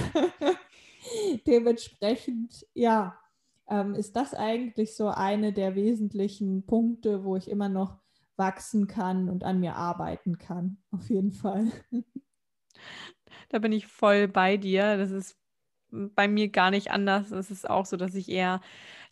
dementsprechend, 1.47 2.67
ja, 2.73 3.17
ähm, 3.69 3.95
ist 3.95 4.15
das 4.15 4.33
eigentlich 4.33 4.95
so 4.95 5.07
eine 5.07 5.53
der 5.53 5.75
wesentlichen 5.75 6.65
Punkte, 6.65 7.23
wo 7.23 7.37
ich 7.37 7.49
immer 7.49 7.69
noch 7.69 7.99
wachsen 8.35 8.87
kann 8.87 9.29
und 9.29 9.43
an 9.45 9.61
mir 9.61 9.75
arbeiten 9.75 10.37
kann. 10.37 10.77
Auf 10.91 11.09
jeden 11.09 11.31
Fall. 11.31 11.71
Da 13.49 13.59
bin 13.59 13.73
ich 13.73 13.85
voll 13.85 14.29
bei 14.29 14.55
dir. 14.55 14.97
Das 14.97 15.11
ist 15.11 15.40
bei 15.91 16.27
mir 16.27 16.49
gar 16.49 16.71
nicht 16.71 16.91
anders. 16.91 17.31
Es 17.31 17.51
ist 17.51 17.69
auch 17.69 17.85
so, 17.85 17.97
dass 17.97 18.15
ich 18.15 18.29
eher 18.29 18.61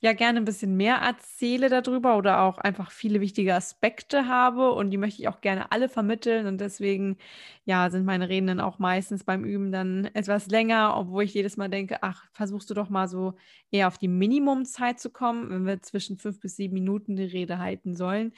ja 0.01 0.13
gerne 0.13 0.39
ein 0.39 0.45
bisschen 0.45 0.77
mehr 0.77 0.95
erzähle 0.95 1.69
darüber 1.69 2.17
oder 2.17 2.41
auch 2.43 2.57
einfach 2.57 2.89
viele 2.91 3.19
wichtige 3.21 3.53
Aspekte 3.55 4.27
habe 4.27 4.71
und 4.71 4.91
die 4.91 4.97
möchte 4.97 5.21
ich 5.21 5.27
auch 5.27 5.41
gerne 5.41 5.71
alle 5.73 5.89
vermitteln 5.89 6.47
und 6.47 6.61
deswegen 6.61 7.17
ja 7.65 7.89
sind 7.89 8.05
meine 8.05 8.29
Reden 8.29 8.47
dann 8.47 8.59
auch 8.61 8.79
meistens 8.79 9.23
beim 9.25 9.43
Üben 9.43 9.71
dann 9.71 10.05
etwas 10.13 10.47
länger, 10.47 10.95
obwohl 10.97 11.23
ich 11.23 11.33
jedes 11.33 11.57
Mal 11.57 11.69
denke, 11.69 11.97
ach, 12.01 12.25
versuchst 12.31 12.69
du 12.69 12.73
doch 12.73 12.89
mal 12.89 13.07
so 13.09 13.35
eher 13.71 13.87
auf 13.87 13.97
die 13.97 14.07
Minimumzeit 14.07 14.99
zu 14.99 15.09
kommen, 15.09 15.49
wenn 15.49 15.65
wir 15.65 15.81
zwischen 15.81 16.17
fünf 16.17 16.39
bis 16.39 16.55
sieben 16.55 16.75
Minuten 16.75 17.15
die 17.17 17.23
Rede 17.23 17.59
halten 17.59 17.95
sollen, 17.95 18.33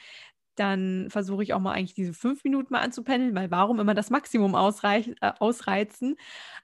dann 0.55 1.09
versuche 1.09 1.43
ich 1.43 1.53
auch 1.53 1.59
mal 1.59 1.73
eigentlich 1.73 1.93
diese 1.93 2.13
fünf 2.13 2.43
Minuten 2.43 2.73
mal 2.73 2.81
anzupendeln, 2.81 3.35
weil 3.35 3.51
warum 3.51 3.79
immer 3.79 3.93
das 3.93 4.09
Maximum 4.09 4.55
ausreich, 4.55 5.09
äh, 5.21 5.31
ausreizen? 5.39 6.17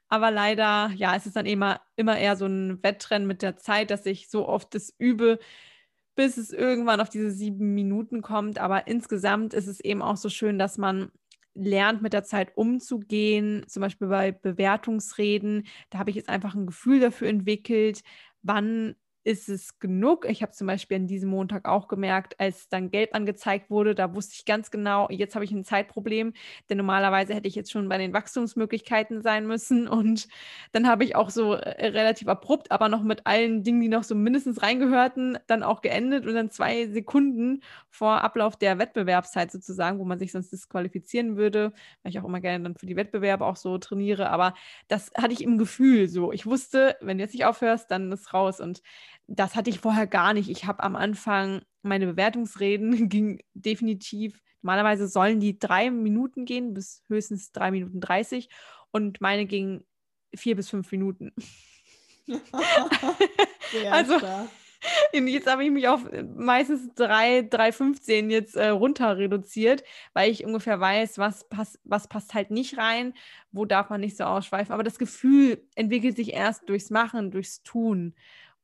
Aber 0.09 0.31
leider, 0.31 0.91
ja, 0.95 1.15
es 1.15 1.25
ist 1.25 1.35
dann 1.35 1.45
immer, 1.45 1.81
immer 1.95 2.17
eher 2.17 2.35
so 2.35 2.45
ein 2.45 2.81
Wettrennen 2.83 3.27
mit 3.27 3.41
der 3.41 3.57
Zeit, 3.57 3.91
dass 3.91 4.05
ich 4.05 4.29
so 4.29 4.47
oft 4.47 4.73
das 4.75 4.93
übe, 4.97 5.39
bis 6.15 6.37
es 6.37 6.51
irgendwann 6.51 7.01
auf 7.01 7.09
diese 7.09 7.31
sieben 7.31 7.73
Minuten 7.75 8.21
kommt. 8.21 8.59
Aber 8.59 8.87
insgesamt 8.87 9.53
ist 9.53 9.67
es 9.67 9.79
eben 9.79 10.01
auch 10.01 10.17
so 10.17 10.29
schön, 10.29 10.59
dass 10.59 10.77
man 10.77 11.11
lernt, 11.53 12.01
mit 12.01 12.13
der 12.13 12.23
Zeit 12.23 12.55
umzugehen. 12.55 13.65
Zum 13.67 13.81
Beispiel 13.81 14.07
bei 14.07 14.31
Bewertungsreden, 14.31 15.67
da 15.89 15.99
habe 15.99 16.09
ich 16.09 16.15
jetzt 16.15 16.29
einfach 16.29 16.55
ein 16.55 16.67
Gefühl 16.67 16.99
dafür 16.99 17.29
entwickelt, 17.29 18.01
wann 18.43 18.95
ist 19.27 19.49
es 19.49 19.77
genug? 19.79 20.25
Ich 20.29 20.41
habe 20.41 20.53
zum 20.53 20.67
Beispiel 20.67 20.95
an 20.95 21.05
diesem 21.05 21.29
Montag 21.29 21.67
auch 21.67 21.89
gemerkt, 21.89 22.39
als 22.39 22.69
dann 22.69 22.89
gelb 22.89 23.13
angezeigt 23.13 23.69
wurde, 23.69 23.93
da 23.93 24.15
wusste 24.15 24.35
ich 24.37 24.45
ganz 24.45 24.71
genau, 24.71 25.09
jetzt 25.09 25.35
habe 25.35 25.43
ich 25.43 25.51
ein 25.51 25.65
Zeitproblem, 25.65 26.31
denn 26.69 26.77
normalerweise 26.77 27.35
hätte 27.35 27.49
ich 27.49 27.55
jetzt 27.55 27.69
schon 27.69 27.89
bei 27.89 27.97
den 27.97 28.13
Wachstumsmöglichkeiten 28.13 29.21
sein 29.21 29.45
müssen 29.45 29.87
und 29.89 30.29
dann 30.71 30.87
habe 30.87 31.03
ich 31.03 31.17
auch 31.17 31.29
so 31.29 31.55
äh, 31.55 31.87
relativ 31.87 32.29
abrupt, 32.29 32.71
aber 32.71 32.87
noch 32.87 33.03
mit 33.03 33.27
allen 33.27 33.63
Dingen, 33.63 33.81
die 33.81 33.89
noch 33.89 34.05
so 34.05 34.15
mindestens 34.15 34.61
reingehörten, 34.61 35.37
dann 35.47 35.61
auch 35.61 35.81
geendet 35.81 36.25
und 36.25 36.33
dann 36.33 36.49
zwei 36.49 36.87
Sekunden 36.87 37.63
vor 37.89 38.21
Ablauf 38.21 38.55
der 38.55 38.79
Wettbewerbszeit 38.79 39.51
sozusagen, 39.51 39.99
wo 39.99 40.05
man 40.05 40.19
sich 40.19 40.31
sonst 40.31 40.53
disqualifizieren 40.53 41.35
würde, 41.35 41.73
weil 42.01 42.11
ich 42.11 42.19
auch 42.19 42.25
immer 42.25 42.39
gerne 42.39 42.63
dann 42.63 42.77
für 42.77 42.85
die 42.85 42.95
Wettbewerbe 42.95 43.45
auch 43.45 43.57
so 43.57 43.77
trainiere, 43.77 44.29
aber 44.29 44.53
das 44.87 45.11
hatte 45.17 45.33
ich 45.33 45.43
im 45.43 45.57
Gefühl 45.57 46.07
so. 46.07 46.31
Ich 46.31 46.45
wusste, 46.45 46.95
wenn 47.01 47.17
du 47.17 47.25
jetzt 47.25 47.33
nicht 47.33 47.43
aufhörst, 47.43 47.91
dann 47.91 48.09
ist 48.09 48.33
raus 48.33 48.61
und 48.61 48.81
das 49.27 49.55
hatte 49.55 49.69
ich 49.69 49.79
vorher 49.79 50.07
gar 50.07 50.33
nicht. 50.33 50.49
Ich 50.49 50.65
habe 50.65 50.83
am 50.83 50.95
Anfang 50.95 51.61
meine 51.81 52.07
Bewertungsreden 52.07 53.09
ging 53.09 53.39
definitiv, 53.53 54.41
normalerweise 54.61 55.07
sollen 55.07 55.39
die 55.39 55.59
drei 55.59 55.91
Minuten 55.91 56.45
gehen, 56.45 56.73
bis 56.73 57.03
höchstens 57.07 57.51
drei 57.51 57.71
Minuten 57.71 57.99
dreißig 57.99 58.49
und 58.91 59.21
meine 59.21 59.45
ging 59.45 59.85
vier 60.35 60.55
bis 60.55 60.69
fünf 60.69 60.91
Minuten. 60.91 61.33
also 63.91 64.19
jetzt 65.13 65.47
habe 65.47 65.63
ich 65.63 65.71
mich 65.71 65.87
auf 65.87 66.01
meistens 66.35 66.93
3, 66.95 67.39
3,15 67.39 68.29
jetzt 68.29 68.55
äh, 68.55 68.69
runter 68.69 69.17
reduziert, 69.17 69.83
weil 70.13 70.31
ich 70.31 70.45
ungefähr 70.45 70.79
weiß, 70.79 71.17
was, 71.17 71.47
pass, 71.49 71.79
was 71.83 72.07
passt 72.07 72.33
halt 72.33 72.51
nicht 72.51 72.77
rein, 72.77 73.13
wo 73.51 73.65
darf 73.65 73.89
man 73.89 74.01
nicht 74.01 74.17
so 74.17 74.25
ausschweifen. 74.25 74.73
Aber 74.73 74.83
das 74.83 74.99
Gefühl 74.99 75.65
entwickelt 75.75 76.15
sich 76.15 76.33
erst 76.33 76.69
durchs 76.69 76.89
Machen, 76.89 77.31
durchs 77.31 77.63
Tun. 77.63 78.15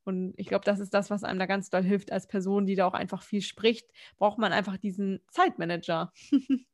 Und 0.04 0.34
ich 0.38 0.48
glaube, 0.48 0.66
das 0.66 0.80
ist 0.80 0.94
das, 0.94 1.10
was 1.10 1.24
einem 1.24 1.40
da 1.40 1.46
ganz 1.46 1.70
doll 1.70 1.84
hilft 1.84 2.12
als 2.12 2.28
Person, 2.28 2.66
die 2.66 2.76
da 2.76 2.86
auch 2.86 2.94
einfach 2.94 3.24
viel 3.24 3.42
spricht, 3.42 3.90
braucht 4.18 4.38
man 4.38 4.52
einfach 4.52 4.78
diesen 4.78 5.22
Zeitmanager. 5.32 6.12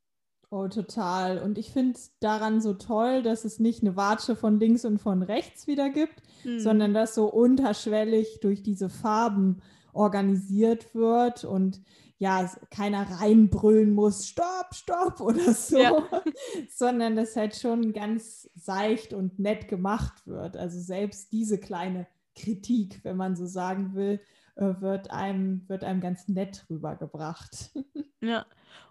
oh, 0.50 0.68
total. 0.68 1.40
Und 1.40 1.58
ich 1.58 1.72
finde 1.72 1.94
es 1.94 2.18
daran 2.20 2.62
so 2.62 2.74
toll, 2.74 3.22
dass 3.22 3.46
es 3.46 3.60
nicht 3.60 3.82
eine 3.84 3.96
Watsche 3.96 4.36
von 4.36 4.60
links 4.60 4.86
und 4.86 5.00
von 5.00 5.22
rechts 5.22 5.68
wieder 5.68 5.90
gibt, 5.90 6.22
hm. 6.44 6.60
sondern 6.60 6.94
dass 6.94 7.16
so 7.16 7.26
unterschwellig 7.28 8.40
durch 8.42 8.64
diese 8.64 8.90
Farben 8.90 9.62
organisiert 9.94 10.96
wird. 10.96 11.44
Und 11.44 11.82
ja 12.20 12.52
keiner 12.70 13.04
reinbrüllen 13.22 13.94
muss, 13.94 14.28
stopp, 14.28 14.76
stopp 14.76 15.20
oder 15.22 15.54
so, 15.54 15.80
ja. 15.80 16.08
sondern 16.70 17.16
das 17.16 17.36
halt 17.36 17.56
schon 17.56 17.94
ganz 17.94 18.50
seicht 18.56 19.14
und 19.14 19.40
nett 19.40 19.68
gemacht 19.68 20.28
wird. 20.28 20.58
Also 20.58 20.80
selbst 20.80 21.32
diese 21.32 21.58
kleine 21.58 22.08
Kritik, 22.40 23.02
wenn 23.04 23.18
man 23.18 23.36
so 23.36 23.46
sagen 23.46 23.94
will, 23.94 24.20
äh, 24.56 24.82
wird 24.82 25.12
einem, 25.12 25.68
wird 25.68 25.84
einem 25.84 26.02
ganz 26.02 26.28
nett 26.28 26.66
rübergebracht. 26.70 27.72
Ja, 28.22 28.46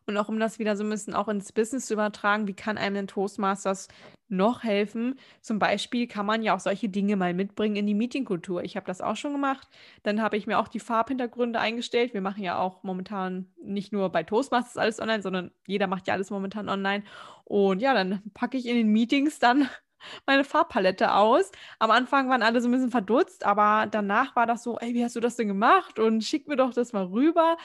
und 0.07 0.17
auch 0.17 0.31
um 0.31 0.41
das 0.41 0.59
wieder 0.59 0.75
so 0.75 0.85
ein 0.85 0.89
bisschen 0.89 1.13
auch 1.13 1.29
ins 1.29 1.53
Business 1.53 1.85
zu 1.85 1.93
übertragen, 1.93 2.49
wie 2.49 2.55
kann 2.55 2.79
einem 2.79 2.95
denn 2.95 3.07
Toastmasters 3.09 3.89
noch 4.29 4.63
helfen? 4.63 5.19
Zum 5.43 5.59
Beispiel 5.59 6.07
kann 6.07 6.25
man 6.25 6.43
ja 6.43 6.57
auch 6.57 6.61
solche 6.61 6.89
Dinge 6.89 7.17
mal 7.17 7.35
mitbringen 7.35 7.77
in 7.77 7.87
die 7.87 7.93
Meetingkultur. 7.93 8.65
Ich 8.65 8.77
habe 8.77 8.87
das 8.87 9.03
auch 9.03 9.17
schon 9.17 9.33
gemacht. 9.33 9.69
Dann 10.03 10.23
habe 10.23 10.39
ich 10.39 10.47
mir 10.47 10.59
auch 10.59 10.69
die 10.69 10.81
Farbhintergründe 10.81 11.61
eingestellt. 11.61 12.15
Wir 12.15 12.23
machen 12.23 12.43
ja 12.43 12.59
auch 12.59 12.83
momentan 12.85 13.53
nicht 13.63 13.93
nur 13.93 14.09
bei 14.11 14.23
Toastmasters 14.23 14.79
alles 14.79 14.99
online, 14.99 15.23
sondern 15.23 15.51
jeder 15.67 15.89
macht 15.89 16.07
ja 16.07 16.15
alles 16.15 16.31
momentan 16.31 16.71
online. 16.71 17.05
Und 17.45 17.83
ja, 17.83 17.93
dann 17.93 18.23
packe 18.33 18.57
ich 18.57 18.65
in 18.65 18.77
den 18.77 18.89
Meetings 18.89 19.39
dann 19.39 19.69
meine 20.27 20.45
Farbpalette 20.45 21.13
aus. 21.15 21.51
Am 21.79 21.91
Anfang 21.91 22.29
waren 22.29 22.43
alle 22.43 22.61
so 22.61 22.69
ein 22.69 22.73
bisschen 22.73 22.91
verdutzt, 22.91 23.45
aber 23.45 23.87
danach 23.91 24.37
war 24.37 24.47
das 24.47 24.63
so, 24.63 24.79
ey, 24.79 24.95
wie 24.95 25.05
hast 25.05 25.17
du 25.17 25.21
das 25.21 25.37
denn 25.37 25.49
gemacht? 25.49 25.99
Und 25.99 26.23
schick 26.25 26.49
mir 26.49 26.57
doch 26.57 26.73
das 26.73 26.93
mal 26.93 27.05
rüber. 27.07 27.57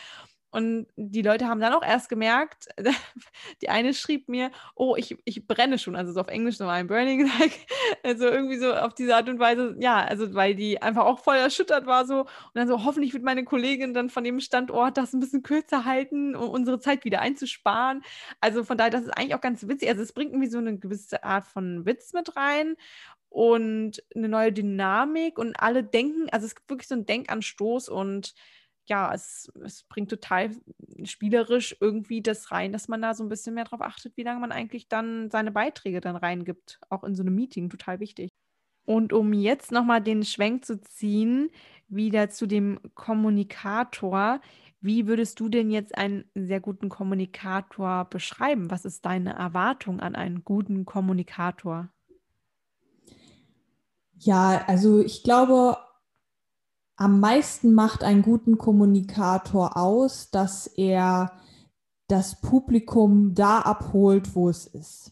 Und 0.54 0.86
die 0.96 1.24
Leute 1.24 1.48
haben 1.48 1.60
dann 1.60 1.74
auch 1.74 1.82
erst 1.82 2.10
gemerkt, 2.10 2.68
die 3.64 3.70
eine 3.70 3.92
schrieb 3.96 4.30
mir, 4.30 4.52
oh, 4.76 4.96
ich, 4.96 5.18
ich 5.26 5.48
brenne 5.48 5.80
schon, 5.80 5.96
also 5.96 6.14
so 6.14 6.22
auf 6.22 6.28
Englisch 6.28 6.58
so 6.58 6.68
ein 6.68 6.86
Burning, 6.86 7.28
like, 7.40 7.66
also 8.04 8.28
irgendwie 8.28 8.58
so 8.58 8.72
auf 8.72 8.94
diese 8.94 9.16
Art 9.16 9.28
und 9.30 9.40
Weise, 9.40 9.76
ja, 9.80 10.06
also 10.06 10.36
weil 10.36 10.54
die 10.54 10.80
einfach 10.80 11.06
auch 11.06 11.18
voll 11.18 11.38
erschüttert 11.38 11.88
war 11.88 12.06
so 12.06 12.20
und 12.20 12.30
dann 12.54 12.68
so, 12.68 12.86
hoffentlich 12.86 13.14
wird 13.14 13.24
meine 13.24 13.46
Kollegin 13.46 13.96
dann 13.96 14.12
von 14.12 14.24
dem 14.24 14.40
Standort 14.40 14.96
das 14.96 15.14
ein 15.14 15.20
bisschen 15.20 15.42
kürzer 15.42 15.86
halten, 15.86 16.36
um 16.36 16.52
unsere 16.52 16.80
Zeit 16.80 17.04
wieder 17.04 17.22
einzusparen. 17.22 18.04
Also 18.40 18.64
von 18.64 18.78
daher, 18.78 18.92
das 18.92 19.06
ist 19.06 19.18
eigentlich 19.18 19.34
auch 19.34 19.42
ganz 19.42 19.68
witzig, 19.68 19.90
also 19.90 20.04
es 20.04 20.14
bringt 20.14 20.34
irgendwie 20.34 20.52
so 20.52 20.60
eine 20.60 20.78
gewisse 20.78 21.24
Art 21.24 21.48
von 21.48 21.88
Witz 21.88 22.14
mit 22.14 22.36
rein 22.38 22.76
und 23.30 24.04
eine 24.16 24.30
neue 24.30 24.54
Dynamik 24.54 25.40
und 25.40 25.56
alle 25.60 25.84
denken, 25.84 26.30
also 26.30 26.46
es 26.46 26.54
gibt 26.54 26.70
wirklich 26.70 26.88
so 26.88 26.94
einen 26.94 27.08
Denkanstoß 27.08 27.90
und 27.90 28.36
ja, 28.86 29.14
es, 29.14 29.52
es 29.64 29.84
bringt 29.84 30.10
total 30.10 30.52
spielerisch 31.04 31.76
irgendwie 31.80 32.22
das 32.22 32.52
rein, 32.52 32.74
dass 32.74 32.88
man 32.88 33.02
da 33.02 33.14
so 33.14 33.24
ein 33.24 33.30
bisschen 33.30 33.56
mehr 33.56 33.64
drauf 33.64 33.82
achtet, 33.82 34.18
wie 34.18 34.24
lange 34.24 34.40
man 34.40 34.52
eigentlich 34.52 34.88
dann 34.90 35.32
seine 35.32 35.52
Beiträge 35.52 36.02
dann 36.02 36.16
reingibt, 36.16 36.80
auch 36.90 37.04
in 37.04 37.16
so 37.16 37.24
einem 37.24 37.36
Meeting, 37.36 37.70
total 37.70 38.00
wichtig. 38.00 38.30
Und 38.86 39.14
um 39.14 39.32
jetzt 39.32 39.72
nochmal 39.72 40.02
den 40.02 40.24
Schwenk 40.24 40.66
zu 40.66 40.82
ziehen, 40.82 41.50
wieder 41.88 42.30
zu 42.30 42.48
dem 42.48 42.80
Kommunikator, 42.96 44.42
wie 44.82 45.08
würdest 45.08 45.40
du 45.40 45.48
denn 45.48 45.72
jetzt 45.72 45.98
einen 45.98 46.26
sehr 46.36 46.60
guten 46.60 46.90
Kommunikator 46.90 48.06
beschreiben? 48.10 48.70
Was 48.70 48.84
ist 48.84 49.06
deine 49.06 49.34
Erwartung 49.34 50.02
an 50.02 50.16
einen 50.16 50.44
guten 50.44 50.84
Kommunikator? 50.84 51.90
Ja, 54.18 54.64
also 54.68 55.00
ich 55.00 55.24
glaube, 55.24 55.78
am 57.04 57.20
meisten 57.20 57.74
macht 57.74 58.02
einen 58.02 58.22
guten 58.22 58.58
Kommunikator 58.58 59.76
aus, 59.76 60.32
dass 60.32 60.68
er 60.68 61.34
das 62.08 62.40
Publikum 62.40 63.36
da 63.36 63.60
abholt, 63.60 64.36
wo 64.36 64.48
es 64.48 64.68
ist. 64.68 65.12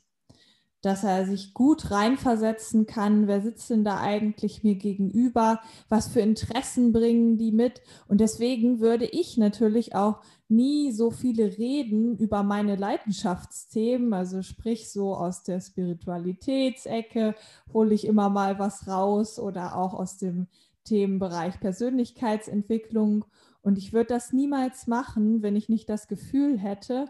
Dass 0.81 1.03
er 1.03 1.25
sich 1.25 1.53
gut 1.53 1.91
reinversetzen 1.91 2.85
kann, 2.85 3.27
wer 3.27 3.41
sitzt 3.41 3.69
denn 3.69 3.83
da 3.83 3.99
eigentlich 3.99 4.63
mir 4.63 4.75
gegenüber, 4.75 5.59
was 5.89 6.07
für 6.07 6.21
Interessen 6.21 6.93
bringen 6.93 7.37
die 7.37 7.51
mit. 7.51 7.81
Und 8.07 8.21
deswegen 8.21 8.79
würde 8.79 9.05
ich 9.05 9.35
natürlich 9.35 9.93
auch 9.93 10.21
nie 10.47 10.93
so 10.93 11.11
viele 11.11 11.57
reden 11.57 12.17
über 12.17 12.41
meine 12.41 12.77
Leidenschaftsthemen, 12.77 14.13
also 14.13 14.43
sprich 14.43 14.89
so 14.89 15.13
aus 15.13 15.43
der 15.43 15.59
Spiritualitätsecke 15.59 17.35
hole 17.73 17.93
ich 17.93 18.07
immer 18.07 18.29
mal 18.29 18.59
was 18.59 18.87
raus 18.87 19.39
oder 19.39 19.75
auch 19.75 19.93
aus 19.93 20.17
dem 20.17 20.47
Themenbereich 20.83 21.59
Persönlichkeitsentwicklung. 21.59 23.25
Und 23.61 23.77
ich 23.77 23.93
würde 23.93 24.07
das 24.07 24.33
niemals 24.33 24.87
machen, 24.87 25.41
wenn 25.41 25.55
ich 25.55 25.69
nicht 25.69 25.89
das 25.89 26.07
Gefühl 26.07 26.57
hätte, 26.57 27.05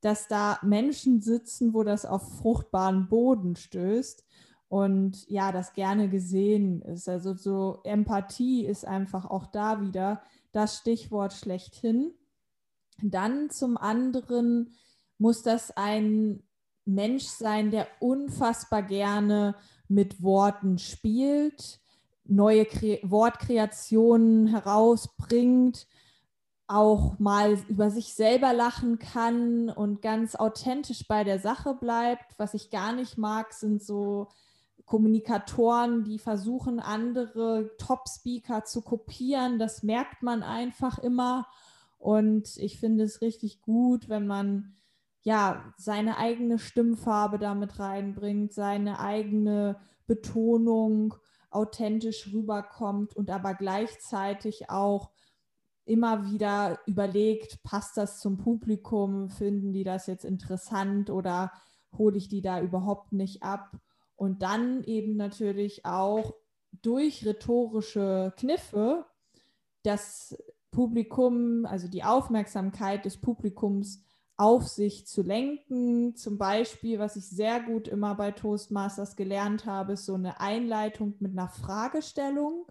dass 0.00 0.26
da 0.28 0.58
Menschen 0.62 1.20
sitzen, 1.20 1.74
wo 1.74 1.84
das 1.84 2.04
auf 2.04 2.38
fruchtbaren 2.38 3.08
Boden 3.08 3.56
stößt 3.56 4.24
und 4.72 5.28
ja, 5.28 5.52
das 5.52 5.74
gerne 5.74 6.08
gesehen 6.08 6.80
ist. 6.80 7.06
Also 7.06 7.34
so 7.34 7.80
Empathie 7.84 8.64
ist 8.64 8.86
einfach 8.86 9.26
auch 9.26 9.46
da 9.46 9.82
wieder 9.82 10.22
das 10.50 10.78
Stichwort 10.78 11.34
schlechthin. 11.34 12.12
Dann 13.02 13.50
zum 13.50 13.76
anderen 13.76 14.74
muss 15.18 15.42
das 15.42 15.76
ein 15.76 16.42
Mensch 16.86 17.24
sein, 17.24 17.70
der 17.70 17.86
unfassbar 18.00 18.82
gerne 18.82 19.56
mit 19.88 20.22
Worten 20.22 20.78
spielt, 20.78 21.81
neue 22.24 22.64
Kre 22.64 23.00
Wortkreationen 23.02 24.46
herausbringt, 24.48 25.86
auch 26.66 27.18
mal 27.18 27.58
über 27.68 27.90
sich 27.90 28.14
selber 28.14 28.52
lachen 28.52 28.98
kann 28.98 29.68
und 29.68 30.00
ganz 30.00 30.34
authentisch 30.34 31.06
bei 31.06 31.24
der 31.24 31.38
Sache 31.38 31.74
bleibt. 31.74 32.38
Was 32.38 32.54
ich 32.54 32.70
gar 32.70 32.92
nicht 32.92 33.18
mag, 33.18 33.52
sind 33.52 33.82
so 33.82 34.28
Kommunikatoren, 34.86 36.04
die 36.04 36.18
versuchen, 36.18 36.80
andere 36.80 37.70
Top-Speaker 37.78 38.64
zu 38.64 38.82
kopieren. 38.82 39.58
Das 39.58 39.82
merkt 39.82 40.22
man 40.22 40.42
einfach 40.42 40.98
immer. 40.98 41.46
Und 41.98 42.56
ich 42.56 42.78
finde 42.78 43.04
es 43.04 43.20
richtig 43.20 43.62
gut, 43.62 44.08
wenn 44.08 44.26
man 44.26 44.76
ja 45.22 45.72
seine 45.76 46.16
eigene 46.16 46.58
Stimmfarbe 46.58 47.38
damit 47.38 47.78
reinbringt, 47.78 48.52
seine 48.52 48.98
eigene 48.98 49.78
Betonung 50.06 51.14
authentisch 51.54 52.32
rüberkommt 52.32 53.16
und 53.16 53.30
aber 53.30 53.54
gleichzeitig 53.54 54.70
auch 54.70 55.10
immer 55.84 56.30
wieder 56.30 56.78
überlegt, 56.86 57.62
passt 57.62 57.96
das 57.96 58.20
zum 58.20 58.38
Publikum, 58.38 59.28
finden 59.30 59.72
die 59.72 59.84
das 59.84 60.06
jetzt 60.06 60.24
interessant 60.24 61.10
oder 61.10 61.52
hole 61.96 62.16
ich 62.16 62.28
die 62.28 62.42
da 62.42 62.60
überhaupt 62.60 63.12
nicht 63.12 63.42
ab? 63.42 63.76
Und 64.14 64.42
dann 64.42 64.84
eben 64.84 65.16
natürlich 65.16 65.84
auch 65.84 66.34
durch 66.70 67.26
rhetorische 67.26 68.32
Kniffe 68.36 69.04
das 69.82 70.36
Publikum, 70.70 71.66
also 71.66 71.88
die 71.88 72.04
Aufmerksamkeit 72.04 73.04
des 73.04 73.20
Publikums 73.20 74.02
auf 74.36 74.68
sich 74.68 75.06
zu 75.06 75.22
lenken. 75.22 76.16
Zum 76.16 76.38
Beispiel, 76.38 76.98
was 76.98 77.16
ich 77.16 77.28
sehr 77.28 77.60
gut 77.60 77.88
immer 77.88 78.14
bei 78.14 78.32
Toastmasters 78.32 79.16
gelernt 79.16 79.66
habe, 79.66 79.94
ist 79.94 80.06
so 80.06 80.14
eine 80.14 80.40
Einleitung 80.40 81.14
mit 81.20 81.32
einer 81.32 81.48
Fragestellung. 81.48 82.66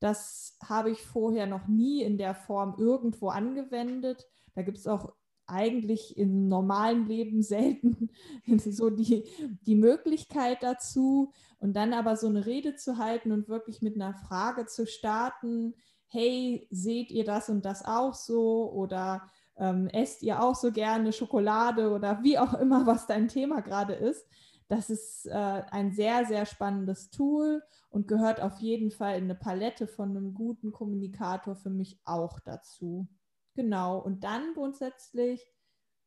Das 0.00 0.58
habe 0.62 0.90
ich 0.90 1.02
vorher 1.02 1.46
noch 1.46 1.66
nie 1.68 2.02
in 2.02 2.18
der 2.18 2.34
Form 2.34 2.74
irgendwo 2.78 3.28
angewendet. 3.28 4.26
Da 4.54 4.62
gibt 4.62 4.78
es 4.78 4.86
auch 4.86 5.12
eigentlich 5.46 6.16
im 6.16 6.48
normalen 6.48 7.06
Leben 7.06 7.42
selten 7.42 8.10
so 8.58 8.90
die, 8.90 9.24
die 9.66 9.74
Möglichkeit 9.74 10.62
dazu. 10.62 11.32
Und 11.58 11.74
dann 11.74 11.92
aber 11.92 12.16
so 12.16 12.26
eine 12.26 12.46
Rede 12.46 12.76
zu 12.76 12.98
halten 12.98 13.32
und 13.32 13.48
wirklich 13.48 13.82
mit 13.82 13.94
einer 13.94 14.14
Frage 14.14 14.66
zu 14.66 14.86
starten, 14.86 15.74
hey, 16.06 16.66
seht 16.70 17.10
ihr 17.10 17.24
das 17.24 17.48
und 17.48 17.64
das 17.64 17.84
auch 17.84 18.14
so? 18.14 18.70
Oder 18.72 19.30
ähm, 19.56 19.88
esst 19.88 20.22
ihr 20.22 20.42
auch 20.42 20.54
so 20.54 20.72
gerne 20.72 21.12
Schokolade 21.12 21.90
oder 21.90 22.22
wie 22.22 22.38
auch 22.38 22.54
immer, 22.54 22.86
was 22.86 23.06
dein 23.06 23.28
Thema 23.28 23.60
gerade 23.60 23.94
ist. 23.94 24.26
Das 24.68 24.90
ist 24.90 25.26
äh, 25.26 25.62
ein 25.70 25.92
sehr, 25.92 26.24
sehr 26.24 26.46
spannendes 26.46 27.10
Tool 27.10 27.62
und 27.90 28.08
gehört 28.08 28.40
auf 28.40 28.58
jeden 28.58 28.90
Fall 28.90 29.18
in 29.18 29.24
eine 29.24 29.34
Palette 29.34 29.86
von 29.86 30.10
einem 30.10 30.34
guten 30.34 30.72
Kommunikator 30.72 31.54
für 31.54 31.70
mich 31.70 32.00
auch 32.04 32.40
dazu. 32.40 33.06
Genau. 33.54 33.98
Und 33.98 34.24
dann 34.24 34.54
grundsätzlich, 34.54 35.46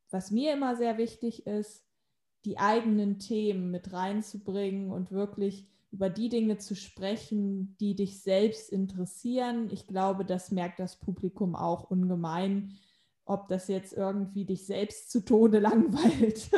was 0.10 0.32
mir 0.32 0.54
immer 0.54 0.76
sehr 0.76 0.98
wichtig 0.98 1.46
ist, 1.46 1.86
die 2.46 2.58
eigenen 2.58 3.20
Themen 3.20 3.72
mit 3.72 3.94
reinzubringen 3.94 4.92
und 4.92 5.12
wirklich 5.12 5.68
über 5.92 6.10
die 6.10 6.30
Dinge 6.30 6.58
zu 6.58 6.76
sprechen, 6.76 7.76
die 7.80 7.96
dich 7.96 8.22
selbst 8.22 8.70
interessieren. 8.70 9.70
Ich 9.72 9.88
glaube, 9.88 10.26
das 10.26 10.52
merkt 10.52 10.80
das 10.80 11.00
Publikum 11.00 11.56
auch 11.56 11.90
ungemein, 11.90 12.74
ob 13.28 13.48
das 13.48 13.68
jetzt 13.68 13.94
irgendwie 13.94 14.46
dich 14.46 14.66
selbst 14.66 15.12
zu 15.12 15.24
Tode 15.24 15.60
langweilt 15.60 16.50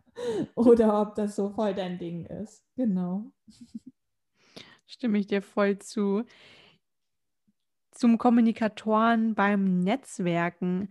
oder 0.54 1.00
ob 1.00 1.14
das 1.14 1.36
so 1.36 1.50
voll 1.50 1.74
dein 1.74 1.98
Ding 1.98 2.26
ist. 2.26 2.64
Genau. 2.76 3.30
Stimme 4.86 5.18
ich 5.18 5.26
dir 5.26 5.42
voll 5.42 5.78
zu. 5.78 6.24
Zum 7.90 8.18
Kommunikatoren 8.18 9.34
beim 9.34 9.80
Netzwerken. 9.80 10.88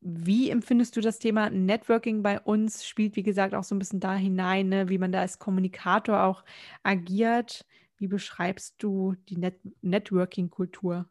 Wie 0.00 0.48
empfindest 0.48 0.96
du 0.96 1.02
das 1.02 1.18
Thema 1.18 1.50
Networking 1.50 2.22
bei 2.22 2.40
uns? 2.40 2.86
Spielt, 2.86 3.16
wie 3.16 3.22
gesagt, 3.22 3.54
auch 3.54 3.64
so 3.64 3.74
ein 3.74 3.78
bisschen 3.78 4.00
da 4.00 4.14
hinein, 4.14 4.70
ne? 4.70 4.88
wie 4.88 4.96
man 4.96 5.12
da 5.12 5.20
als 5.20 5.38
Kommunikator 5.38 6.22
auch 6.22 6.44
agiert. 6.82 7.66
Wie 7.98 8.06
beschreibst 8.06 8.82
du 8.82 9.14
die 9.28 9.36
Net 9.36 9.60
Networking-Kultur? 9.82 11.06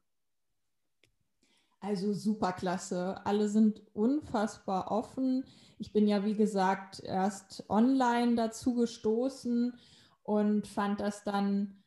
Also 1.82 2.14
super 2.14 2.52
klasse. 2.52 3.22
Alle 3.26 3.48
sind 3.48 3.82
unfassbar 3.94 4.92
offen. 4.92 5.46
Ich 5.78 5.94
bin 5.94 6.08
ja, 6.08 6.26
wie 6.26 6.36
gesagt, 6.36 7.00
erst 7.00 7.64
online 7.70 8.36
dazu 8.36 8.76
gestoßen 8.76 9.74
und 10.24 10.68
fand 10.68 11.00
das 11.00 11.24
dann 11.24 11.82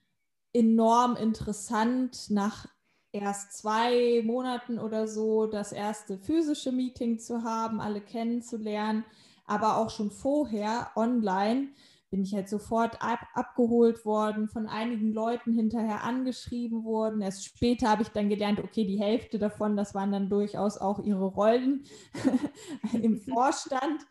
enorm 0.54 1.16
interessant, 1.16 2.30
nach 2.30 2.66
erst 3.12 3.52
zwei 3.52 4.22
Monaten 4.24 4.78
oder 4.78 5.06
so 5.06 5.46
das 5.46 5.72
erste 5.72 6.16
physische 6.18 6.72
Meeting 6.72 7.18
zu 7.18 7.42
haben, 7.42 7.80
alle 7.80 8.00
kennenzulernen, 8.00 9.04
aber 9.46 9.76
auch 9.76 9.90
schon 9.90 10.10
vorher 10.10 10.90
online 10.96 11.68
bin 12.12 12.24
ich 12.24 12.34
halt 12.34 12.46
sofort 12.46 13.00
ab, 13.00 13.20
abgeholt 13.32 14.04
worden, 14.04 14.46
von 14.46 14.66
einigen 14.66 15.14
Leuten 15.14 15.54
hinterher 15.54 16.04
angeschrieben 16.04 16.84
worden. 16.84 17.22
Erst 17.22 17.46
später 17.46 17.88
habe 17.88 18.02
ich 18.02 18.10
dann 18.10 18.28
gelernt, 18.28 18.60
okay, 18.60 18.84
die 18.84 19.00
Hälfte 19.00 19.38
davon, 19.38 19.78
das 19.78 19.94
waren 19.94 20.12
dann 20.12 20.28
durchaus 20.28 20.76
auch 20.76 20.98
ihre 21.02 21.24
Rollen 21.24 21.84
im 22.92 23.16
Vorstand, 23.32 24.02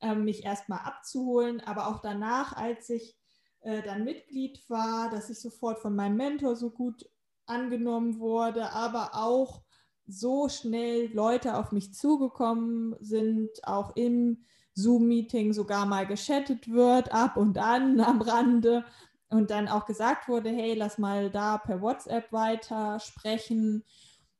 äh, 0.00 0.14
mich 0.14 0.44
erstmal 0.44 0.78
abzuholen. 0.84 1.60
Aber 1.60 1.88
auch 1.88 2.00
danach, 2.00 2.56
als 2.56 2.88
ich 2.88 3.18
äh, 3.62 3.82
dann 3.82 4.04
Mitglied 4.04 4.62
war, 4.70 5.10
dass 5.10 5.28
ich 5.28 5.40
sofort 5.40 5.80
von 5.80 5.96
meinem 5.96 6.16
Mentor 6.16 6.54
so 6.54 6.70
gut 6.70 7.04
angenommen 7.46 8.20
wurde, 8.20 8.70
aber 8.70 9.10
auch 9.14 9.64
so 10.06 10.48
schnell 10.48 11.12
Leute 11.12 11.56
auf 11.56 11.72
mich 11.72 11.94
zugekommen 11.94 12.94
sind, 13.00 13.50
auch 13.64 13.96
im 13.96 14.44
Zoom-Meeting 14.74 15.52
sogar 15.52 15.86
mal 15.86 16.06
geschattet 16.06 16.70
wird, 16.70 17.12
ab 17.12 17.36
und 17.36 17.58
an 17.58 18.00
am 18.00 18.20
Rande. 18.20 18.84
Und 19.30 19.50
dann 19.50 19.68
auch 19.68 19.86
gesagt 19.86 20.28
wurde, 20.28 20.50
hey, 20.50 20.74
lass 20.74 20.98
mal 20.98 21.30
da 21.30 21.58
per 21.58 21.80
WhatsApp 21.80 22.30
weiter 22.32 23.00
sprechen 23.00 23.84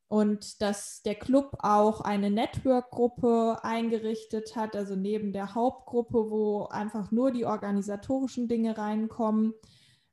und 0.09 0.63
dass 0.63 1.03
der 1.03 1.17
Club 1.17 1.57
auch 1.61 2.01
eine 2.01 2.31
Network-Gruppe 2.31 3.59
eingerichtet 3.63 4.55
hat, 4.55 4.77
also 4.77 4.95
neben 4.95 5.33
der 5.33 5.57
Hauptgruppe, 5.57 6.31
wo 6.31 6.67
einfach 6.67 7.11
nur 7.11 7.33
die 7.33 7.45
organisatorischen 7.45 8.47
Dinge 8.47 8.79
reinkommen, 8.79 9.55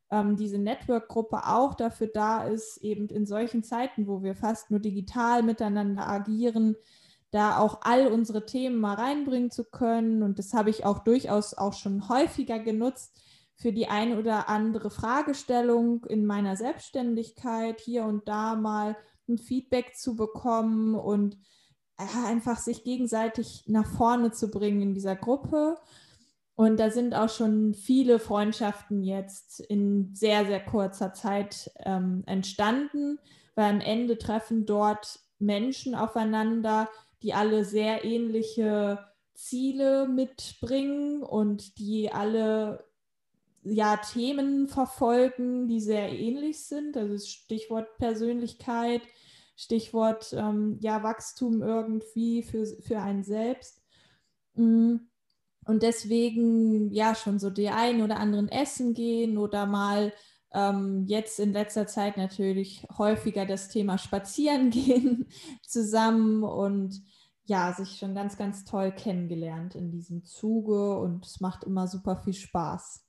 ähm, 0.10 0.38
diese 0.38 0.58
Network-Gruppe 0.58 1.46
auch 1.46 1.76
dafür 1.76 2.08
da 2.08 2.46
ist, 2.46 2.78
eben 2.78 3.10
in 3.10 3.26
solchen 3.26 3.64
Zeiten, 3.64 4.08
wo 4.08 4.24
wir 4.24 4.36
fast 4.36 4.72
nur 4.72 4.80
digital 4.80 5.44
miteinander 5.44 6.08
agieren, 6.08 6.76
da 7.32 7.58
auch 7.58 7.80
all 7.82 8.08
unsere 8.08 8.46
Themen 8.46 8.80
mal 8.80 8.96
reinbringen 8.96 9.52
zu 9.52 9.64
können. 9.64 10.22
Und 10.22 10.38
das 10.38 10.54
habe 10.54 10.70
ich 10.70 10.86
auch 10.86 11.00
durchaus 11.00 11.54
auch 11.54 11.74
schon 11.74 12.10
häufiger 12.10 12.60
genutzt 12.60 13.20
für 13.56 13.72
die 13.72 13.88
ein 13.88 14.18
oder 14.18 14.50
andere 14.50 14.90
Fragestellung 14.90 16.06
in 16.06 16.26
meiner 16.26 16.56
Selbstständigkeit, 16.58 17.80
hier 17.80 18.06
und 18.06 18.28
da 18.28 18.56
mal 18.56 18.98
ein 19.30 19.38
Feedback 19.38 19.96
zu 19.96 20.16
bekommen 20.16 20.96
und 20.96 21.38
einfach 21.98 22.58
sich 22.58 22.84
gegenseitig 22.84 23.64
nach 23.68 23.86
vorne 23.86 24.32
zu 24.32 24.50
bringen 24.50 24.82
in 24.82 24.94
dieser 24.94 25.16
Gruppe. 25.16 25.78
Und 26.56 26.80
da 26.80 26.90
sind 26.90 27.16
auch 27.16 27.30
schon 27.30 27.74
viele 27.74 28.20
Freundschaften 28.20 29.04
jetzt 29.04 29.60
in 29.62 30.14
sehr, 30.14 30.46
sehr 30.46 30.64
kurzer 30.64 31.14
Zeit 31.14 31.72
ähm, 31.86 32.24
entstanden, 32.26 33.20
weil 33.56 33.70
am 33.72 33.82
Ende 33.82 34.18
treffen 34.18 34.66
dort 34.66 35.20
Menschen 35.40 35.96
aufeinander, 35.96 36.90
die 37.24 37.34
alle 37.34 37.66
sehr 37.66 38.04
ähnliche 38.04 39.00
Ziele 39.34 40.08
mitbringen 40.08 41.24
und 41.24 41.78
die 41.78 42.12
alle 42.12 42.86
ja 43.64 43.98
Themen 43.98 44.68
verfolgen, 44.68 45.68
die 45.68 45.80
sehr 45.80 46.12
ähnlich 46.12 46.66
sind. 46.66 46.98
Also 46.98 47.18
Stichwort 47.26 47.98
Persönlichkeit, 47.98 49.02
Stichwort 49.56 50.34
ähm, 50.34 50.78
ja 50.82 51.04
Wachstum 51.04 51.62
irgendwie 51.62 52.44
für, 52.44 52.66
für 52.66 53.00
einen 53.00 53.24
selbst. 53.24 53.82
Mm. 54.56 54.98
Und 55.66 55.84
deswegen 55.84 56.92
ja 56.92 57.14
schon 57.14 57.38
so 57.38 57.52
die 57.52 57.70
ein 57.70 58.02
oder 58.02 58.18
anderen 58.18 58.50
essen 58.50 58.96
gehen 58.96 59.38
oder 59.38 59.68
mal 59.68 60.12
ähm, 60.54 61.06
jetzt 61.08 61.40
in 61.40 61.54
letzter 61.54 61.86
Zeit 61.88 62.18
natürlich 62.18 62.86
häufiger 62.98 63.46
das 63.46 63.70
Thema 63.70 63.98
Spazieren 63.98 64.70
gehen 64.72 65.28
zusammen 65.62 66.44
und 66.44 67.02
ja, 67.52 67.74
sich 67.74 67.98
schon 67.98 68.16
ganz, 68.16 68.38
ganz 68.38 68.64
toll 68.64 68.94
kennengelernt 68.94 69.76
in 69.76 69.92
diesem 69.92 70.24
Zuge 70.24 70.98
und 70.98 71.26
es 71.26 71.42
macht 71.42 71.66
immer 71.66 71.86
super 71.86 72.16
viel 72.16 72.34
Spaß. 72.34 73.06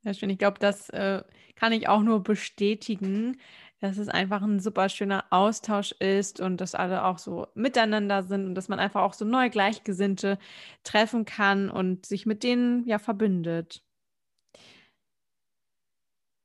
Ja, 0.03 0.15
schön. 0.15 0.31
Ich 0.31 0.39
glaube, 0.39 0.61
das 0.61 0.89
äh, 0.91 1.25
kann 1.57 1.73
ich 1.73 1.89
auch 1.89 2.03
nur 2.03 2.23
bestätigen, 2.23 3.37
dass 3.81 3.99
es 3.99 4.09
einfach 4.09 4.43
ein 4.43 4.61
super 4.61 4.89
schöner 4.89 5.25
Austausch 5.31 5.91
ist 5.91 6.39
und 6.41 6.61
dass 6.61 6.77
alle 6.77 7.05
auch 7.05 7.19
so 7.19 7.49
miteinander 7.55 8.23
sind 8.23 8.47
und 8.47 8.55
dass 8.55 8.69
man 8.69 8.79
einfach 8.79 9.03
auch 9.03 9.13
so 9.13 9.25
neue 9.25 9.51
Gleichgesinnte 9.51 10.39
treffen 10.85 11.25
kann 11.25 11.69
und 11.69 12.07
sich 12.07 12.27
mit 12.27 12.45
denen 12.45 12.85
ja 12.87 13.01
verbindet. 13.01 13.83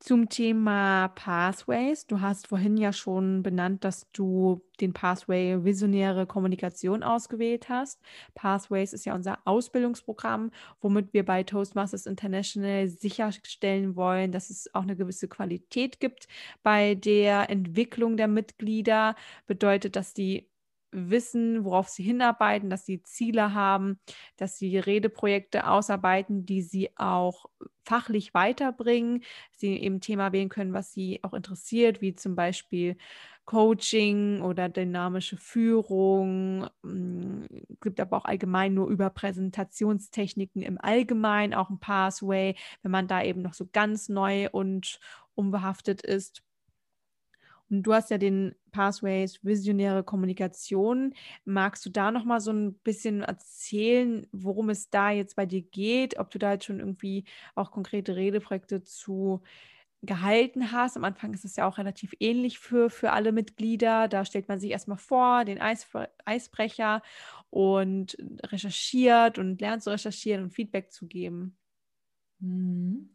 Zum 0.03 0.27
Thema 0.27 1.07
Pathways. 1.15 2.05
Du 2.07 2.19
hast 2.19 2.47
vorhin 2.47 2.75
ja 2.75 2.91
schon 2.91 3.41
benannt, 3.41 3.85
dass 3.85 4.11
du 4.11 4.61
den 4.81 4.91
Pathway 4.91 5.63
Visionäre 5.63 6.27
Kommunikation 6.27 7.03
ausgewählt 7.03 7.69
hast. 7.69 8.01
Pathways 8.35 8.91
ist 8.91 9.05
ja 9.05 9.15
unser 9.15 9.39
Ausbildungsprogramm, 9.45 10.51
womit 10.81 11.13
wir 11.13 11.23
bei 11.23 11.43
Toastmasters 11.43 12.05
International 12.05 12.89
sicherstellen 12.89 13.95
wollen, 13.95 14.33
dass 14.33 14.49
es 14.49 14.75
auch 14.75 14.81
eine 14.81 14.97
gewisse 14.97 15.29
Qualität 15.29 16.01
gibt 16.01 16.27
bei 16.63 16.95
der 16.95 17.49
Entwicklung 17.49 18.17
der 18.17 18.27
Mitglieder. 18.27 19.15
Bedeutet, 19.47 19.95
dass 19.95 20.13
die 20.13 20.49
wissen, 20.93 21.65
worauf 21.65 21.89
sie 21.89 22.03
hinarbeiten, 22.03 22.69
dass 22.69 22.85
sie 22.85 23.01
Ziele 23.03 23.53
haben, 23.53 23.99
dass 24.37 24.57
sie 24.57 24.77
Redeprojekte 24.77 25.67
ausarbeiten, 25.67 26.45
die 26.45 26.61
sie 26.61 26.91
auch 26.97 27.45
fachlich 27.83 28.33
weiterbringen, 28.33 29.23
sie 29.51 29.75
eben 29.77 29.99
Thema 29.99 30.31
wählen 30.31 30.49
können, 30.49 30.73
was 30.73 30.93
sie 30.93 31.19
auch 31.23 31.33
interessiert, 31.33 32.01
wie 32.01 32.15
zum 32.15 32.35
Beispiel 32.35 32.97
Coaching 33.45 34.41
oder 34.41 34.69
dynamische 34.69 35.37
Führung. 35.37 36.63
Es 36.63 36.89
hm, 36.89 37.47
gibt 37.81 37.99
aber 37.99 38.17
auch 38.17 38.25
allgemein 38.25 38.73
nur 38.73 38.87
über 38.87 39.09
Präsentationstechniken 39.09 40.61
im 40.61 40.79
Allgemeinen 40.79 41.53
auch 41.53 41.69
ein 41.69 41.79
Pathway, 41.79 42.55
wenn 42.81 42.91
man 42.91 43.07
da 43.07 43.21
eben 43.21 43.41
noch 43.41 43.53
so 43.53 43.67
ganz 43.71 44.07
neu 44.09 44.49
und 44.51 44.99
unbehaftet 45.35 46.01
ist. 46.03 46.43
Du 47.82 47.93
hast 47.93 48.11
ja 48.11 48.17
den 48.17 48.55
Pathways 48.71 49.43
Visionäre 49.43 50.03
Kommunikation. 50.03 51.13
Magst 51.45 51.86
du 51.86 51.89
da 51.89 52.11
noch 52.11 52.26
mal 52.26 52.39
so 52.39 52.51
ein 52.51 52.76
bisschen 52.76 53.21
erzählen, 53.21 54.28
worum 54.32 54.69
es 54.69 54.89
da 54.89 55.09
jetzt 55.09 55.36
bei 55.36 55.45
dir 55.45 55.61
geht? 55.61 56.19
Ob 56.19 56.30
du 56.30 56.38
da 56.38 56.53
jetzt 56.53 56.65
schon 56.65 56.80
irgendwie 56.80 57.26
auch 57.55 57.71
konkrete 57.71 58.15
Redeprojekte 58.15 58.84
zu 58.84 59.41
gehalten 60.03 60.71
hast. 60.71 60.97
Am 60.97 61.05
Anfang 61.05 61.34
ist 61.34 61.45
es 61.45 61.55
ja 61.55 61.67
auch 61.67 61.78
relativ 61.78 62.13
ähnlich 62.19 62.59
für, 62.59 62.89
für 62.89 63.11
alle 63.11 63.32
Mitglieder. 63.32 64.07
Da 64.07 64.26
stellt 64.26 64.49
man 64.49 64.59
sich 64.59 64.71
erstmal 64.71 64.97
vor, 64.97 65.45
den 65.45 65.61
Eis, 65.61 65.88
Eisbrecher 66.26 67.01
und 67.49 68.17
recherchiert 68.43 69.39
und 69.39 69.61
lernt 69.61 69.82
zu 69.82 69.89
recherchieren 69.91 70.43
und 70.43 70.51
Feedback 70.51 70.91
zu 70.91 71.07
geben. 71.07 71.57
Mhm. 72.39 73.09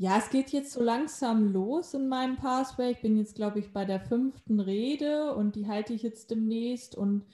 Ja, 0.00 0.16
es 0.16 0.30
geht 0.30 0.48
jetzt 0.48 0.72
so 0.72 0.82
langsam 0.82 1.52
los 1.52 1.92
in 1.92 2.08
meinem 2.08 2.36
Pathway. 2.36 2.92
Ich 2.92 3.02
bin 3.02 3.18
jetzt, 3.18 3.34
glaube 3.34 3.58
ich, 3.58 3.70
bei 3.70 3.84
der 3.84 4.00
fünften 4.00 4.58
Rede 4.58 5.34
und 5.34 5.56
die 5.56 5.68
halte 5.68 5.92
ich 5.92 6.02
jetzt 6.02 6.30
demnächst. 6.30 6.94
Und 6.94 7.26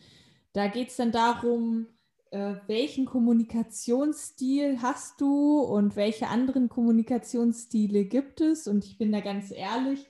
da 0.53 0.67
geht 0.67 0.89
es 0.89 0.97
dann 0.97 1.13
darum, 1.13 1.87
äh, 2.33 2.57
welchen 2.67 3.05
Kommunikationsstil 3.05 4.83
hast 4.83 5.21
du 5.21 5.61
und 5.61 5.95
welche 5.95 6.27
anderen 6.27 6.69
Kommunikationsstile 6.69 8.05
gibt 8.05 8.41
es? 8.41 8.67
Und 8.67 8.85
ich 8.85 8.99
bin 8.99 9.13
da 9.13 9.21
ganz 9.21 9.53
ehrlich, 9.53 10.05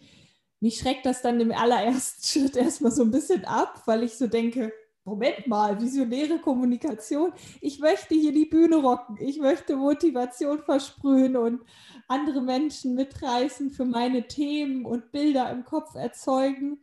mich 0.59 0.79
schreckt 0.79 1.05
das 1.05 1.21
dann 1.21 1.39
im 1.41 1.53
allerersten 1.53 2.23
Schritt 2.41 2.57
erstmal 2.57 2.93
so 2.93 3.03
ein 3.03 3.11
bisschen 3.11 3.45
ab, 3.45 3.83
weil 3.85 4.03
ich 4.03 4.17
so 4.17 4.29
denke, 4.29 4.73
Moment 5.07 5.47
mal, 5.47 5.81
visionäre 5.81 6.41
Kommunikation. 6.41 7.33
Ich 7.61 7.79
möchte 7.79 8.17
hier 8.17 8.33
die 8.33 8.45
Bühne 8.45 8.75
rocken. 8.75 9.17
Ich 9.21 9.39
möchte 9.39 9.77
Motivation 9.77 10.59
versprühen 10.59 11.37
und 11.37 11.61
andere 12.09 12.41
Menschen 12.41 12.97
mitreißen 12.97 13.71
für 13.71 13.85
meine 13.85 14.27
Themen 14.27 14.85
und 14.85 15.13
Bilder 15.13 15.49
im 15.53 15.65
Kopf 15.65 15.95
erzeugen. 15.95 16.81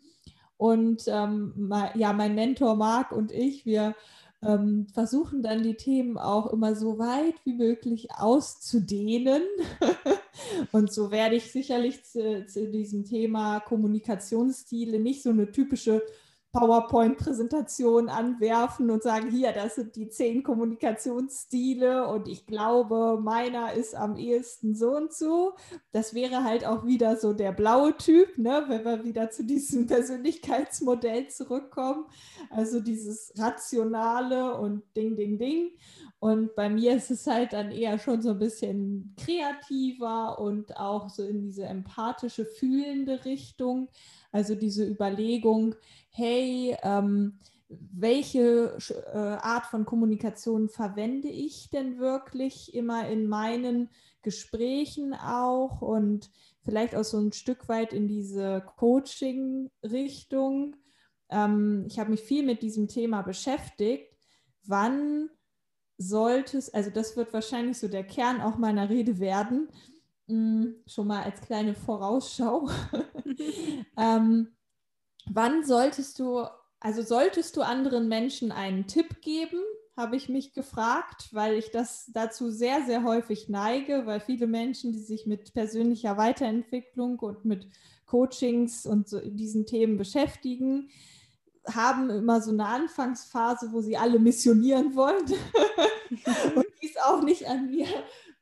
Und 0.55 1.03
ähm, 1.07 1.69
ja, 1.95 2.13
mein 2.13 2.33
Mentor 2.33 2.77
Marc 2.77 3.11
und 3.11 3.33
ich, 3.33 3.65
wir 3.65 3.93
ähm, 4.41 4.87
versuchen 4.93 5.43
dann 5.43 5.61
die 5.61 5.75
Themen 5.75 6.17
auch 6.17 6.47
immer 6.53 6.75
so 6.75 6.97
weit 6.99 7.35
wie 7.43 7.55
möglich 7.55 8.07
auszudehnen. 8.11 9.41
und 10.71 10.93
so 10.93 11.11
werde 11.11 11.35
ich 11.35 11.51
sicherlich 11.51 12.05
zu, 12.05 12.45
zu 12.45 12.69
diesem 12.69 13.03
Thema 13.03 13.59
Kommunikationsstile 13.59 14.97
nicht 14.97 15.23
so 15.23 15.31
eine 15.31 15.51
typische 15.51 16.01
PowerPoint-Präsentation 16.53 18.09
anwerfen 18.09 18.91
und 18.91 19.01
sagen, 19.01 19.31
hier, 19.31 19.51
das 19.53 19.75
sind 19.75 19.95
die 19.95 20.07
zehn 20.07 20.43
Kommunikationsstile 20.43 22.07
und 22.07 22.27
ich 22.27 22.45
glaube, 22.45 23.19
meiner 23.19 23.73
ist 23.73 23.95
am 23.95 24.15
ehesten 24.15 24.75
so 24.75 24.95
und 24.95 25.11
so. 25.11 25.55
Das 25.91 26.13
wäre 26.13 26.43
halt 26.43 26.63
auch 26.63 26.85
wieder 26.85 27.17
so 27.17 27.33
der 27.33 27.53
blaue 27.53 27.97
Typ, 27.97 28.37
ne, 28.37 28.65
wenn 28.67 28.85
wir 28.85 29.03
wieder 29.03 29.31
zu 29.31 29.43
diesem 29.43 29.87
Persönlichkeitsmodell 29.87 31.27
zurückkommen. 31.29 32.05
Also 32.51 32.79
dieses 32.79 33.33
rationale 33.35 34.55
und 34.55 34.83
Ding, 34.95 35.15
Ding, 35.15 35.39
Ding. 35.39 35.71
Und 36.19 36.55
bei 36.55 36.69
mir 36.69 36.95
ist 36.95 37.11
es 37.11 37.27
halt 37.27 37.51
dann 37.51 37.71
eher 37.71 37.99
schon 37.99 38.21
so 38.21 38.29
ein 38.29 38.39
bisschen 38.39 39.13
kreativer 39.17 40.39
und 40.39 40.77
auch 40.77 41.09
so 41.09 41.23
in 41.23 41.41
diese 41.41 41.65
empathische, 41.65 42.45
fühlende 42.45 43.25
Richtung. 43.25 43.89
Also 44.31 44.55
diese 44.55 44.85
Überlegung, 44.85 45.75
hey, 46.15 46.42
ähm, 46.83 47.39
welche 47.67 48.77
äh, 49.13 49.17
Art 49.17 49.65
von 49.65 49.85
Kommunikation 49.85 50.69
verwende 50.69 51.29
ich 51.29 51.69
denn 51.69 51.97
wirklich 51.99 52.73
immer 52.73 53.07
in 53.07 53.27
meinen 53.27 53.89
Gesprächen 54.21 55.13
auch 55.13 55.81
und 55.81 56.29
vielleicht 56.63 56.95
auch 56.95 57.03
so 57.03 57.19
ein 57.19 57.33
Stück 57.33 57.67
weit 57.67 57.93
in 57.93 58.07
diese 58.07 58.63
Coaching-Richtung. 58.77 60.75
Ähm, 61.29 61.85
ich 61.87 61.99
habe 61.99 62.11
mich 62.11 62.21
viel 62.21 62.45
mit 62.45 62.61
diesem 62.61 62.87
Thema 62.87 63.21
beschäftigt. 63.21 64.15
Wann 64.65 65.29
solltest, 65.97 66.73
also 66.73 66.89
das 66.89 67.17
wird 67.17 67.33
wahrscheinlich 67.33 67.77
so 67.77 67.87
der 67.87 68.03
Kern 68.03 68.41
auch 68.41 68.57
meiner 68.57 68.89
Rede 68.89 69.19
werden, 69.19 69.69
hm, 70.27 70.75
schon 70.85 71.07
mal 71.07 71.23
als 71.23 71.41
kleine 71.41 71.75
Vorausschau. 71.75 72.69
ähm, 73.97 74.53
wann 75.31 75.65
solltest 75.65 76.19
du, 76.19 76.45
also 76.79 77.01
solltest 77.01 77.57
du 77.57 77.61
anderen 77.61 78.07
Menschen 78.07 78.51
einen 78.51 78.87
Tipp 78.87 79.21
geben, 79.21 79.59
habe 79.95 80.15
ich 80.15 80.27
mich 80.27 80.53
gefragt, 80.53 81.29
weil 81.31 81.53
ich 81.53 81.71
das 81.71 82.09
dazu 82.13 82.49
sehr, 82.49 82.83
sehr 82.85 83.03
häufig 83.03 83.47
neige, 83.47 84.05
weil 84.05 84.19
viele 84.19 84.47
Menschen, 84.47 84.91
die 84.91 85.01
sich 85.01 85.27
mit 85.27 85.53
persönlicher 85.53 86.17
Weiterentwicklung 86.17 87.19
und 87.19 87.45
mit 87.45 87.67
Coachings 88.07 88.85
und 88.85 89.07
so 89.07 89.19
diesen 89.19 89.65
Themen 89.65 89.97
beschäftigen, 89.97 90.89
haben 91.67 92.09
immer 92.09 92.41
so 92.41 92.51
eine 92.51 92.65
Anfangsphase, 92.65 93.71
wo 93.71 93.81
sie 93.81 93.95
alle 93.95 94.19
missionieren 94.19 94.95
wollen. 94.95 95.23
und 96.55 96.65
die 96.81 96.87
ist 96.87 97.01
auch 97.01 97.21
nicht 97.21 97.47
an 97.47 97.69
mir 97.69 97.87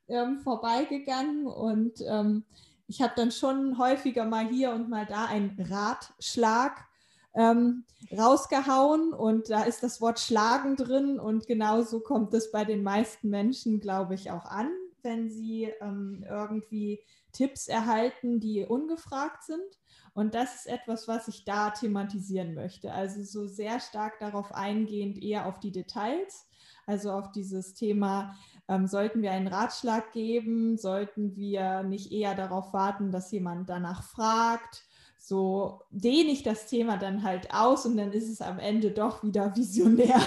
ähm, 0.08 0.40
vorbeigegangen. 0.40 1.46
Und 1.46 2.00
ähm, 2.06 2.44
ich 2.92 3.00
habe 3.00 3.14
dann 3.16 3.32
schon 3.32 3.78
häufiger 3.78 4.26
mal 4.26 4.46
hier 4.48 4.70
und 4.72 4.90
mal 4.90 5.06
da 5.06 5.24
einen 5.24 5.56
Ratschlag 5.58 6.86
ähm, 7.34 7.84
rausgehauen. 8.14 9.14
Und 9.14 9.48
da 9.48 9.62
ist 9.62 9.82
das 9.82 10.02
Wort 10.02 10.20
Schlagen 10.20 10.76
drin. 10.76 11.18
Und 11.18 11.46
genauso 11.46 12.00
kommt 12.00 12.34
es 12.34 12.52
bei 12.52 12.66
den 12.66 12.82
meisten 12.82 13.30
Menschen, 13.30 13.80
glaube 13.80 14.14
ich, 14.14 14.30
auch 14.30 14.44
an, 14.44 14.68
wenn 15.02 15.30
sie 15.30 15.72
ähm, 15.80 16.22
irgendwie 16.28 17.00
Tipps 17.32 17.66
erhalten, 17.66 18.40
die 18.40 18.66
ungefragt 18.66 19.44
sind. 19.44 19.80
Und 20.12 20.34
das 20.34 20.54
ist 20.54 20.66
etwas, 20.66 21.08
was 21.08 21.28
ich 21.28 21.46
da 21.46 21.70
thematisieren 21.70 22.52
möchte. 22.52 22.92
Also 22.92 23.22
so 23.22 23.46
sehr 23.46 23.80
stark 23.80 24.18
darauf 24.18 24.54
eingehend, 24.54 25.16
eher 25.22 25.46
auf 25.46 25.60
die 25.60 25.72
Details, 25.72 26.46
also 26.86 27.12
auf 27.12 27.32
dieses 27.32 27.72
Thema, 27.72 28.36
ähm, 28.68 28.86
sollten 28.86 29.22
wir 29.22 29.32
einen 29.32 29.48
Ratschlag 29.48 30.12
geben, 30.12 30.76
sollten 30.76 31.36
wir 31.36 31.82
nicht 31.82 32.12
eher 32.12 32.34
darauf 32.34 32.72
warten, 32.72 33.10
dass 33.10 33.32
jemand 33.32 33.68
danach 33.68 34.02
fragt. 34.02 34.84
So 35.18 35.82
dehne 35.90 36.30
ich 36.30 36.42
das 36.42 36.66
Thema 36.66 36.96
dann 36.96 37.22
halt 37.22 37.54
aus 37.54 37.86
und 37.86 37.96
dann 37.96 38.12
ist 38.12 38.28
es 38.28 38.40
am 38.40 38.58
Ende 38.58 38.90
doch 38.90 39.22
wieder 39.22 39.54
visionär 39.54 40.20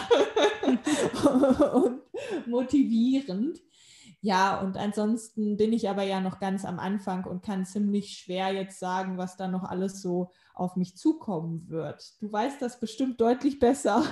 und 1.73 2.01
motivierend. 2.47 3.59
Ja, 4.21 4.59
und 4.59 4.77
ansonsten 4.77 5.55
bin 5.57 5.71
ich 5.71 5.89
aber 5.89 6.03
ja 6.03 6.19
noch 6.19 6.39
ganz 6.39 6.65
am 6.65 6.79
Anfang 6.79 7.25
und 7.25 7.43
kann 7.43 7.65
ziemlich 7.65 8.17
schwer 8.17 8.51
jetzt 8.53 8.79
sagen, 8.79 9.17
was 9.19 9.38
da 9.38 9.47
noch 9.47 9.63
alles 9.63 10.01
so 10.01 10.31
auf 10.55 10.75
mich 10.77 10.97
zukommen 10.97 11.69
wird. 11.69 12.19
Du 12.21 12.31
weißt 12.31 12.61
das 12.61 12.79
bestimmt 12.79 13.21
deutlich 13.21 13.59
besser. 13.59 14.03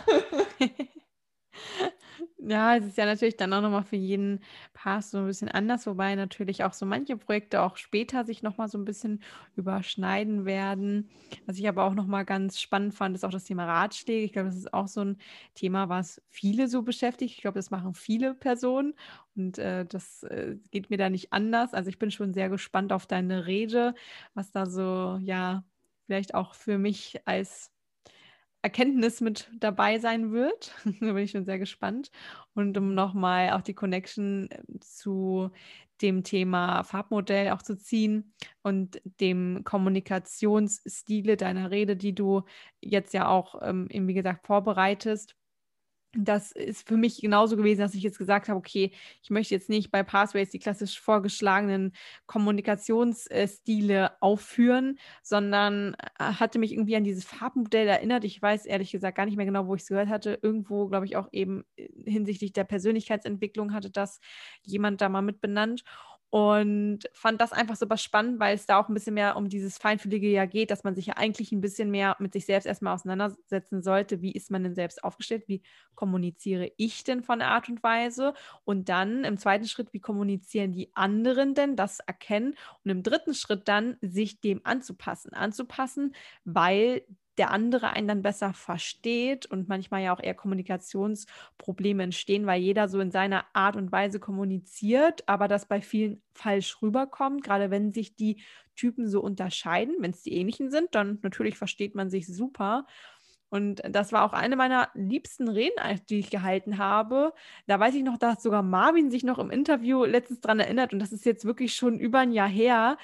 Ja, 2.46 2.76
es 2.76 2.86
ist 2.86 2.98
ja 2.98 3.06
natürlich 3.06 3.38
dann 3.38 3.54
auch 3.54 3.62
nochmal 3.62 3.84
für 3.84 3.96
jeden 3.96 4.42
Pass 4.74 5.12
so 5.12 5.20
ein 5.20 5.28
bisschen 5.28 5.48
anders, 5.48 5.88
wobei 5.88 6.14
natürlich 6.16 6.66
auch 6.66 6.74
so 6.74 6.86
manche 6.86 7.16
Projekte 7.16 7.62
auch 7.62 7.78
später 7.78 8.26
sich 8.26 8.44
nochmal 8.44 8.68
so 8.68 8.78
ein 8.78 8.84
bisschen 8.84 9.24
überschneiden 9.56 10.44
werden. 10.44 11.10
Was 11.46 11.58
ich 11.58 11.68
aber 11.70 11.86
auch 11.86 11.94
nochmal 11.94 12.26
ganz 12.26 12.60
spannend 12.60 12.96
fand, 12.96 13.16
ist 13.16 13.24
auch 13.24 13.30
das 13.32 13.46
Thema 13.46 13.66
Ratschläge. 13.66 14.26
Ich 14.26 14.34
glaube, 14.34 14.50
das 14.50 14.58
ist 14.58 14.74
auch 14.74 14.90
so 14.90 15.02
ein 15.06 15.18
Thema, 15.56 15.88
was 15.88 16.22
viele 16.28 16.68
so 16.68 16.82
beschäftigt. 16.82 17.34
Ich 17.36 17.42
glaube, 17.42 17.60
das 17.60 17.72
machen 17.72 17.94
viele 17.94 18.34
Personen 18.36 18.94
und 19.38 19.58
äh, 19.58 19.86
das 19.86 20.24
äh, 20.24 20.58
geht 20.72 20.90
mir 20.90 20.98
da 20.98 21.10
nicht 21.10 21.32
anders. 21.32 21.74
Also 21.74 21.90
ich 21.90 21.98
bin 22.00 22.12
schon 22.12 22.34
sehr 22.34 22.50
gespannt 22.50 22.92
auf 22.92 23.06
deine 23.08 23.46
Rede, 23.46 23.96
was 24.34 24.52
da 24.52 24.66
so, 24.66 25.18
ja, 25.22 25.64
vielleicht 26.08 26.36
auch 26.36 26.56
für 26.56 26.78
mich 26.78 27.22
als 27.26 27.73
Erkenntnis 28.64 29.22
mit 29.22 29.52
dabei 29.60 30.00
sein 30.00 30.32
wird. 30.32 30.74
da 31.02 31.14
bin 31.14 31.18
ich 31.18 31.32
schon 31.32 31.46
sehr 31.46 31.60
gespannt. 31.60 32.12
Und 32.56 32.78
um 32.78 32.96
nochmal 32.96 33.52
auch 33.52 33.62
die 33.62 33.74
Connection 33.76 34.50
ähm, 34.52 34.82
zu 34.82 35.52
dem 36.02 36.24
Thema 36.24 36.84
Farbmodell 36.84 37.52
auch 37.52 37.62
zu 37.62 37.78
ziehen 37.78 38.34
und 38.64 39.02
dem 39.22 39.64
Kommunikationsstile 39.64 41.38
deiner 41.38 41.72
Rede, 41.72 41.96
die 41.96 42.16
du 42.16 42.44
jetzt 42.82 43.14
ja 43.14 43.28
auch, 43.28 43.62
ähm, 43.62 43.88
wie 43.92 44.14
gesagt, 44.14 44.46
vorbereitest 44.48 45.36
das 46.16 46.52
ist 46.52 46.88
für 46.88 46.96
mich 46.96 47.22
genauso 47.22 47.58
gewesen, 47.58 47.82
dass 47.82 47.96
ich 47.96 48.04
jetzt 48.04 48.20
gesagt 48.20 48.48
habe, 48.48 48.58
okay, 48.58 48.92
ich 49.22 49.30
möchte 49.32 49.56
jetzt 49.56 49.70
nicht 49.70 49.92
bei 49.92 50.04
Pathways 50.04 50.50
die 50.52 50.60
klassisch 50.60 51.00
vorgeschlagenen 51.00 51.92
Kommunikationsstile 52.28 54.12
aufführen, 54.22 55.00
sondern 55.24 55.96
äh, 56.20 56.24
hatte 56.24 56.60
mich 56.60 56.72
irgendwie 56.72 56.96
an 56.96 57.04
dieses 57.04 57.26
Farbmodell 57.26 57.88
erinnert. 57.88 58.24
Ich 58.26 58.40
weiß 58.40 58.66
ehrlich 58.66 58.92
gesagt 58.92 59.18
gar 59.18 59.26
nicht 59.26 59.38
mehr 59.38 59.46
genau, 59.46 59.68
wo 59.68 59.76
ich 59.76 59.82
es 59.82 59.88
gehört 59.88 60.10
hatte. 60.10 60.38
Irgendwo, 60.42 60.88
glaube 60.88 61.06
ich, 61.06 61.16
auch 61.16 61.30
eben 61.32 61.64
äh, 61.78 61.88
hinsichtlich 62.06 62.54
der 62.54 62.64
Persönlichkeitsentwicklung 62.64 63.74
hatte 63.74 63.90
das 63.90 64.20
jemand 64.64 65.02
da 65.02 65.10
mal 65.10 65.22
mit 65.22 65.42
benannt 65.42 65.84
und 66.34 67.02
fand 67.14 67.40
das 67.42 67.52
einfach 67.52 67.76
super 67.76 67.96
spannend, 67.96 68.40
weil 68.40 68.56
es 68.56 68.66
da 68.66 68.80
auch 68.80 68.90
ein 68.90 68.96
bisschen 68.96 69.14
mehr 69.14 69.36
um 69.36 69.50
dieses 69.50 69.78
Feinfühlige 69.78 70.28
ja 70.28 70.48
geht, 70.48 70.72
dass 70.72 70.84
man 70.84 70.96
sich 70.96 71.06
ja 71.06 71.14
eigentlich 71.16 71.52
ein 71.52 71.62
bisschen 71.62 71.92
mehr 71.92 72.16
mit 72.18 72.34
sich 72.34 72.48
selbst 72.48 72.66
erstmal 72.66 72.96
auseinandersetzen 72.96 73.84
sollte. 73.84 74.24
Wie 74.24 74.32
ist 74.32 74.50
man 74.50 74.64
denn 74.64 74.74
selbst 74.74 75.04
aufgestellt? 75.04 75.44
Wie 75.46 75.62
kommuniziere 75.94 76.72
ich 76.78 77.04
denn 77.04 77.22
von 77.22 77.38
der 77.38 77.50
Art 77.50 77.70
und 77.70 77.84
Weise? 77.84 78.34
Und 78.64 78.90
dann 78.90 79.26
im 79.26 79.38
zweiten 79.38 79.68
Schritt, 79.68 79.94
wie 79.94 80.00
kommunizieren 80.00 80.72
die 80.72 80.90
anderen 80.96 81.54
denn? 81.54 81.76
Das 81.76 82.00
erkennen. 82.00 82.56
Und 82.84 82.90
im 82.90 83.04
dritten 83.04 83.36
Schritt 83.36 83.68
dann, 83.68 83.98
sich 84.02 84.42
dem 84.42 84.62
anzupassen. 84.64 85.36
Anzupassen, 85.36 86.16
weil 86.46 87.04
der 87.38 87.52
andere 87.52 87.92
einen 87.92 88.08
dann 88.08 88.22
besser 88.22 88.54
versteht 88.54 89.46
und 89.46 89.68
manchmal 89.68 90.04
ja 90.04 90.16
auch 90.16 90.22
eher 90.22 90.36
Kommunikationsprobleme 90.36 92.04
entstehen, 92.04 92.46
weil 92.46 92.62
jeder 92.62 92.88
so 92.88 93.00
in 93.00 93.12
seiner 93.12 93.46
Art 93.54 93.76
und 93.76 93.92
Weise 93.92 94.20
kommuniziert, 94.20 95.28
aber 95.28 95.48
das 95.48 95.68
bei 95.68 95.82
vielen 95.82 96.22
falsch 96.34 96.82
rüberkommt, 96.82 97.44
gerade 97.44 97.72
wenn 97.72 97.92
sich 97.92 98.16
die 98.16 98.44
Typen 98.76 99.08
so 99.08 99.22
unterscheiden, 99.22 99.96
wenn 100.00 100.12
es 100.12 100.24
die 100.24 100.34
ähnlichen 100.34 100.70
sind, 100.72 100.96
dann 100.96 101.20
natürlich 101.22 101.58
versteht 101.58 101.96
man 101.96 102.10
sich 102.10 102.28
super. 102.28 102.86
Und 103.54 103.84
das 103.88 104.12
war 104.12 104.24
auch 104.24 104.34
eine 104.34 104.56
meiner 104.56 104.90
liebsten 104.96 105.48
Reden, 105.48 105.76
die 106.10 106.18
ich 106.18 106.32
gehalten 106.32 106.80
habe. 106.80 107.34
Da 107.68 107.80
weiß 107.80 107.94
ich 107.94 108.02
noch, 108.02 108.18
dass 108.18 108.42
sogar 108.42 108.64
Marvin 108.64 109.12
sich 109.12 109.24
noch 109.24 109.38
im 109.38 109.52
Interview 109.52 110.06
letztens 110.06 110.42
dran 110.42 110.60
erinnert. 110.60 110.92
Und 110.92 110.98
das 110.98 111.12
ist 111.12 111.24
jetzt 111.24 111.46
wirklich 111.46 111.76
schon 111.76 112.00
über 112.00 112.18
ein 112.18 112.32
Jahr 112.32 112.50
her. 112.50 112.98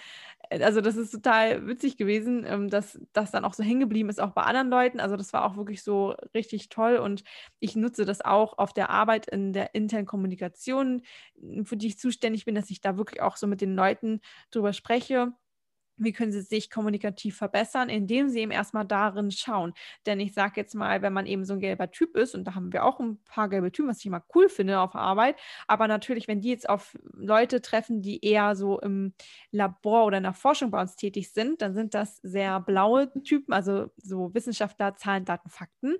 Äh, 0.50 0.64
also 0.64 0.82
das 0.82 0.96
ist 0.98 1.12
total 1.12 1.68
witzig 1.68 1.98
gewesen, 1.98 2.46
ähm, 2.48 2.70
dass 2.70 3.00
das 3.14 3.32
dann 3.32 3.46
auch 3.46 3.54
so 3.54 3.64
hängen 3.64 3.80
geblieben 3.80 4.10
ist, 4.10 4.20
auch 4.22 4.32
bei 4.32 4.44
anderen 4.44 4.70
Leuten. 4.70 5.00
Also 5.00 5.16
das 5.18 5.34
war 5.34 5.46
auch 5.46 5.58
wirklich 5.58 5.84
so 5.84 6.16
richtig 6.34 6.70
toll 6.70 6.98
und 6.98 7.24
ich 7.60 7.76
nutze 7.76 8.06
das 8.06 8.22
auch 8.22 8.58
auf 8.58 8.74
der 8.74 8.90
Arbeit 8.90 9.28
in 9.28 9.54
der 9.54 9.76
internen 9.76 10.06
Kommunikation, 10.06 11.02
für 11.64 11.78
die 11.78 11.88
ich 11.88 12.00
zuständig 12.00 12.46
bin, 12.46 12.56
dass 12.56 12.70
ich 12.70 12.82
da 12.82 12.98
wirklich 12.98 13.22
auch 13.22 13.38
so 13.38 13.48
mit 13.48 13.62
den 13.62 13.76
Leuten 13.76 14.22
drüber 14.52 14.74
spreche 14.74 15.34
wie 16.00 16.14
können 16.14 16.32
sie 16.32 16.42
sich 16.42 16.70
kommunikativ 16.70 17.38
verbessern, 17.38 17.90
indem 17.90 18.30
sie 18.30 18.40
eben 18.40 18.52
erstmal 18.52 18.86
darin 18.86 19.32
schauen. 19.32 19.74
Denn 20.06 20.20
ich 20.20 20.34
sage 20.34 20.54
jetzt 20.58 20.76
mal, 20.76 21.02
wenn 21.02 21.14
man 21.14 21.26
eben 21.26 21.46
so 21.46 21.54
ein 21.54 21.60
gelber 21.60 21.92
Typ 21.92 22.16
ist, 22.16 22.36
und 22.36 22.46
da 22.46 22.56
haben 22.56 22.74
wir 22.74 22.86
auch 22.86 23.00
ein 23.00 23.18
paar 23.26 23.50
gelbe 23.50 23.72
Typen, 23.72 23.90
was 23.90 24.00
ich 24.00 24.06
immer 24.06 24.24
cool 24.36 24.50
finde 24.50 24.80
auf 24.80 24.96
Arbeit, 24.96 25.36
aber 25.68 25.88
natürlich, 25.88 26.28
wenn 26.28 26.42
die 26.42 26.50
jetzt 26.50 26.70
auf 26.70 26.98
Leute 27.14 27.62
treffen, 27.62 28.02
die 28.02 28.24
eher 28.26 28.56
so 28.56 28.80
im 28.80 29.14
Labor 29.52 30.06
oder 30.06 30.18
in 30.18 30.24
der 30.24 30.34
Forschung 30.34 30.72
bei 30.72 30.82
uns 30.82 30.96
tätig 30.96 31.32
sind, 31.32 31.62
dann 31.62 31.74
sind 31.74 31.94
das 31.94 32.18
sehr 32.18 32.60
blaue 32.60 33.12
Typen, 33.24 33.54
also 33.54 33.92
so 33.98 34.34
Wissenschaftler, 34.34 34.96
Zahlen, 34.96 35.26
Daten, 35.26 35.50
Fakten. 35.50 35.96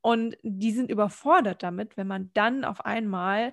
Und 0.00 0.36
die 0.42 0.72
sind 0.72 0.90
überfordert 0.90 1.62
damit, 1.62 1.96
wenn 1.96 2.06
man 2.06 2.30
dann 2.34 2.64
auf 2.64 2.84
einmal 2.86 3.52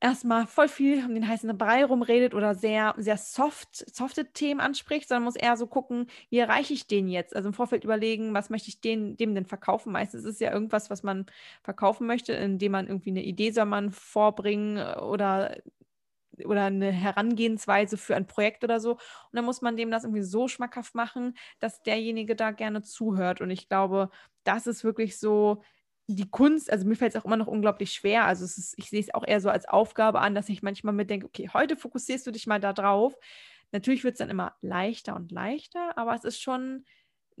erstmal 0.00 0.46
voll 0.46 0.68
viel 0.68 1.04
um 1.04 1.14
den 1.14 1.28
heißen 1.28 1.56
Brei 1.58 1.84
rumredet 1.84 2.34
oder 2.34 2.54
sehr, 2.54 2.94
sehr 2.98 3.16
soft, 3.18 3.76
softe 3.94 4.32
Themen 4.32 4.60
anspricht, 4.60 5.08
sondern 5.08 5.24
muss 5.24 5.36
eher 5.36 5.56
so 5.56 5.66
gucken, 5.66 6.06
wie 6.30 6.38
erreiche 6.38 6.72
ich 6.74 6.86
den 6.86 7.08
jetzt? 7.08 7.36
Also 7.36 7.48
im 7.48 7.54
Vorfeld 7.54 7.84
überlegen, 7.84 8.34
was 8.34 8.50
möchte 8.50 8.68
ich 8.68 8.80
den, 8.80 9.16
dem 9.16 9.34
denn 9.34 9.46
verkaufen? 9.46 9.92
Meistens 9.92 10.24
ist 10.24 10.34
es 10.34 10.40
ja 10.40 10.52
irgendwas, 10.52 10.90
was 10.90 11.02
man 11.02 11.26
verkaufen 11.62 12.06
möchte, 12.06 12.32
indem 12.32 12.72
man 12.72 12.86
irgendwie 12.86 13.10
eine 13.10 13.22
Idee 13.24 13.50
soll 13.52 13.66
man 13.66 13.90
vorbringen 13.90 14.78
oder 14.98 15.56
oder 16.44 16.64
eine 16.66 16.90
Herangehensweise 16.90 17.96
für 17.98 18.16
ein 18.16 18.26
Projekt 18.26 18.64
oder 18.64 18.80
so. 18.80 18.92
Und 18.92 19.00
dann 19.32 19.44
muss 19.44 19.60
man 19.62 19.76
dem 19.76 19.90
das 19.90 20.04
irgendwie 20.04 20.22
so 20.22 20.48
schmackhaft 20.48 20.94
machen, 20.94 21.36
dass 21.58 21.82
derjenige 21.82 22.34
da 22.36 22.50
gerne 22.52 22.82
zuhört. 22.82 23.40
Und 23.40 23.50
ich 23.50 23.68
glaube, 23.68 24.10
das 24.44 24.66
ist 24.66 24.84
wirklich 24.84 25.18
so 25.18 25.62
die 26.14 26.30
Kunst, 26.30 26.70
also 26.70 26.86
mir 26.86 26.96
fällt 26.96 27.14
es 27.14 27.20
auch 27.20 27.24
immer 27.24 27.36
noch 27.36 27.46
unglaublich 27.46 27.92
schwer. 27.92 28.24
Also 28.26 28.44
ist, 28.44 28.74
ich 28.76 28.90
sehe 28.90 29.00
es 29.00 29.14
auch 29.14 29.26
eher 29.26 29.40
so 29.40 29.50
als 29.50 29.68
Aufgabe 29.68 30.20
an, 30.20 30.34
dass 30.34 30.48
ich 30.48 30.62
manchmal 30.62 30.94
mit 30.94 31.10
denke, 31.10 31.26
okay, 31.26 31.50
heute 31.52 31.76
fokussierst 31.76 32.26
du 32.26 32.30
dich 32.30 32.46
mal 32.46 32.60
da 32.60 32.72
drauf. 32.72 33.14
Natürlich 33.72 34.04
wird 34.04 34.14
es 34.14 34.18
dann 34.18 34.30
immer 34.30 34.56
leichter 34.62 35.14
und 35.16 35.30
leichter, 35.32 35.96
aber 35.96 36.14
es 36.14 36.24
ist 36.24 36.40
schon 36.42 36.84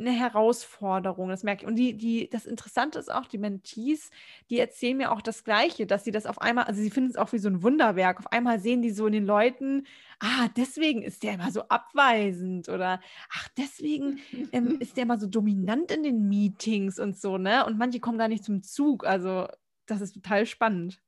eine 0.00 0.10
Herausforderung, 0.12 1.28
das 1.28 1.42
merke 1.42 1.62
ich. 1.62 1.68
Und 1.68 1.76
die, 1.76 1.96
die, 1.96 2.28
das 2.28 2.46
Interessante 2.46 2.98
ist 2.98 3.12
auch, 3.12 3.26
die 3.26 3.38
Mentees, 3.38 4.10
die 4.48 4.58
erzählen 4.58 4.96
mir 4.96 5.12
auch 5.12 5.20
das 5.22 5.44
Gleiche, 5.44 5.86
dass 5.86 6.04
sie 6.04 6.10
das 6.10 6.26
auf 6.26 6.40
einmal, 6.40 6.64
also 6.64 6.80
sie 6.80 6.90
finden 6.90 7.10
es 7.10 7.16
auch 7.16 7.32
wie 7.32 7.38
so 7.38 7.48
ein 7.48 7.62
Wunderwerk. 7.62 8.18
Auf 8.18 8.32
einmal 8.32 8.58
sehen 8.58 8.82
die 8.82 8.90
so 8.90 9.06
in 9.06 9.12
den 9.12 9.26
Leuten, 9.26 9.86
ah, 10.18 10.48
deswegen 10.56 11.02
ist 11.02 11.22
der 11.22 11.34
immer 11.34 11.50
so 11.52 11.62
abweisend 11.68 12.68
oder 12.68 13.00
ach, 13.32 13.48
deswegen 13.56 14.18
ähm, 14.52 14.76
ist 14.80 14.96
der 14.96 15.04
immer 15.04 15.18
so 15.18 15.26
dominant 15.26 15.90
in 15.92 16.02
den 16.02 16.28
Meetings 16.28 16.98
und 16.98 17.18
so, 17.18 17.38
ne? 17.38 17.64
Und 17.66 17.78
manche 17.78 18.00
kommen 18.00 18.18
da 18.18 18.28
nicht 18.28 18.44
zum 18.44 18.62
Zug. 18.62 19.06
Also, 19.06 19.48
das 19.86 20.00
ist 20.00 20.14
total 20.14 20.46
spannend. 20.46 21.00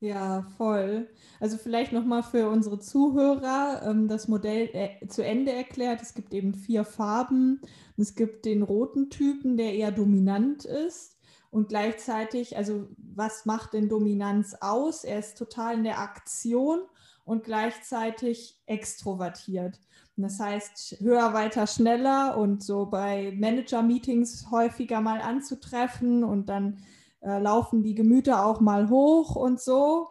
Ja, 0.00 0.42
voll. 0.58 1.08
Also 1.40 1.56
vielleicht 1.56 1.92
nochmal 1.92 2.22
für 2.22 2.50
unsere 2.50 2.78
Zuhörer 2.78 3.82
ähm, 3.82 4.08
das 4.08 4.28
Modell 4.28 4.68
äh, 4.74 5.06
zu 5.08 5.24
Ende 5.24 5.52
erklärt. 5.52 6.02
Es 6.02 6.12
gibt 6.14 6.34
eben 6.34 6.52
vier 6.54 6.84
Farben. 6.84 7.62
Es 7.96 8.14
gibt 8.14 8.44
den 8.44 8.62
roten 8.62 9.08
Typen, 9.08 9.56
der 9.56 9.74
eher 9.74 9.92
dominant 9.92 10.66
ist. 10.66 11.16
Und 11.50 11.68
gleichzeitig, 11.68 12.56
also 12.58 12.88
was 12.98 13.46
macht 13.46 13.72
denn 13.72 13.88
Dominanz 13.88 14.54
aus? 14.60 15.04
Er 15.04 15.18
ist 15.18 15.38
total 15.38 15.76
in 15.76 15.84
der 15.84 15.98
Aktion 16.00 16.80
und 17.24 17.44
gleichzeitig 17.44 18.60
extrovertiert. 18.66 19.80
Das 20.16 20.38
heißt, 20.40 20.96
höher, 21.00 21.32
weiter, 21.32 21.66
schneller 21.66 22.36
und 22.36 22.62
so 22.62 22.86
bei 22.86 23.32
Manager-Meetings 23.36 24.50
häufiger 24.50 25.00
mal 25.00 25.20
anzutreffen 25.20 26.24
und 26.24 26.48
dann 26.48 26.78
äh, 27.20 27.38
laufen 27.38 27.82
die 27.82 27.94
Gemüter 27.94 28.44
auch 28.44 28.60
mal 28.60 28.88
hoch 28.88 29.36
und 29.36 29.60
so. 29.60 30.08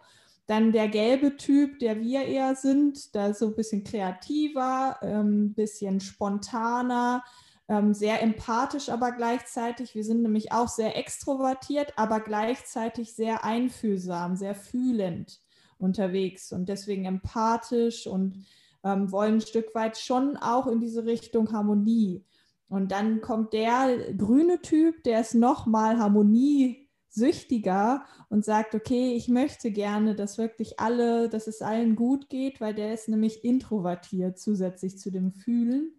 Dann 0.47 0.71
der 0.71 0.87
gelbe 0.87 1.37
Typ, 1.37 1.79
der 1.79 1.99
wir 1.99 2.23
eher 2.23 2.55
sind, 2.55 3.15
da 3.15 3.33
so 3.33 3.47
ein 3.47 3.55
bisschen 3.55 3.83
kreativer, 3.83 5.01
ein 5.01 5.09
ähm, 5.09 5.53
bisschen 5.53 5.99
spontaner, 5.99 7.23
ähm, 7.67 7.93
sehr 7.95 8.21
empathisch, 8.21 8.89
aber 8.89 9.11
gleichzeitig, 9.11 9.95
wir 9.95 10.03
sind 10.03 10.21
nämlich 10.21 10.51
auch 10.51 10.67
sehr 10.67 10.97
extrovertiert, 10.97 11.93
aber 11.95 12.19
gleichzeitig 12.19 13.15
sehr 13.15 13.43
einfühlsam, 13.43 14.35
sehr 14.35 14.53
fühlend 14.53 15.41
unterwegs 15.79 16.51
und 16.51 16.69
deswegen 16.69 17.05
empathisch 17.05 18.05
und 18.05 18.45
ähm, 18.83 19.11
wollen 19.11 19.35
ein 19.35 19.41
Stück 19.41 19.73
weit 19.73 19.97
schon 19.97 20.37
auch 20.37 20.67
in 20.67 20.79
diese 20.79 21.05
Richtung 21.05 21.51
Harmonie. 21.51 22.23
Und 22.69 22.91
dann 22.91 23.21
kommt 23.21 23.53
der 23.53 24.13
grüne 24.13 24.61
Typ, 24.61 25.03
der 25.03 25.21
ist 25.21 25.33
nochmal 25.33 25.97
Harmonie 25.97 26.84
süchtiger 27.15 28.05
und 28.29 28.45
sagt, 28.45 28.75
okay, 28.75 29.13
ich 29.15 29.27
möchte 29.27 29.71
gerne, 29.71 30.15
dass 30.15 30.37
wirklich 30.37 30.79
alle, 30.79 31.29
dass 31.29 31.47
es 31.47 31.61
allen 31.61 31.95
gut 31.95 32.29
geht, 32.29 32.61
weil 32.61 32.73
der 32.73 32.93
ist 32.93 33.07
nämlich 33.07 33.43
introvertiert 33.43 34.37
zusätzlich 34.37 34.99
zu 34.99 35.11
dem 35.11 35.31
Fühlen. 35.31 35.93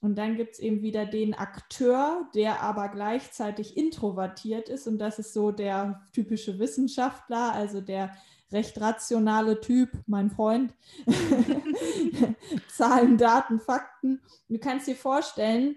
Und 0.00 0.16
dann 0.16 0.36
gibt 0.36 0.54
es 0.54 0.58
eben 0.60 0.82
wieder 0.82 1.06
den 1.06 1.34
Akteur, 1.34 2.28
der 2.34 2.62
aber 2.62 2.88
gleichzeitig 2.88 3.76
introvertiert 3.76 4.68
ist. 4.68 4.86
Und 4.86 4.98
das 4.98 5.18
ist 5.18 5.32
so 5.32 5.52
der 5.52 6.02
typische 6.12 6.58
Wissenschaftler, 6.58 7.52
also 7.52 7.80
der 7.80 8.12
recht 8.52 8.80
rationale 8.80 9.60
Typ, 9.60 9.90
mein 10.06 10.30
Freund. 10.30 10.74
Zahlen, 12.68 13.18
Daten, 13.18 13.58
Fakten. 13.58 14.20
Du 14.48 14.58
kannst 14.58 14.86
dir 14.86 14.96
vorstellen, 14.96 15.76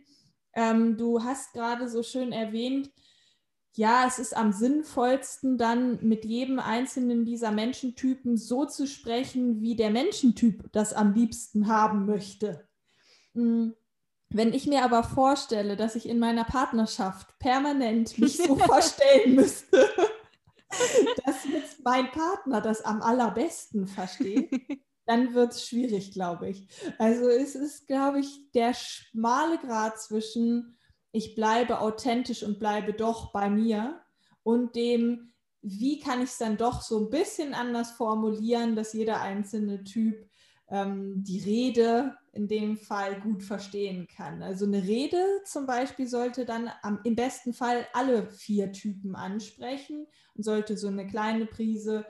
ähm, 0.54 0.98
du 0.98 1.24
hast 1.24 1.54
gerade 1.54 1.90
so 1.90 2.04
schön 2.04 2.32
erwähnt, 2.32 2.92
ja, 3.80 4.04
es 4.06 4.20
ist 4.20 4.36
am 4.36 4.52
sinnvollsten, 4.52 5.58
dann 5.58 6.06
mit 6.06 6.26
jedem 6.26 6.60
einzelnen 6.60 7.24
dieser 7.24 7.50
Menschentypen 7.52 8.36
so 8.36 8.66
zu 8.66 8.86
sprechen, 8.86 9.62
wie 9.62 9.78
der 9.78 9.90
Menschentyp 9.90 10.70
das 10.74 10.92
am 10.92 11.14
liebsten 11.14 11.70
haben 11.70 12.06
möchte. 12.06 12.68
Hm. 13.34 13.74
Wenn 14.28 14.54
ich 14.54 14.68
mir 14.68 14.84
aber 14.84 15.04
vorstelle, 15.04 15.78
dass 15.78 15.96
ich 15.96 16.10
in 16.10 16.20
meiner 16.20 16.44
Partnerschaft 16.44 17.40
permanent 17.40 18.18
mich 18.18 18.36
so 18.36 18.56
verstellen 18.58 19.36
müsste, 19.36 19.90
dass 21.26 21.46
jetzt 21.46 21.82
mein 21.82 22.12
Partner 22.12 22.60
das 22.60 22.82
am 22.84 23.02
allerbesten 23.02 23.88
versteht, 23.88 24.52
dann 25.06 25.34
wird 25.34 25.54
es 25.54 25.66
schwierig, 25.66 26.12
glaube 26.12 26.50
ich. 26.50 26.68
Also 26.98 27.30
es 27.30 27.56
ist, 27.56 27.88
glaube 27.88 28.20
ich, 28.20 28.52
der 28.54 28.74
schmale 28.74 29.58
Grad 29.58 30.02
zwischen 30.02 30.78
ich 31.12 31.36
bleibe 31.36 31.80
authentisch 31.80 32.44
und 32.44 32.60
bleibe 32.60 32.94
doch 32.94 33.32
bei 33.32 33.50
mir 33.50 34.02
und 34.44 34.76
dem, 34.76 35.34
wie 35.62 36.00
kann 36.00 36.22
ich 36.22 36.30
es 36.30 36.38
dann 36.38 36.58
doch 36.58 36.82
so 36.82 37.00
ein 37.00 37.10
bisschen 37.10 37.54
anders 37.54 37.92
formulieren, 37.92 38.76
dass 38.76 38.94
jeder 38.94 39.22
einzelne 39.22 39.84
Typ 39.84 40.30
ähm, 40.70 41.24
die 41.24 41.40
Rede 41.40 42.16
in 42.32 42.48
dem 42.48 42.78
Fall 42.78 43.20
gut 43.22 43.44
verstehen 43.44 44.08
kann. 44.08 44.44
Also 44.44 44.66
eine 44.66 44.84
Rede 44.84 45.24
zum 45.46 45.66
Beispiel 45.66 46.08
sollte 46.08 46.46
dann 46.46 46.70
am, 46.84 47.00
im 47.04 47.16
besten 47.16 47.54
Fall 47.54 47.88
alle 47.94 48.28
vier 48.30 48.72
Typen 48.72 49.16
ansprechen 49.16 50.08
und 50.36 50.44
sollte 50.44 50.78
so 50.78 50.88
eine 50.88 51.08
kleine 51.08 51.46
Prise 51.46 52.06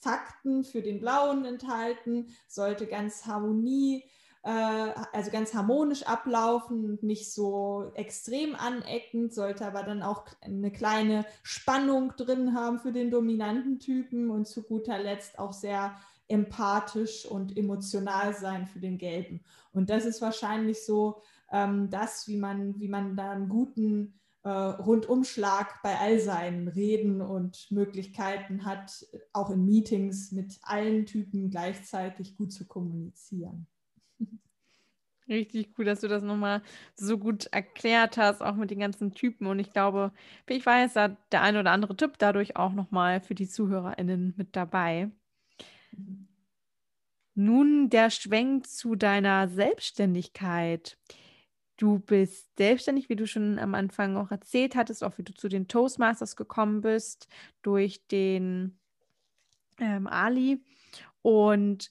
Fakten 0.00 0.62
für 0.62 0.82
den 0.82 1.00
Blauen 1.00 1.44
enthalten, 1.44 2.28
sollte 2.46 2.86
ganz 2.86 3.26
Harmonie 3.26 4.04
also 4.48 5.30
ganz 5.32 5.54
harmonisch 5.54 6.04
ablaufen 6.04 6.98
nicht 7.02 7.32
so 7.32 7.90
extrem 7.94 8.54
aneckend, 8.54 9.34
sollte 9.34 9.66
aber 9.66 9.82
dann 9.82 10.02
auch 10.02 10.24
eine 10.40 10.70
kleine 10.70 11.26
Spannung 11.42 12.12
drin 12.16 12.54
haben 12.54 12.78
für 12.78 12.92
den 12.92 13.10
dominanten 13.10 13.80
Typen 13.80 14.30
und 14.30 14.46
zu 14.46 14.62
guter 14.62 14.98
Letzt 14.98 15.38
auch 15.38 15.52
sehr 15.52 15.96
empathisch 16.28 17.26
und 17.26 17.56
emotional 17.56 18.34
sein 18.34 18.66
für 18.66 18.78
den 18.78 18.98
Gelben. 18.98 19.40
Und 19.72 19.90
das 19.90 20.04
ist 20.04 20.22
wahrscheinlich 20.22 20.84
so 20.84 21.22
ähm, 21.50 21.90
das, 21.90 22.28
wie 22.28 22.36
man, 22.36 22.78
wie 22.78 22.88
man 22.88 23.16
da 23.16 23.32
einen 23.32 23.48
guten 23.48 24.14
äh, 24.42 24.48
Rundumschlag 24.48 25.82
bei 25.82 25.98
all 25.98 26.20
seinen 26.20 26.68
Reden 26.68 27.20
und 27.20 27.70
Möglichkeiten 27.70 28.64
hat, 28.64 29.06
auch 29.32 29.50
in 29.50 29.64
Meetings 29.64 30.30
mit 30.30 30.58
allen 30.62 31.04
Typen 31.06 31.50
gleichzeitig 31.50 32.36
gut 32.36 32.52
zu 32.52 32.66
kommunizieren. 32.66 33.66
Richtig 35.28 35.70
cool, 35.78 35.84
dass 35.84 36.00
du 36.00 36.08
das 36.08 36.22
nochmal 36.22 36.62
so 36.94 37.18
gut 37.18 37.46
erklärt 37.46 38.16
hast, 38.16 38.42
auch 38.42 38.54
mit 38.54 38.70
den 38.70 38.78
ganzen 38.78 39.12
Typen. 39.12 39.46
Und 39.48 39.58
ich 39.58 39.72
glaube, 39.72 40.12
wie 40.46 40.54
ich 40.54 40.64
weiß, 40.66 40.92
da 40.94 41.08
der 41.32 41.42
ein 41.42 41.56
oder 41.56 41.72
andere 41.72 41.96
Tipp 41.96 42.14
dadurch 42.18 42.56
auch 42.56 42.72
nochmal 42.72 43.20
für 43.20 43.34
die 43.34 43.48
ZuhörerInnen 43.48 44.34
mit 44.36 44.54
dabei. 44.54 45.10
Nun 47.34 47.90
der 47.90 48.10
Schwenk 48.10 48.66
zu 48.66 48.94
deiner 48.94 49.48
Selbstständigkeit. 49.48 50.96
Du 51.76 51.98
bist 51.98 52.56
selbstständig, 52.56 53.10
wie 53.10 53.16
du 53.16 53.26
schon 53.26 53.58
am 53.58 53.74
Anfang 53.74 54.16
auch 54.16 54.30
erzählt 54.30 54.74
hattest, 54.76 55.04
auch 55.04 55.18
wie 55.18 55.22
du 55.22 55.34
zu 55.34 55.48
den 55.48 55.68
Toastmasters 55.68 56.36
gekommen 56.36 56.80
bist 56.80 57.28
durch 57.62 58.06
den 58.06 58.78
ähm, 59.78 60.06
Ali. 60.06 60.62
Und 61.22 61.90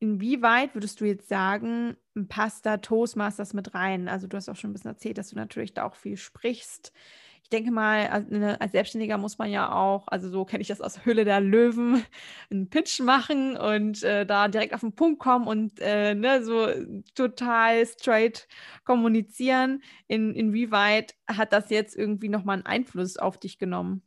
Inwieweit 0.00 0.74
würdest 0.74 1.00
du 1.00 1.06
jetzt 1.06 1.28
sagen, 1.28 1.96
passt 2.28 2.66
da 2.66 2.76
Toastmasters 2.76 3.52
mit 3.52 3.74
rein? 3.74 4.08
Also 4.08 4.28
du 4.28 4.36
hast 4.36 4.48
auch 4.48 4.56
schon 4.56 4.70
ein 4.70 4.72
bisschen 4.72 4.90
erzählt, 4.92 5.18
dass 5.18 5.30
du 5.30 5.36
natürlich 5.36 5.74
da 5.74 5.84
auch 5.84 5.96
viel 5.96 6.16
sprichst. 6.16 6.92
Ich 7.42 7.48
denke 7.50 7.70
mal, 7.70 8.06
als 8.60 8.72
Selbstständiger 8.72 9.16
muss 9.16 9.38
man 9.38 9.50
ja 9.50 9.72
auch, 9.72 10.06
also 10.08 10.28
so 10.28 10.44
kenne 10.44 10.60
ich 10.60 10.68
das 10.68 10.82
aus 10.82 11.04
Hülle 11.06 11.24
der 11.24 11.40
Löwen, 11.40 12.04
einen 12.50 12.68
Pitch 12.68 13.00
machen 13.00 13.56
und 13.56 14.02
äh, 14.02 14.26
da 14.26 14.48
direkt 14.48 14.74
auf 14.74 14.80
den 14.80 14.94
Punkt 14.94 15.18
kommen 15.18 15.46
und 15.48 15.80
äh, 15.80 16.14
ne, 16.14 16.44
so 16.44 16.68
total 17.14 17.86
straight 17.86 18.46
kommunizieren. 18.84 19.82
In, 20.08 20.34
inwieweit 20.34 21.14
hat 21.26 21.52
das 21.52 21.70
jetzt 21.70 21.96
irgendwie 21.96 22.28
nochmal 22.28 22.56
einen 22.56 22.66
Einfluss 22.66 23.16
auf 23.16 23.38
dich 23.38 23.58
genommen? 23.58 24.02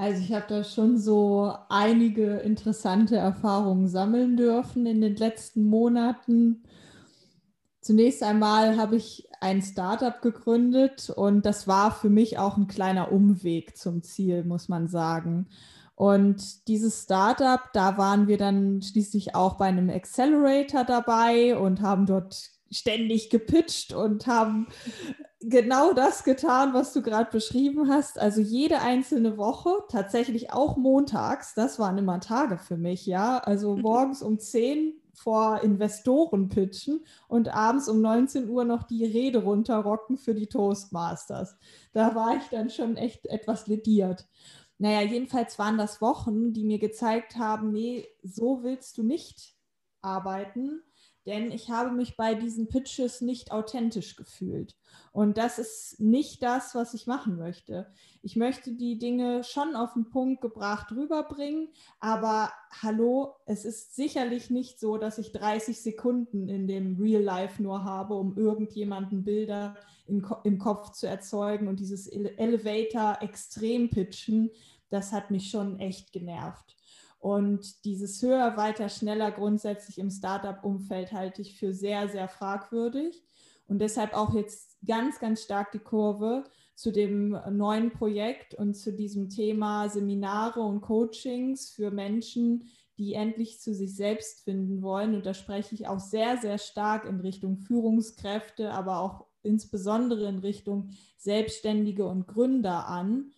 Also 0.00 0.22
ich 0.22 0.32
habe 0.32 0.46
da 0.48 0.64
schon 0.64 0.96
so 0.96 1.52
einige 1.68 2.38
interessante 2.38 3.16
Erfahrungen 3.16 3.86
sammeln 3.86 4.34
dürfen 4.34 4.86
in 4.86 5.02
den 5.02 5.14
letzten 5.14 5.64
Monaten. 5.64 6.62
Zunächst 7.82 8.22
einmal 8.22 8.78
habe 8.78 8.96
ich 8.96 9.28
ein 9.42 9.60
Startup 9.60 10.22
gegründet 10.22 11.10
und 11.10 11.44
das 11.44 11.68
war 11.68 11.90
für 11.90 12.08
mich 12.08 12.38
auch 12.38 12.56
ein 12.56 12.66
kleiner 12.66 13.12
Umweg 13.12 13.76
zum 13.76 14.02
Ziel, 14.02 14.42
muss 14.42 14.70
man 14.70 14.88
sagen. 14.88 15.50
Und 15.96 16.66
dieses 16.66 17.02
Startup, 17.02 17.60
da 17.74 17.98
waren 17.98 18.26
wir 18.26 18.38
dann 18.38 18.80
schließlich 18.80 19.34
auch 19.34 19.58
bei 19.58 19.66
einem 19.66 19.90
Accelerator 19.90 20.84
dabei 20.84 21.58
und 21.58 21.82
haben 21.82 22.06
dort 22.06 22.48
ständig 22.70 23.30
gepitcht 23.30 23.92
und 23.92 24.26
haben 24.26 24.68
genau 25.40 25.92
das 25.92 26.24
getan, 26.24 26.74
was 26.74 26.92
du 26.92 27.02
gerade 27.02 27.30
beschrieben 27.30 27.88
hast. 27.88 28.18
Also 28.18 28.40
jede 28.40 28.80
einzelne 28.80 29.36
Woche, 29.36 29.70
tatsächlich 29.88 30.52
auch 30.52 30.76
montags, 30.76 31.54
das 31.54 31.78
waren 31.78 31.98
immer 31.98 32.20
Tage 32.20 32.58
für 32.58 32.76
mich, 32.76 33.06
ja. 33.06 33.38
Also 33.38 33.76
mhm. 33.76 33.82
morgens 33.82 34.22
um 34.22 34.38
10 34.38 34.94
vor 35.14 35.62
Investoren 35.62 36.48
pitchen 36.48 37.04
und 37.28 37.48
abends 37.54 37.88
um 37.88 38.00
19 38.00 38.48
Uhr 38.48 38.64
noch 38.64 38.84
die 38.84 39.04
Rede 39.04 39.42
runterrocken 39.42 40.16
für 40.16 40.34
die 40.34 40.46
Toastmasters. 40.46 41.56
Da 41.92 42.14
war 42.14 42.36
ich 42.36 42.44
dann 42.50 42.70
schon 42.70 42.96
echt 42.96 43.26
etwas 43.26 43.66
lediert. 43.66 44.26
Naja, 44.78 45.02
jedenfalls 45.02 45.58
waren 45.58 45.76
das 45.76 46.00
Wochen, 46.00 46.54
die 46.54 46.64
mir 46.64 46.78
gezeigt 46.78 47.36
haben, 47.36 47.70
nee, 47.70 48.08
so 48.22 48.62
willst 48.62 48.96
du 48.96 49.02
nicht 49.02 49.54
arbeiten 50.00 50.82
denn 51.30 51.52
ich 51.52 51.70
habe 51.70 51.92
mich 51.92 52.16
bei 52.16 52.34
diesen 52.34 52.68
Pitches 52.68 53.20
nicht 53.20 53.52
authentisch 53.52 54.16
gefühlt. 54.16 54.76
Und 55.12 55.38
das 55.38 55.60
ist 55.60 56.00
nicht 56.00 56.42
das, 56.42 56.74
was 56.74 56.92
ich 56.92 57.06
machen 57.06 57.36
möchte. 57.36 57.86
Ich 58.20 58.34
möchte 58.34 58.72
die 58.72 58.98
Dinge 58.98 59.44
schon 59.44 59.76
auf 59.76 59.94
den 59.94 60.10
Punkt 60.10 60.40
gebracht 60.40 60.90
rüberbringen, 60.90 61.68
aber 62.00 62.52
hallo, 62.82 63.36
es 63.46 63.64
ist 63.64 63.94
sicherlich 63.94 64.50
nicht 64.50 64.80
so, 64.80 64.98
dass 64.98 65.18
ich 65.18 65.30
30 65.30 65.80
Sekunden 65.80 66.48
in 66.48 66.66
dem 66.66 67.00
Real 67.00 67.22
Life 67.22 67.62
nur 67.62 67.84
habe, 67.84 68.14
um 68.14 68.36
irgendjemanden 68.36 69.22
Bilder 69.22 69.76
im, 70.06 70.26
im 70.42 70.58
Kopf 70.58 70.90
zu 70.90 71.06
erzeugen 71.06 71.68
und 71.68 71.78
dieses 71.78 72.08
Elevator 72.08 73.18
extrem 73.20 73.88
pitchen, 73.88 74.50
das 74.88 75.12
hat 75.12 75.30
mich 75.30 75.48
schon 75.48 75.78
echt 75.78 76.12
genervt. 76.12 76.76
Und 77.20 77.84
dieses 77.84 78.20
höher, 78.22 78.56
weiter, 78.56 78.88
schneller 78.88 79.30
grundsätzlich 79.30 79.98
im 79.98 80.10
Startup-Umfeld 80.10 81.12
halte 81.12 81.42
ich 81.42 81.58
für 81.58 81.74
sehr, 81.74 82.08
sehr 82.08 82.28
fragwürdig. 82.28 83.22
Und 83.68 83.78
deshalb 83.78 84.14
auch 84.14 84.34
jetzt 84.34 84.78
ganz, 84.84 85.20
ganz 85.20 85.42
stark 85.42 85.70
die 85.70 85.78
Kurve 85.78 86.44
zu 86.74 86.90
dem 86.90 87.38
neuen 87.50 87.90
Projekt 87.90 88.54
und 88.54 88.74
zu 88.74 88.92
diesem 88.92 89.28
Thema 89.28 89.90
Seminare 89.90 90.60
und 90.60 90.80
Coachings 90.80 91.70
für 91.70 91.90
Menschen, 91.90 92.70
die 92.96 93.12
endlich 93.12 93.60
zu 93.60 93.74
sich 93.74 93.94
selbst 93.94 94.44
finden 94.44 94.80
wollen. 94.80 95.14
Und 95.14 95.26
da 95.26 95.34
spreche 95.34 95.74
ich 95.74 95.88
auch 95.88 96.00
sehr, 96.00 96.38
sehr 96.38 96.56
stark 96.56 97.04
in 97.04 97.20
Richtung 97.20 97.58
Führungskräfte, 97.58 98.72
aber 98.72 99.00
auch 99.00 99.26
insbesondere 99.42 100.26
in 100.26 100.38
Richtung 100.38 100.90
Selbstständige 101.18 102.06
und 102.06 102.26
Gründer 102.26 102.88
an. 102.88 103.32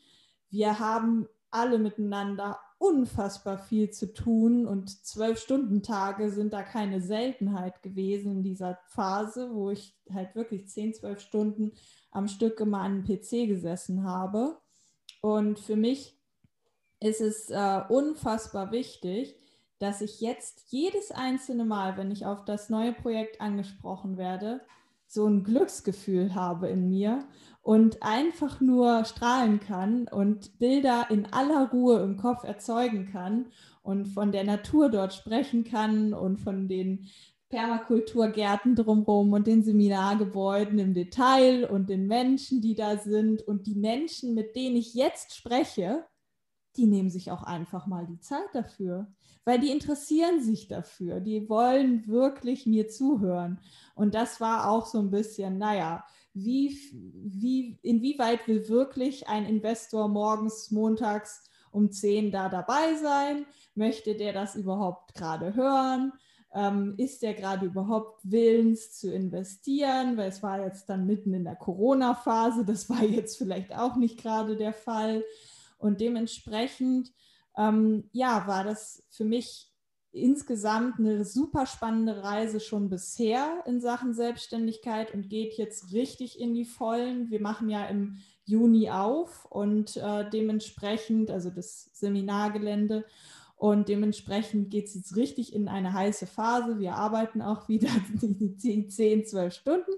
Wir 0.51 0.78
haben 0.78 1.26
alle 1.51 1.78
miteinander 1.78 2.61
unfassbar 2.83 3.59
viel 3.59 3.91
zu 3.91 4.12
tun 4.12 4.66
und 4.66 4.91
zwölf 5.07 5.39
Stunden 5.39 5.85
Tage 5.85 6.33
sind 6.33 6.53
da 6.53 6.64
keine 6.64 7.01
Seltenheit 7.01 7.80
gewesen 7.80 8.33
in 8.33 8.43
dieser 8.43 8.76
Phase, 8.89 9.55
wo 9.55 9.70
ich 9.70 9.97
halt 10.12 10.35
wirklich 10.35 10.68
zehn, 10.68 10.93
zwölf 10.93 11.20
Stunden 11.20 11.72
am 12.11 12.26
Stück 12.26 12.59
immer 12.59 12.80
an 12.80 12.93
einem 12.93 13.05
PC 13.05 13.47
gesessen 13.47 14.03
habe. 14.03 14.59
Und 15.20 15.61
für 15.61 15.76
mich 15.76 16.18
ist 16.99 17.20
es 17.20 17.51
äh, 17.51 17.83
unfassbar 17.89 18.72
wichtig, 18.72 19.37
dass 19.78 20.01
ich 20.01 20.20
jetzt 20.20 20.64
jedes 20.70 21.12
einzelne 21.12 21.64
Mal, 21.64 21.97
wenn 21.97 22.11
ich 22.11 22.26
auf 22.26 22.45
das 22.45 22.68
neue 22.68 22.93
Projekt 22.93 23.41
angesprochen 23.41 24.16
werde, 24.16 24.61
so 25.07 25.24
ein 25.26 25.45
Glücksgefühl 25.45 26.35
habe 26.35 26.68
in 26.68 26.89
mir 26.89 27.28
und 27.62 28.02
einfach 28.02 28.60
nur 28.60 29.04
strahlen 29.04 29.60
kann 29.60 30.08
und 30.08 30.58
Bilder 30.58 31.06
in 31.10 31.32
aller 31.32 31.70
Ruhe 31.70 32.00
im 32.00 32.16
Kopf 32.16 32.42
erzeugen 32.42 33.08
kann 33.10 33.46
und 33.82 34.06
von 34.06 34.32
der 34.32 34.44
Natur 34.44 34.90
dort 34.90 35.14
sprechen 35.14 35.64
kann 35.64 36.12
und 36.12 36.38
von 36.38 36.68
den 36.68 37.08
Permakulturgärten 37.48 38.74
drumherum 38.74 39.32
und 39.32 39.46
den 39.46 39.62
Seminargebäuden 39.62 40.78
im 40.78 40.94
Detail 40.94 41.68
und 41.70 41.88
den 41.88 42.06
Menschen, 42.06 42.62
die 42.62 42.74
da 42.74 42.96
sind 42.96 43.42
und 43.42 43.66
die 43.66 43.74
Menschen, 43.74 44.34
mit 44.34 44.56
denen 44.56 44.76
ich 44.76 44.94
jetzt 44.94 45.36
spreche, 45.36 46.04
die 46.76 46.86
nehmen 46.86 47.10
sich 47.10 47.30
auch 47.30 47.42
einfach 47.42 47.86
mal 47.86 48.06
die 48.06 48.18
Zeit 48.20 48.48
dafür, 48.54 49.06
weil 49.44 49.60
die 49.60 49.70
interessieren 49.70 50.42
sich 50.42 50.66
dafür, 50.66 51.20
die 51.20 51.48
wollen 51.48 52.06
wirklich 52.06 52.64
mir 52.64 52.88
zuhören. 52.88 53.60
Und 53.94 54.14
das 54.14 54.40
war 54.40 54.70
auch 54.70 54.86
so 54.86 54.98
ein 54.98 55.10
bisschen, 55.10 55.58
naja, 55.58 56.04
wie, 56.35 56.78
wie, 56.93 57.78
inwieweit 57.83 58.47
will 58.49 58.68
wirklich 58.68 59.28
ein 59.28 59.47
Investor 59.47 60.09
morgens, 60.09 60.70
montags 60.70 61.51
um 61.70 61.91
10 61.91 62.30
da 62.30 62.49
dabei 62.49 62.95
sein? 62.95 63.47
Möchte 63.74 64.14
der 64.14 64.33
das 64.33 64.57
überhaupt 64.57 65.14
gerade 65.14 65.55
hören? 65.55 66.12
Ähm, 66.55 66.95
ist 66.99 67.22
der 67.22 67.35
gerade 67.35 67.66
überhaupt 67.66 68.20
willens 68.22 68.99
zu 68.99 69.12
investieren? 69.12 70.16
Weil 70.16 70.28
es 70.28 70.43
war 70.43 70.62
jetzt 70.62 70.89
dann 70.89 71.07
mitten 71.07 71.33
in 71.33 71.45
der 71.45 71.57
Corona-Phase, 71.57 72.64
das 72.64 72.89
war 72.91 73.03
jetzt 73.03 73.39
vielleicht 73.39 73.74
auch 73.74 73.97
nicht 73.97 74.18
gerade 74.18 74.57
der 74.57 74.74
Fall. 74.74 75.24
Und 75.78 76.01
dementsprechend, 76.01 77.12
ähm, 77.57 78.09
ja, 78.12 78.47
war 78.47 78.64
das 78.64 79.03
für 79.11 79.24
mich 79.24 79.71
insgesamt 80.12 80.98
eine 80.98 81.24
super 81.24 81.66
spannende 81.66 82.22
Reise 82.22 82.60
schon 82.60 82.88
bisher 82.90 83.62
in 83.66 83.80
Sachen 83.80 84.14
Selbstständigkeit 84.14 85.14
und 85.14 85.28
geht 85.28 85.54
jetzt 85.54 85.92
richtig 85.92 86.38
in 86.38 86.54
die 86.54 86.66
Vollen. 86.66 87.30
Wir 87.30 87.40
machen 87.40 87.68
ja 87.70 87.86
im 87.86 88.18
Juni 88.44 88.90
auf 88.90 89.46
und 89.46 89.96
äh, 89.96 90.28
dementsprechend, 90.28 91.30
also 91.30 91.50
das 91.50 91.90
Seminargelände, 91.94 93.04
und 93.56 93.88
dementsprechend 93.88 94.70
geht 94.70 94.86
es 94.86 94.94
jetzt 94.96 95.14
richtig 95.14 95.54
in 95.54 95.68
eine 95.68 95.92
heiße 95.92 96.26
Phase. 96.26 96.80
Wir 96.80 96.96
arbeiten 96.96 97.40
auch 97.40 97.68
wieder 97.68 97.90
die 98.12 98.88
10, 98.88 99.24
12 99.24 99.54
Stunden, 99.54 99.92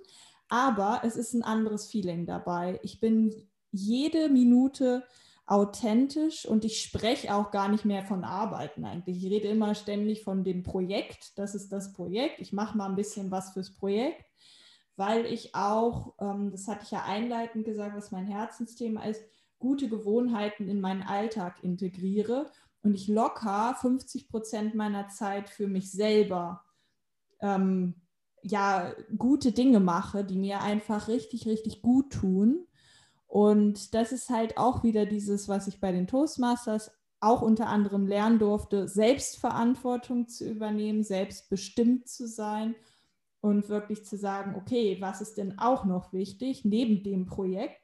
aber 0.50 1.00
es 1.02 1.16
ist 1.16 1.32
ein 1.32 1.42
anderes 1.42 1.86
Feeling 1.86 2.26
dabei. 2.26 2.78
Ich 2.82 3.00
bin 3.00 3.34
jede 3.72 4.28
Minute 4.28 5.02
authentisch 5.46 6.46
und 6.46 6.64
ich 6.64 6.80
spreche 6.80 7.34
auch 7.34 7.50
gar 7.50 7.68
nicht 7.68 7.84
mehr 7.84 8.04
von 8.04 8.24
Arbeiten 8.24 8.84
eigentlich. 8.84 9.22
Ich 9.24 9.30
rede 9.30 9.48
immer 9.48 9.74
ständig 9.74 10.22
von 10.22 10.42
dem 10.42 10.62
Projekt. 10.62 11.38
Das 11.38 11.54
ist 11.54 11.70
das 11.70 11.92
Projekt. 11.92 12.40
Ich 12.40 12.52
mache 12.52 12.76
mal 12.78 12.88
ein 12.88 12.96
bisschen 12.96 13.30
was 13.30 13.52
fürs 13.52 13.74
Projekt, 13.74 14.24
weil 14.96 15.26
ich 15.26 15.54
auch, 15.54 16.14
ähm, 16.18 16.50
das 16.50 16.66
hatte 16.66 16.84
ich 16.84 16.90
ja 16.92 17.04
einleitend 17.04 17.66
gesagt, 17.66 17.94
was 17.94 18.10
mein 18.10 18.26
Herzensthema 18.26 19.04
ist, 19.04 19.22
gute 19.58 19.88
Gewohnheiten 19.88 20.68
in 20.68 20.80
meinen 20.80 21.02
Alltag 21.02 21.62
integriere 21.62 22.50
und 22.82 22.94
ich 22.94 23.08
locker 23.08 23.76
50 23.80 24.28
Prozent 24.28 24.74
meiner 24.74 25.08
Zeit 25.08 25.50
für 25.50 25.66
mich 25.66 25.90
selber 25.90 26.64
ähm, 27.40 27.94
ja 28.42 28.94
gute 29.16 29.52
Dinge 29.52 29.80
mache, 29.80 30.24
die 30.24 30.38
mir 30.38 30.60
einfach 30.60 31.08
richtig, 31.08 31.46
richtig 31.46 31.82
gut 31.82 32.12
tun 32.12 32.66
und 33.34 33.94
das 33.94 34.12
ist 34.12 34.30
halt 34.30 34.58
auch 34.58 34.84
wieder 34.84 35.06
dieses, 35.06 35.48
was 35.48 35.66
ich 35.66 35.80
bei 35.80 35.90
den 35.90 36.06
Toastmasters 36.06 36.92
auch 37.18 37.42
unter 37.42 37.66
anderem 37.66 38.06
lernen 38.06 38.38
durfte, 38.38 38.86
Selbstverantwortung 38.86 40.28
zu 40.28 40.48
übernehmen, 40.48 41.02
selbstbestimmt 41.02 42.06
zu 42.06 42.28
sein 42.28 42.76
und 43.40 43.68
wirklich 43.68 44.04
zu 44.04 44.16
sagen, 44.16 44.54
okay, 44.54 44.98
was 45.00 45.20
ist 45.20 45.36
denn 45.36 45.58
auch 45.58 45.84
noch 45.84 46.12
wichtig 46.12 46.64
neben 46.64 47.02
dem 47.02 47.26
Projekt? 47.26 47.82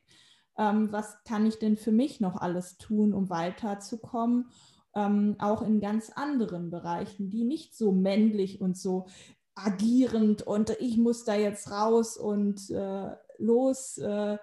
Ähm, 0.57 0.93
was 0.93 1.17
kann 1.25 1.45
ich 1.47 1.59
denn 1.59 1.77
für 1.77 1.91
mich 1.91 2.21
noch 2.21 2.37
alles 2.37 2.79
tun, 2.79 3.13
um 3.13 3.29
weiterzukommen? 3.29 4.51
Ähm, 4.95 5.35
auch 5.41 5.63
in 5.63 5.81
ganz 5.81 6.11
anderen 6.11 6.71
Bereichen, 6.71 7.29
die 7.29 7.43
nicht 7.43 7.77
so 7.77 7.91
männlich 7.91 8.61
und 8.61 8.79
so 8.79 9.09
agierend 9.57 10.43
und 10.43 10.71
ich 10.79 10.97
muss 10.97 11.25
da 11.25 11.35
jetzt 11.35 11.73
raus 11.73 12.17
und 12.17 12.71
äh, 12.71 13.17
los. 13.39 13.99
Äh, 13.99 14.39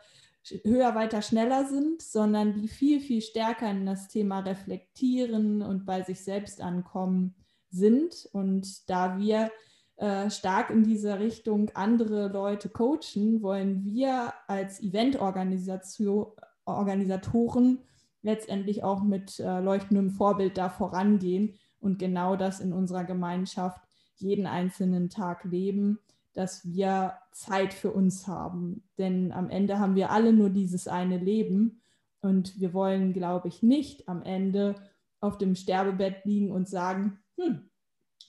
höher, 0.64 0.96
weiter, 0.96 1.22
schneller 1.22 1.66
sind, 1.66 2.02
sondern 2.02 2.54
die 2.54 2.68
viel, 2.68 3.00
viel 3.00 3.22
stärker 3.22 3.70
in 3.70 3.86
das 3.86 4.08
Thema 4.08 4.40
reflektieren 4.40 5.62
und 5.62 5.86
bei 5.86 6.02
sich 6.04 6.24
selbst 6.24 6.62
ankommen 6.62 7.36
sind. 7.70 8.28
Und 8.32 8.90
da 8.90 9.18
wir 9.18 9.52
äh, 9.98 10.30
stark 10.30 10.70
in 10.70 10.84
dieser 10.84 11.20
Richtung 11.20 11.72
andere 11.74 12.28
Leute 12.28 12.70
coachen, 12.70 13.42
wollen 13.42 13.84
wir 13.84 14.34
als 14.48 14.82
Eventorganisatoren 14.82 17.80
letztendlich 18.22 18.84
auch 18.84 19.04
mit 19.04 19.40
äh, 19.40 19.60
leuchtendem 19.60 20.12
Vorbild 20.12 20.58
da 20.58 20.70
vorangehen 20.70 21.56
und 21.80 22.00
genau 22.00 22.36
das 22.36 22.60
in 22.60 22.74
unserer 22.74 23.04
Gemeinschaft 23.04 23.80
jeden 24.18 24.48
einzelnen 24.48 25.10
Tag 25.10 25.46
leben 25.46 26.00
dass 26.38 26.72
wir 26.72 27.18
Zeit 27.32 27.74
für 27.74 27.92
uns 27.92 28.28
haben. 28.28 28.88
Denn 29.00 29.32
am 29.32 29.50
Ende 29.50 29.80
haben 29.80 29.96
wir 29.96 30.12
alle 30.12 30.34
nur 30.34 30.52
dieses 30.52 30.88
eine 30.88 31.18
Leben 31.18 31.82
und 32.22 32.60
wir 32.60 32.74
wollen, 32.74 33.12
glaube 33.12 33.48
ich, 33.48 33.64
nicht 33.64 34.08
am 34.08 34.22
Ende 34.22 34.76
auf 35.20 35.40
dem 35.40 35.56
Sterbebett 35.56 36.26
liegen 36.26 36.52
und 36.52 36.70
sagen, 36.70 37.18
hm, 37.38 37.72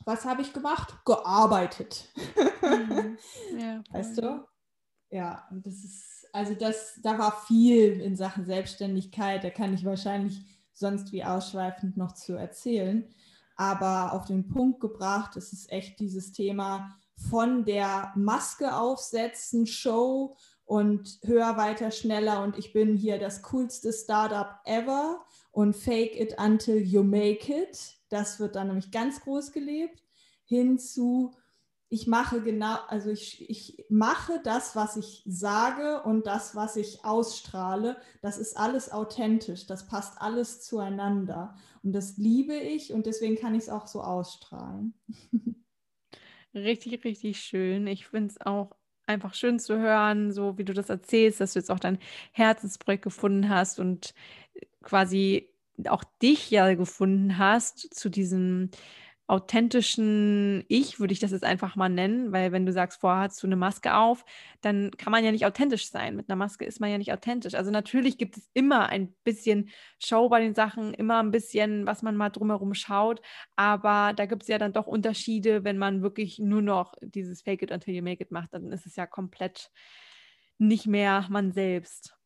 was 0.07 0.25
habe 0.25 0.41
ich 0.41 0.55
gemacht? 0.55 1.05
Gearbeitet. 1.05 2.09
Mhm. 2.63 3.19
Ja, 3.61 3.83
weißt 3.91 4.17
du? 4.17 4.47
Ja, 5.11 5.47
das 5.51 5.85
ist, 5.85 6.29
also 6.33 6.55
das, 6.55 6.99
da 7.03 7.19
war 7.19 7.33
viel 7.47 8.01
in 8.01 8.17
Sachen 8.17 8.47
Selbstständigkeit, 8.47 9.45
da 9.45 9.51
kann 9.51 9.75
ich 9.75 9.85
wahrscheinlich 9.85 10.47
sonst 10.73 11.13
wie 11.13 11.25
ausschweifend 11.25 11.99
noch 11.99 12.13
zu 12.13 12.35
erzählen. 12.35 13.07
Aber 13.57 14.15
auf 14.15 14.25
den 14.25 14.49
Punkt 14.49 14.81
gebracht 14.81 15.37
ist 15.37 15.53
es 15.53 15.69
echt 15.69 16.01
dieses 16.01 16.33
Thema 16.33 16.97
von 17.31 17.65
der 17.65 18.13
Maske 18.15 18.77
aufsetzen, 18.77 19.67
Show 19.67 20.37
und 20.65 21.19
höher, 21.25 21.57
weiter, 21.57 21.91
schneller 21.91 22.43
und 22.43 22.59
ich 22.59 22.73
bin 22.73 22.97
hier 22.97 23.19
das 23.19 23.43
coolste 23.43 23.93
Startup 23.93 24.61
ever 24.65 25.25
und 25.51 25.75
fake 25.75 26.19
it 26.19 26.37
until 26.39 26.77
you 26.77 27.03
make 27.03 27.53
it. 27.53 27.97
Das 28.11 28.39
wird 28.39 28.55
dann 28.55 28.69
nämlich 28.69 28.91
ganz 28.91 29.21
groß 29.21 29.53
gelebt. 29.53 30.03
Hinzu, 30.45 31.33
ich 31.91 32.07
mache 32.07 32.43
genau, 32.43 32.77
also 32.89 33.11
ich, 33.11 33.49
ich 33.49 33.87
mache 33.89 34.41
das, 34.45 34.77
was 34.77 34.97
ich 34.97 35.23
sage 35.27 36.03
und 36.03 36.27
das, 36.27 36.55
was 36.55 36.77
ich 36.77 37.05
ausstrahle. 37.05 37.97
Das 38.21 38.37
ist 38.37 38.57
alles 38.59 38.93
authentisch. 38.93 39.67
Das 39.67 39.87
passt 39.87 40.21
alles 40.21 40.61
zueinander. 40.61 41.57
Und 41.83 41.93
das 41.93 42.19
liebe 42.19 42.55
ich 42.55 42.93
und 42.93 43.07
deswegen 43.07 43.37
kann 43.37 43.55
ich 43.55 43.65
es 43.65 43.69
auch 43.71 43.87
so 43.87 44.03
ausstrahlen. 44.03 44.95
Richtig, 46.65 47.05
richtig 47.05 47.41
schön. 47.41 47.87
Ich 47.87 48.07
finde 48.07 48.29
es 48.29 48.41
auch 48.41 48.73
einfach 49.07 49.35
schön 49.35 49.59
zu 49.59 49.79
hören, 49.79 50.33
so 50.33 50.59
wie 50.59 50.65
du 50.65 50.73
das 50.75 50.89
erzählst, 50.91 51.41
dass 51.41 51.53
du 51.55 51.59
jetzt 51.61 51.71
auch 51.71 51.79
dein 51.79 51.99
Herzensprojekt 52.33 53.05
gefunden 53.05 53.49
hast 53.49 53.81
und 53.81 54.15
quasi 54.83 55.51
auch 55.89 56.05
dich 56.23 56.51
ja 56.51 56.75
gefunden 56.75 57.39
hast 57.39 57.95
zu 57.95 58.09
diesem 58.11 58.71
authentischen 59.29 60.65
Ich, 60.69 60.99
würde 60.99 61.13
ich 61.13 61.21
das 61.21 61.33
jetzt 61.33 61.45
einfach 61.45 61.77
mal 61.77 61.91
nennen, 61.91 62.33
weil 62.33 62.51
wenn 62.51 62.65
du 62.65 62.73
sagst, 62.73 63.01
vorher 63.01 63.25
hast 63.25 63.43
du 63.43 63.47
eine 63.47 63.57
Maske 63.57 63.95
auf, 63.95 64.25
dann 64.63 64.91
kann 64.93 65.11
man 65.11 65.23
ja 65.23 65.31
nicht 65.31 65.45
authentisch 65.45 65.91
sein. 65.91 66.17
Mit 66.17 66.29
einer 66.29 66.37
Maske 66.37 66.65
ist 66.65 66.81
man 66.81 66.91
ja 66.91 66.97
nicht 66.97 67.13
authentisch. 67.13 67.55
Also 67.55 67.71
natürlich 67.71 68.17
gibt 68.17 68.39
es 68.39 68.49
immer 68.55 68.89
ein 68.89 69.13
bisschen 69.25 69.69
Show 69.99 70.31
bei 70.31 70.41
den 70.41 70.55
Sachen, 70.55 70.95
immer 70.95 71.23
ein 71.23 71.31
bisschen, 71.31 71.87
was 71.87 72.03
man 72.03 72.17
mal 72.17 72.31
drumherum 72.31 72.73
schaut, 72.73 73.21
aber 73.55 74.15
da 74.15 74.25
gibt 74.25 74.43
es 74.43 74.49
ja 74.49 74.57
dann 74.57 74.73
doch 74.73 74.87
Unterschiede, 74.87 75.63
wenn 75.63 75.77
man 75.77 76.03
wirklich 76.03 76.39
nur 76.39 76.63
noch 76.63 76.95
dieses 77.03 77.43
Fake 77.43 77.63
it 77.63 77.71
until 77.71 77.95
you 77.95 78.03
make 78.03 78.23
it 78.23 78.31
macht, 78.31 78.55
dann 78.55 78.73
ist 78.73 78.87
es 78.87 78.97
ja 78.97 79.07
komplett 79.07 79.71
nicht 80.57 80.87
mehr 80.87 81.27
man 81.29 81.53
selbst. 81.53 82.17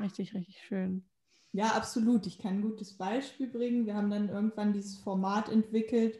Richtig, 0.00 0.34
richtig 0.34 0.60
schön. 0.66 1.08
Ja, 1.52 1.68
absolut. 1.68 2.26
Ich 2.26 2.38
kann 2.38 2.54
ein 2.58 2.62
gutes 2.62 2.96
Beispiel 2.96 3.46
bringen. 3.46 3.86
Wir 3.86 3.94
haben 3.94 4.10
dann 4.10 4.28
irgendwann 4.28 4.72
dieses 4.72 4.98
Format 4.98 5.48
entwickelt, 5.48 6.18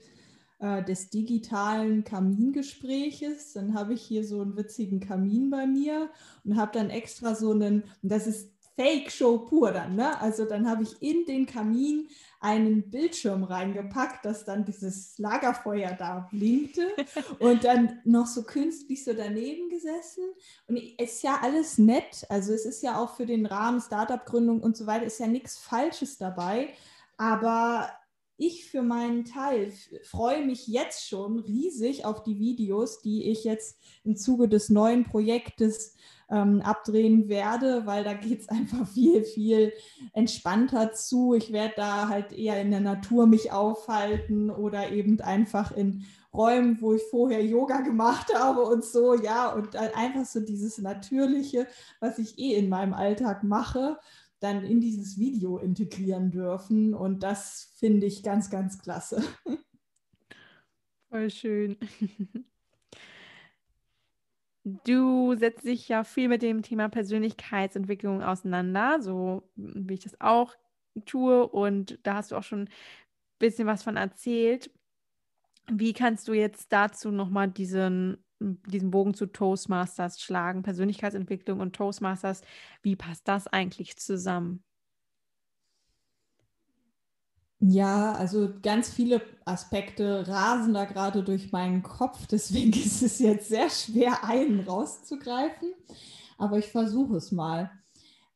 äh, 0.61 0.83
des 0.85 1.11
digitalen 1.11 2.05
Kamingespräches. 2.05 3.53
Dann 3.53 3.75
habe 3.75 3.95
ich 3.95 4.03
hier 4.03 4.25
so 4.25 4.41
einen 4.41 4.57
witzigen 4.57 5.01
Kamin 5.01 5.51
bei 5.51 5.67
mir 5.67 6.11
und 6.45 6.57
habe 6.57 6.73
dann 6.73 6.91
extra 6.91 7.35
so 7.35 7.53
einen, 7.53 7.85
das 8.03 8.27
ist 8.27 8.51
Fake-Show 8.79 9.39
pur 9.39 9.73
dann, 9.73 9.97
ne? 9.97 10.21
Also 10.21 10.45
dann 10.45 10.71
habe 10.71 10.85
ich 10.85 11.03
in 11.03 11.27
den 11.27 11.47
Kamin 11.47 12.09
einen 12.39 12.89
Bildschirm 12.89 13.43
reingepackt, 13.43 14.25
dass 14.25 14.45
dann 14.45 14.65
dieses 14.65 15.19
Lagerfeuer 15.19 15.97
da 15.99 16.29
blinkte 16.31 16.87
und 17.41 17.65
dann 17.65 18.01
noch 18.05 18.27
so 18.27 18.45
künstlich 18.45 19.03
so 19.03 19.15
daneben 19.15 19.69
gesessen. 19.69 20.23
Und 20.69 20.77
es 20.97 21.15
ist 21.15 21.23
ja 21.25 21.41
alles 21.43 21.79
nett. 21.79 22.25
Also 22.29 22.53
es 22.53 22.65
ist 22.67 22.83
ja 22.85 23.01
auch 23.01 23.17
für 23.17 23.27
den 23.27 23.47
Rahmen 23.47 23.81
Startup-Gründung 23.81 24.61
und 24.61 24.77
so 24.77 24.87
weiter, 24.87 25.07
ist 25.07 25.19
ja 25.19 25.27
nichts 25.27 25.59
Falsches 25.59 26.17
dabei. 26.17 26.69
Aber 27.17 27.91
ich 28.39 28.71
für 28.71 28.83
meinen 28.83 29.25
Teil 29.25 29.73
freue 30.05 30.47
mich 30.47 30.69
jetzt 30.69 31.09
schon 31.09 31.41
riesig 31.41 32.05
auf 32.05 32.23
die 32.23 32.39
Videos, 32.39 33.03
die 33.03 33.31
ich 33.31 33.45
jetzt 33.45 33.79
im 34.05 34.17
Zuge 34.17 34.49
des 34.49 34.71
neuen 34.71 35.05
Projektes 35.05 35.95
ähm, 36.31 36.61
abdrehen 36.61 37.29
werde, 37.29 37.85
weil 37.87 38.05
da 38.05 38.15
geht 38.15 38.41
es 38.43 38.49
einfach 38.49 38.87
viel, 38.87 39.25
viel 39.25 39.73
entspannter 40.13 40.93
zu. 40.93 41.35
Ich 41.35 41.53
werde 41.53 41.75
da 41.77 42.09
halt 42.09 42.33
eher 42.33 42.61
in 42.61 42.71
der 42.71 42.81
Natur 42.81 43.27
mich 43.27 43.53
aufhalten 43.53 44.51
oder 44.51 44.91
eben 44.93 45.21
einfach 45.21 45.73
in 45.73 46.05
Räumen, 46.33 46.81
wo 46.81 46.95
ich 46.95 47.03
vorher 47.11 47.45
Yoga 47.45 47.81
gemacht 47.83 48.33
habe 48.35 48.63
und 48.63 48.85
so, 48.85 49.15
ja, 49.15 49.53
und 49.53 49.75
einfach 49.75 50.25
so 50.25 50.41
dieses 50.41 50.79
Natürliche, 50.79 51.67
was 52.01 52.19
ich 52.19 52.39
eh 52.39 52.55
in 52.55 52.69
meinem 52.69 52.95
Alltag 52.95 53.43
mache 53.43 53.99
dann 54.41 54.65
in 54.65 54.81
dieses 54.81 55.19
Video 55.19 55.59
integrieren 55.59 56.31
dürfen. 56.31 56.95
Und 56.95 57.23
das 57.23 57.75
finde 57.79 58.07
ich 58.07 58.23
ganz, 58.23 58.51
ganz 58.51 58.79
klasse. 58.79 59.23
Voll 61.11 61.31
schön. 61.31 61.77
Du 64.85 65.35
setzt 65.35 65.65
dich 65.65 65.89
ja 65.89 66.05
viel 66.05 66.29
mit 66.29 66.43
dem 66.43 66.63
Thema 66.63 66.89
Persönlichkeitsentwicklung 66.91 68.23
auseinander, 68.23 69.01
so 69.01 69.51
wie 69.57 69.95
ich 69.95 70.01
das 70.01 70.21
auch 70.21 70.55
tue. 71.07 71.49
Und 71.49 71.99
da 72.03 72.17
hast 72.17 72.33
du 72.33 72.37
auch 72.37 72.43
schon 72.43 72.63
ein 72.63 72.71
bisschen 73.39 73.67
was 73.67 73.83
von 73.83 73.97
erzählt. 73.97 74.71
Wie 75.71 75.93
kannst 75.95 76.29
du 76.29 76.35
jetzt 76.35 76.73
dazu 76.73 77.11
nochmal 77.11 77.49
diesen 77.49 78.23
diesen 78.41 78.91
Bogen 78.91 79.15
zu 79.15 79.27
Toastmasters 79.27 80.21
schlagen, 80.21 80.63
Persönlichkeitsentwicklung 80.63 81.61
und 81.61 81.75
Toastmasters. 81.75 82.43
Wie 82.83 82.97
passt 82.97 83.27
das 83.29 83.47
eigentlich 83.47 83.97
zusammen? 83.97 84.63
Ja, 87.61 88.13
also 88.13 88.51
ganz 88.63 88.89
viele 88.89 89.21
Aspekte 89.45 90.29
rasen 90.29 90.75
da 90.75 90.85
gerade 90.85 91.25
durch 91.25 91.51
meinen 91.51 91.83
Kopf, 91.83 92.27
deswegen 92.27 92.73
ist 92.73 93.03
es 93.03 93.19
jetzt 93.19 93.49
sehr 93.49 93.69
schwer, 93.69 94.25
einen 94.25 94.61
rauszugreifen, 94.61 95.73
aber 96.39 96.59
ich 96.59 96.67
versuche 96.69 97.17
es 97.17 97.33
mal. 97.33 97.71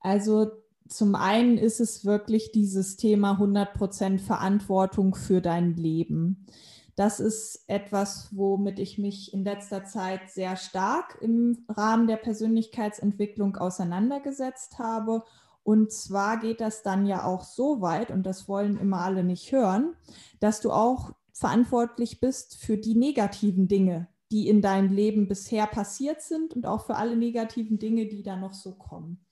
Also 0.00 0.50
zum 0.88 1.14
einen 1.14 1.56
ist 1.56 1.80
es 1.80 2.04
wirklich 2.04 2.50
dieses 2.50 2.96
Thema 2.96 3.38
100% 3.38 4.18
Verantwortung 4.18 5.14
für 5.14 5.40
dein 5.40 5.76
Leben. 5.76 6.46
Das 6.94 7.20
ist 7.20 7.64
etwas, 7.68 8.28
womit 8.32 8.78
ich 8.78 8.98
mich 8.98 9.32
in 9.32 9.44
letzter 9.44 9.84
Zeit 9.84 10.30
sehr 10.30 10.56
stark 10.56 11.18
im 11.22 11.64
Rahmen 11.68 12.06
der 12.06 12.16
Persönlichkeitsentwicklung 12.16 13.56
auseinandergesetzt 13.56 14.78
habe. 14.78 15.24
Und 15.64 15.92
zwar 15.92 16.38
geht 16.38 16.60
das 16.60 16.82
dann 16.82 17.06
ja 17.06 17.24
auch 17.24 17.44
so 17.44 17.80
weit, 17.80 18.10
und 18.10 18.24
das 18.24 18.48
wollen 18.48 18.78
immer 18.78 19.00
alle 19.00 19.24
nicht 19.24 19.52
hören, 19.52 19.94
dass 20.40 20.60
du 20.60 20.70
auch 20.70 21.12
verantwortlich 21.32 22.20
bist 22.20 22.56
für 22.56 22.76
die 22.76 22.94
negativen 22.94 23.68
Dinge, 23.68 24.08
die 24.30 24.48
in 24.48 24.60
deinem 24.60 24.92
Leben 24.92 25.28
bisher 25.28 25.66
passiert 25.66 26.20
sind 26.20 26.54
und 26.54 26.66
auch 26.66 26.84
für 26.84 26.96
alle 26.96 27.16
negativen 27.16 27.78
Dinge, 27.78 28.06
die 28.06 28.22
da 28.22 28.36
noch 28.36 28.54
so 28.54 28.74
kommen. 28.74 29.24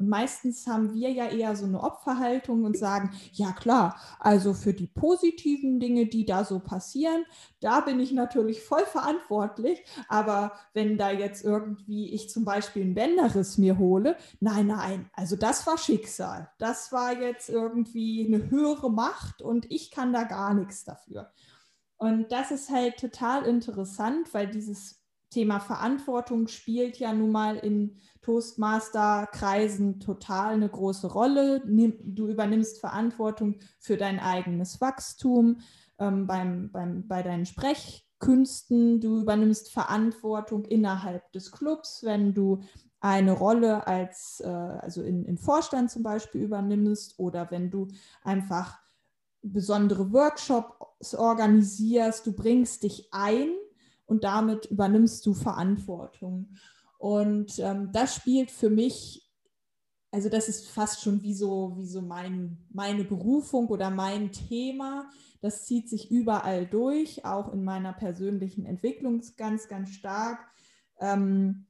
Und 0.00 0.08
meistens 0.08 0.66
haben 0.66 0.94
wir 0.94 1.10
ja 1.10 1.28
eher 1.28 1.54
so 1.54 1.66
eine 1.66 1.82
Opferhaltung 1.82 2.64
und 2.64 2.76
sagen, 2.76 3.10
ja 3.32 3.52
klar, 3.52 4.00
also 4.18 4.54
für 4.54 4.72
die 4.72 4.86
positiven 4.86 5.78
Dinge, 5.78 6.06
die 6.06 6.24
da 6.24 6.44
so 6.44 6.58
passieren, 6.58 7.24
da 7.60 7.80
bin 7.80 8.00
ich 8.00 8.12
natürlich 8.12 8.62
voll 8.62 8.86
verantwortlich. 8.86 9.84
Aber 10.08 10.52
wenn 10.72 10.96
da 10.96 11.10
jetzt 11.10 11.44
irgendwie 11.44 12.14
ich 12.14 12.30
zum 12.30 12.46
Beispiel 12.46 12.82
ein 12.82 12.94
Bänderriss 12.94 13.58
mir 13.58 13.78
hole, 13.78 14.16
nein, 14.40 14.68
nein, 14.68 15.10
also 15.12 15.36
das 15.36 15.66
war 15.66 15.76
Schicksal. 15.76 16.50
Das 16.58 16.92
war 16.92 17.20
jetzt 17.20 17.50
irgendwie 17.50 18.26
eine 18.26 18.50
höhere 18.50 18.90
Macht 18.90 19.42
und 19.42 19.70
ich 19.70 19.90
kann 19.90 20.14
da 20.14 20.24
gar 20.24 20.54
nichts 20.54 20.84
dafür. 20.84 21.30
Und 21.98 22.32
das 22.32 22.50
ist 22.50 22.70
halt 22.70 22.96
total 22.98 23.44
interessant, 23.44 24.32
weil 24.32 24.46
dieses 24.46 24.99
Thema 25.30 25.60
Verantwortung 25.60 26.48
spielt 26.48 26.98
ja 26.98 27.12
nun 27.12 27.30
mal 27.30 27.56
in 27.56 27.96
Toastmaster-Kreisen 28.22 30.00
total 30.00 30.54
eine 30.54 30.68
große 30.68 31.06
Rolle. 31.06 31.62
Du 31.64 32.26
übernimmst 32.26 32.80
Verantwortung 32.80 33.60
für 33.78 33.96
dein 33.96 34.18
eigenes 34.18 34.80
Wachstum 34.80 35.60
ähm, 35.98 36.26
beim, 36.26 36.70
beim, 36.72 37.06
bei 37.06 37.22
deinen 37.22 37.46
Sprechkünsten. 37.46 39.00
Du 39.00 39.20
übernimmst 39.20 39.70
Verantwortung 39.70 40.64
innerhalb 40.64 41.30
des 41.32 41.52
Clubs, 41.52 42.02
wenn 42.02 42.34
du 42.34 42.60
eine 43.00 43.32
Rolle 43.32 43.86
als, 43.86 44.40
äh, 44.40 44.48
also 44.48 45.02
in, 45.02 45.24
im 45.24 45.38
Vorstand 45.38 45.90
zum 45.90 46.02
Beispiel 46.02 46.42
übernimmst 46.42 47.18
oder 47.18 47.50
wenn 47.50 47.70
du 47.70 47.88
einfach 48.22 48.78
besondere 49.42 50.12
Workshops 50.12 51.14
organisierst, 51.14 52.26
du 52.26 52.32
bringst 52.32 52.82
dich 52.82 53.08
ein 53.12 53.48
und 54.10 54.24
damit 54.24 54.66
übernimmst 54.66 55.24
du 55.24 55.34
Verantwortung. 55.34 56.48
Und 56.98 57.60
ähm, 57.60 57.90
das 57.92 58.16
spielt 58.16 58.50
für 58.50 58.68
mich, 58.68 59.30
also 60.10 60.28
das 60.28 60.48
ist 60.48 60.68
fast 60.68 61.00
schon 61.00 61.22
wie 61.22 61.32
so, 61.32 61.76
wie 61.78 61.86
so 61.86 62.02
mein, 62.02 62.58
meine 62.72 63.04
Berufung 63.04 63.68
oder 63.68 63.88
mein 63.88 64.32
Thema. 64.32 65.08
Das 65.42 65.64
zieht 65.64 65.88
sich 65.88 66.10
überall 66.10 66.66
durch, 66.66 67.24
auch 67.24 67.52
in 67.52 67.62
meiner 67.62 67.92
persönlichen 67.92 68.66
Entwicklung 68.66 69.22
ganz, 69.36 69.68
ganz 69.68 69.90
stark. 69.90 70.40
Ähm, 70.98 71.66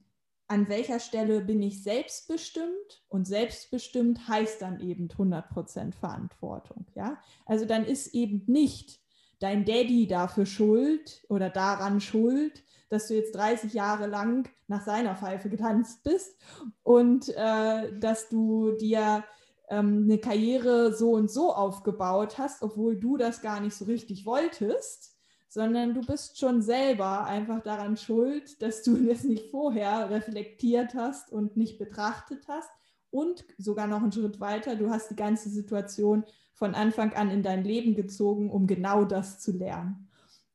an 0.48 0.66
welcher 0.70 0.98
Stelle 0.98 1.42
bin 1.42 1.60
ich 1.60 1.82
selbstbestimmt? 1.82 3.04
Und 3.08 3.26
selbstbestimmt 3.26 4.28
heißt 4.28 4.62
dann 4.62 4.80
eben 4.80 5.08
100% 5.08 5.92
Verantwortung. 5.92 6.86
Ja? 6.94 7.20
Also 7.44 7.66
dann 7.66 7.84
ist 7.84 8.14
eben 8.14 8.44
nicht 8.46 8.99
dein 9.40 9.64
Daddy 9.64 10.06
dafür 10.06 10.46
schuld 10.46 11.24
oder 11.28 11.50
daran 11.50 12.00
schuld, 12.00 12.62
dass 12.88 13.08
du 13.08 13.14
jetzt 13.14 13.34
30 13.34 13.72
Jahre 13.72 14.06
lang 14.06 14.48
nach 14.68 14.84
seiner 14.84 15.16
Pfeife 15.16 15.48
getanzt 15.48 16.02
bist 16.04 16.36
und 16.82 17.28
äh, 17.36 17.98
dass 17.98 18.28
du 18.28 18.72
dir 18.72 19.24
ähm, 19.68 20.04
eine 20.04 20.18
Karriere 20.18 20.92
so 20.92 21.12
und 21.12 21.30
so 21.30 21.52
aufgebaut 21.52 22.38
hast, 22.38 22.62
obwohl 22.62 22.96
du 22.96 23.16
das 23.16 23.40
gar 23.40 23.60
nicht 23.60 23.74
so 23.74 23.86
richtig 23.86 24.26
wolltest, 24.26 25.16
sondern 25.48 25.94
du 25.94 26.02
bist 26.02 26.38
schon 26.38 26.62
selber 26.62 27.24
einfach 27.24 27.62
daran 27.62 27.96
schuld, 27.96 28.60
dass 28.60 28.82
du 28.82 28.96
das 29.06 29.24
nicht 29.24 29.50
vorher 29.50 30.10
reflektiert 30.10 30.94
hast 30.94 31.32
und 31.32 31.56
nicht 31.56 31.78
betrachtet 31.78 32.46
hast. 32.48 32.70
Und 33.12 33.44
sogar 33.58 33.88
noch 33.88 34.02
einen 34.02 34.12
Schritt 34.12 34.38
weiter, 34.38 34.76
du 34.76 34.90
hast 34.90 35.10
die 35.10 35.16
ganze 35.16 35.48
Situation 35.48 36.24
von 36.60 36.74
Anfang 36.74 37.14
an 37.14 37.30
in 37.30 37.42
dein 37.42 37.64
Leben 37.64 37.94
gezogen, 37.94 38.50
um 38.50 38.66
genau 38.66 39.04
das 39.06 39.40
zu 39.40 39.50
lernen. 39.50 40.10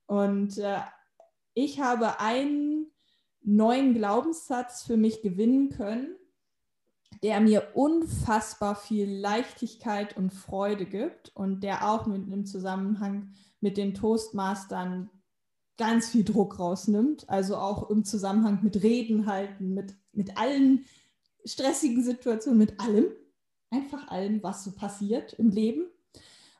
Und 0.05 0.59
äh, 0.59 0.77
ich 1.55 1.81
habe 1.81 2.19
einen 2.19 2.91
neuen 3.41 3.95
Glaubenssatz 3.95 4.83
für 4.83 4.97
mich 4.97 5.23
gewinnen 5.23 5.69
können, 5.69 6.15
der 7.23 7.41
mir 7.41 7.71
unfassbar 7.73 8.75
viel 8.75 9.09
Leichtigkeit 9.09 10.15
und 10.15 10.31
Freude 10.31 10.85
gibt 10.85 11.35
und 11.35 11.63
der 11.63 11.89
auch 11.89 12.05
mit 12.05 12.31
im 12.31 12.45
Zusammenhang 12.45 13.33
mit 13.59 13.77
den 13.77 13.95
Toastmastern 13.95 15.09
ganz 15.77 16.09
viel 16.09 16.23
Druck 16.23 16.59
rausnimmt. 16.59 17.27
Also 17.29 17.57
auch 17.57 17.89
im 17.89 18.05
Zusammenhang 18.05 18.59
mit 18.61 18.83
Reden 18.83 19.25
halten, 19.25 19.73
mit, 19.73 19.95
mit 20.11 20.37
allen 20.37 20.85
stressigen 21.45 22.03
Situationen, 22.03 22.59
mit 22.59 22.79
allem, 22.79 23.07
einfach 23.71 24.07
allem, 24.09 24.43
was 24.43 24.63
so 24.63 24.71
passiert 24.71 25.33
im 25.33 25.49
Leben. 25.49 25.87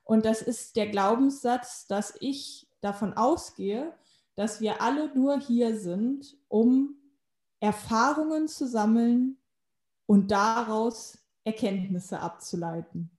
Und 0.06 0.24
das 0.26 0.42
ist 0.42 0.78
der 0.78 0.88
Glaubenssatz, 0.88 1.88
dass 1.88 2.14
ich 2.20 2.68
davon 2.80 3.14
ausgehe, 3.14 3.94
dass 4.36 4.62
wir 4.62 4.82
alle 4.82 5.14
nur 5.16 5.40
hier 5.40 5.78
sind, 5.78 6.38
um 6.48 6.96
Erfahrungen 7.60 8.48
zu 8.48 8.68
sammeln 8.68 9.38
und 10.06 10.30
daraus 10.32 11.18
Erkenntnisse 11.44 12.20
abzuleiten. 12.20 13.10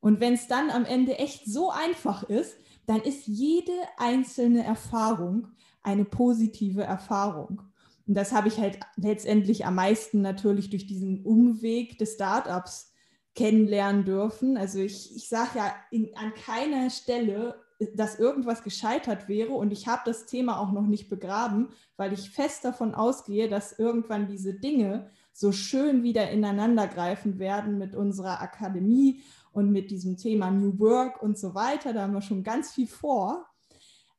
Und 0.00 0.20
wenn 0.20 0.34
es 0.34 0.48
dann 0.48 0.70
am 0.70 0.84
Ende 0.84 1.18
echt 1.18 1.46
so 1.46 1.70
einfach 1.70 2.24
ist, 2.24 2.56
dann 2.86 3.00
ist 3.00 3.26
jede 3.26 3.72
einzelne 3.96 4.64
Erfahrung 4.64 5.48
eine 5.82 6.04
positive 6.04 6.82
Erfahrung. 6.82 7.62
Und 8.06 8.14
das 8.14 8.32
habe 8.32 8.48
ich 8.48 8.58
halt 8.58 8.80
letztendlich 8.96 9.64
am 9.64 9.76
meisten 9.76 10.20
natürlich 10.20 10.70
durch 10.70 10.86
diesen 10.86 11.24
Umweg 11.24 11.98
des 11.98 12.14
Startups 12.14 12.91
kennenlernen 13.34 14.04
dürfen. 14.04 14.56
Also 14.56 14.78
ich, 14.78 15.14
ich 15.16 15.28
sage 15.28 15.50
ja 15.56 15.74
in, 15.90 16.16
an 16.16 16.32
keiner 16.34 16.90
Stelle, 16.90 17.56
dass 17.94 18.18
irgendwas 18.18 18.62
gescheitert 18.62 19.28
wäre 19.28 19.52
und 19.52 19.72
ich 19.72 19.88
habe 19.88 20.02
das 20.04 20.26
Thema 20.26 20.60
auch 20.60 20.72
noch 20.72 20.86
nicht 20.86 21.08
begraben, 21.08 21.70
weil 21.96 22.12
ich 22.12 22.30
fest 22.30 22.64
davon 22.64 22.94
ausgehe, 22.94 23.48
dass 23.48 23.78
irgendwann 23.78 24.28
diese 24.28 24.54
Dinge 24.54 25.10
so 25.32 25.50
schön 25.50 26.02
wieder 26.02 26.30
ineinander 26.30 26.86
greifen 26.86 27.38
werden 27.38 27.78
mit 27.78 27.94
unserer 27.94 28.40
Akademie 28.40 29.22
und 29.52 29.72
mit 29.72 29.90
diesem 29.90 30.16
Thema 30.16 30.50
New 30.50 30.78
Work 30.78 31.22
und 31.22 31.38
so 31.38 31.54
weiter. 31.54 31.92
Da 31.92 32.02
haben 32.02 32.14
wir 32.14 32.22
schon 32.22 32.42
ganz 32.42 32.72
viel 32.72 32.86
vor. 32.86 33.46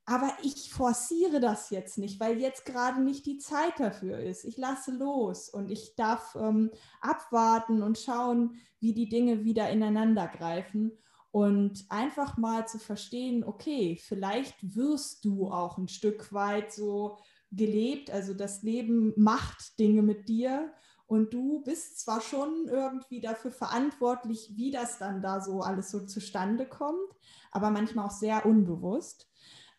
Aber 0.05 0.33
ich 0.43 0.73
forciere 0.73 1.39
das 1.39 1.69
jetzt 1.69 1.97
nicht, 1.97 2.19
weil 2.19 2.41
jetzt 2.41 2.65
gerade 2.65 3.01
nicht 3.01 3.25
die 3.25 3.37
Zeit 3.37 3.79
dafür 3.79 4.19
ist. 4.19 4.43
Ich 4.43 4.57
lasse 4.57 4.91
los 4.91 5.47
und 5.49 5.71
ich 5.71 5.95
darf 5.95 6.35
ähm, 6.35 6.71
abwarten 6.99 7.81
und 7.81 7.97
schauen, 7.97 8.55
wie 8.79 8.93
die 8.93 9.07
Dinge 9.07 9.45
wieder 9.45 9.69
ineinander 9.69 10.27
greifen 10.27 10.91
und 11.31 11.85
einfach 11.89 12.37
mal 12.37 12.67
zu 12.67 12.79
verstehen, 12.79 13.43
okay, 13.43 13.97
vielleicht 13.99 14.75
wirst 14.75 15.25
du 15.25 15.49
auch 15.49 15.77
ein 15.77 15.87
Stück 15.87 16.33
weit 16.33 16.73
so 16.73 17.17
gelebt, 17.51 18.11
also 18.11 18.33
das 18.33 18.61
Leben 18.61 19.13
macht 19.15 19.79
Dinge 19.79 20.01
mit 20.01 20.27
dir 20.27 20.73
und 21.05 21.33
du 21.33 21.63
bist 21.63 21.99
zwar 21.99 22.21
schon 22.21 22.67
irgendwie 22.67 23.21
dafür 23.21 23.51
verantwortlich, 23.51 24.51
wie 24.55 24.71
das 24.71 24.97
dann 24.97 25.21
da 25.21 25.41
so 25.41 25.61
alles 25.61 25.91
so 25.91 26.05
zustande 26.05 26.67
kommt, 26.67 27.11
aber 27.51 27.69
manchmal 27.71 28.05
auch 28.05 28.11
sehr 28.11 28.45
unbewusst. 28.45 29.29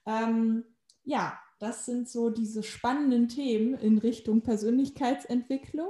Ähm, 0.07 0.65
ja, 1.03 1.39
das 1.59 1.87
sind 1.87 2.09
so 2.09 2.31
diese 2.31 2.63
spannenden 2.63 3.29
Themen 3.29 3.75
in 3.75 3.99
Richtung 3.99 4.43
Persönlichkeitsentwicklung. 4.43 5.89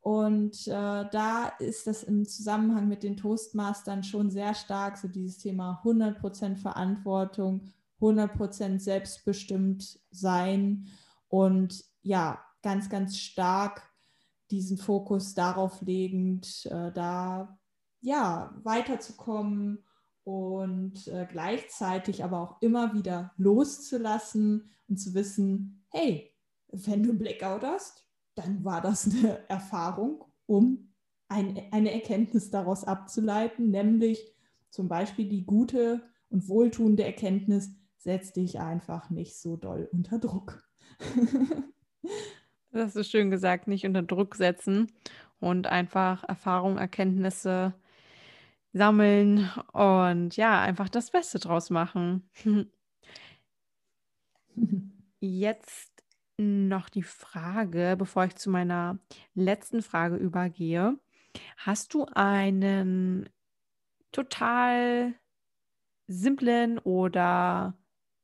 Und 0.00 0.68
äh, 0.68 0.70
da 1.10 1.48
ist 1.58 1.86
das 1.88 2.04
im 2.04 2.26
Zusammenhang 2.28 2.86
mit 2.86 3.02
den 3.02 3.16
Toastmastern 3.16 4.04
schon 4.04 4.30
sehr 4.30 4.54
stark, 4.54 4.98
so 4.98 5.08
dieses 5.08 5.38
Thema 5.38 5.82
100% 5.84 6.56
Verantwortung, 6.56 7.72
100% 8.00 8.78
selbstbestimmt 8.78 9.98
sein 10.10 10.86
und 11.28 11.84
ja, 12.02 12.40
ganz, 12.62 12.88
ganz 12.88 13.18
stark 13.18 13.82
diesen 14.50 14.78
Fokus 14.78 15.34
darauf 15.34 15.82
legend, 15.82 16.66
äh, 16.66 16.92
da 16.92 17.58
ja 18.00 18.54
weiterzukommen 18.62 19.84
und 20.26 21.06
äh, 21.06 21.24
gleichzeitig 21.30 22.24
aber 22.24 22.40
auch 22.40 22.60
immer 22.60 22.92
wieder 22.94 23.32
loszulassen 23.36 24.68
und 24.88 24.96
zu 24.96 25.14
wissen, 25.14 25.84
hey, 25.90 26.34
wenn 26.72 27.04
du 27.04 27.16
Blackout 27.16 27.62
hast, 27.62 28.08
dann 28.34 28.64
war 28.64 28.80
das 28.80 29.08
eine 29.08 29.38
Erfahrung, 29.48 30.24
um 30.46 30.92
ein, 31.28 31.62
eine 31.70 31.92
Erkenntnis 31.92 32.50
daraus 32.50 32.82
abzuleiten, 32.82 33.70
nämlich 33.70 34.34
zum 34.70 34.88
Beispiel 34.88 35.28
die 35.28 35.46
gute 35.46 36.02
und 36.28 36.48
wohltuende 36.48 37.04
Erkenntnis, 37.04 37.70
setz 37.96 38.32
dich 38.32 38.58
einfach 38.58 39.10
nicht 39.10 39.38
so 39.38 39.56
doll 39.56 39.88
unter 39.92 40.18
Druck. 40.18 40.64
Das 42.72 42.94
ist 42.94 43.10
schön 43.10 43.30
gesagt, 43.30 43.68
nicht 43.68 43.86
unter 43.86 44.02
Druck 44.02 44.34
setzen 44.34 44.92
und 45.40 45.66
einfach 45.66 46.24
Erfahrungen, 46.24 46.76
Erkenntnisse 46.76 47.72
sammeln 48.76 49.50
und 49.72 50.36
ja, 50.36 50.60
einfach 50.60 50.88
das 50.88 51.10
Beste 51.10 51.38
draus 51.38 51.70
machen. 51.70 52.28
Jetzt 55.20 55.92
noch 56.38 56.88
die 56.90 57.02
Frage, 57.02 57.96
bevor 57.98 58.24
ich 58.24 58.36
zu 58.36 58.50
meiner 58.50 58.98
letzten 59.34 59.82
Frage 59.82 60.16
übergehe. 60.16 60.98
Hast 61.56 61.94
du 61.94 62.06
einen 62.14 63.28
total 64.12 65.14
simplen 66.06 66.78
oder 66.78 67.74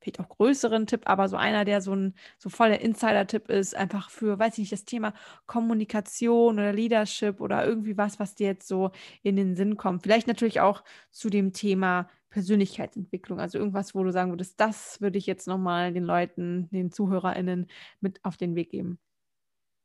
vielleicht 0.03 0.19
auch 0.19 0.29
größeren 0.29 0.87
Tipp, 0.87 1.01
aber 1.05 1.27
so 1.29 1.37
einer, 1.37 1.65
der 1.65 1.81
so 1.81 1.95
ein 1.95 2.13
so 2.37 2.49
voll 2.49 2.69
der 2.69 2.81
Insider-Tipp 2.81 3.49
ist, 3.49 3.75
einfach 3.75 4.09
für, 4.09 4.37
weiß 4.37 4.53
ich 4.53 4.59
nicht, 4.59 4.71
das 4.71 4.85
Thema 4.85 5.13
Kommunikation 5.45 6.55
oder 6.55 6.73
Leadership 6.73 7.41
oder 7.41 7.65
irgendwie 7.65 7.97
was, 7.97 8.19
was 8.19 8.35
dir 8.35 8.47
jetzt 8.47 8.67
so 8.67 8.91
in 9.23 9.35
den 9.35 9.55
Sinn 9.55 9.77
kommt. 9.77 10.03
Vielleicht 10.03 10.27
natürlich 10.27 10.61
auch 10.61 10.83
zu 11.11 11.29
dem 11.29 11.53
Thema 11.53 12.09
Persönlichkeitsentwicklung, 12.29 13.39
also 13.39 13.59
irgendwas, 13.59 13.93
wo 13.93 14.03
du 14.03 14.11
sagen 14.11 14.31
würdest, 14.31 14.59
das 14.59 14.99
würde 15.01 15.17
ich 15.17 15.27
jetzt 15.27 15.47
nochmal 15.47 15.93
den 15.93 16.03
Leuten, 16.03 16.67
den 16.71 16.91
ZuhörerInnen 16.91 17.67
mit 18.01 18.23
auf 18.25 18.37
den 18.37 18.55
Weg 18.55 18.71
geben. 18.71 18.99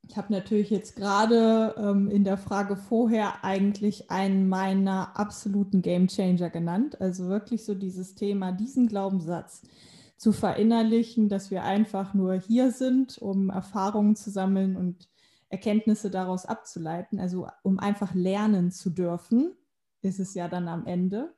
Ich 0.08 0.16
habe 0.16 0.32
natürlich 0.32 0.70
jetzt 0.70 0.96
gerade 0.96 1.74
ähm, 1.76 2.08
in 2.08 2.24
der 2.24 2.38
Frage 2.38 2.76
vorher 2.76 3.44
eigentlich 3.44 4.10
einen 4.10 4.48
meiner 4.48 5.18
absoluten 5.18 5.82
Gamechanger 5.82 6.48
genannt. 6.48 7.00
Also 7.00 7.28
wirklich 7.28 7.64
so 7.64 7.74
dieses 7.74 8.14
Thema, 8.14 8.52
diesen 8.52 8.86
Glaubenssatz 8.86 9.62
zu 10.18 10.32
verinnerlichen, 10.32 11.28
dass 11.28 11.50
wir 11.50 11.62
einfach 11.62 12.12
nur 12.12 12.34
hier 12.34 12.72
sind, 12.72 13.18
um 13.18 13.50
Erfahrungen 13.50 14.16
zu 14.16 14.30
sammeln 14.30 14.76
und 14.76 15.08
Erkenntnisse 15.48 16.10
daraus 16.10 16.44
abzuleiten. 16.44 17.20
Also 17.20 17.46
um 17.62 17.78
einfach 17.78 18.14
lernen 18.14 18.72
zu 18.72 18.90
dürfen, 18.90 19.54
ist 20.02 20.18
es 20.18 20.34
ja 20.34 20.48
dann 20.48 20.68
am 20.68 20.86
Ende. 20.86 21.34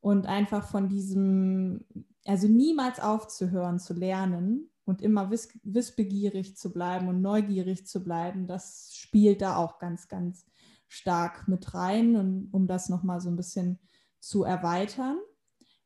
Und 0.00 0.26
einfach 0.26 0.68
von 0.68 0.88
diesem, 0.88 1.84
also 2.24 2.46
niemals 2.46 3.00
aufzuhören 3.00 3.80
zu 3.80 3.92
lernen 3.92 4.70
und 4.84 5.02
immer 5.02 5.30
wiss, 5.30 5.48
wissbegierig 5.64 6.56
zu 6.56 6.72
bleiben 6.72 7.08
und 7.08 7.20
neugierig 7.20 7.86
zu 7.86 8.02
bleiben, 8.02 8.46
das 8.46 8.92
spielt 8.94 9.42
da 9.42 9.56
auch 9.56 9.78
ganz, 9.78 10.08
ganz 10.08 10.46
stark 10.88 11.48
mit 11.48 11.74
rein, 11.74 12.16
und, 12.16 12.48
um 12.52 12.66
das 12.66 12.88
nochmal 12.88 13.20
so 13.20 13.28
ein 13.28 13.36
bisschen 13.36 13.80
zu 14.20 14.44
erweitern. 14.44 15.18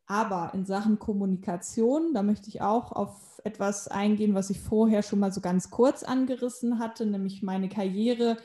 Aber 0.07 0.53
in 0.55 0.67
Sachen 0.67 0.99
Kommunikation, 0.99 2.13
da 2.13 2.23
möchte 2.23 2.49
ich 2.49 2.61
auch 2.61 2.93
auf 2.93 3.41
etwas 3.45 3.89
eingehen, 3.89 4.35
was 4.35 4.51
ich 4.51 4.61
vorher 4.61 5.03
schon 5.03 5.19
mal 5.19 5.33
so 5.33 5.41
ganz 5.41 5.71
kurz 5.71 6.03
angerissen 6.03 6.79
hatte, 6.79 7.07
nämlich 7.07 7.43
meine 7.43 7.69
Karriere 7.69 8.39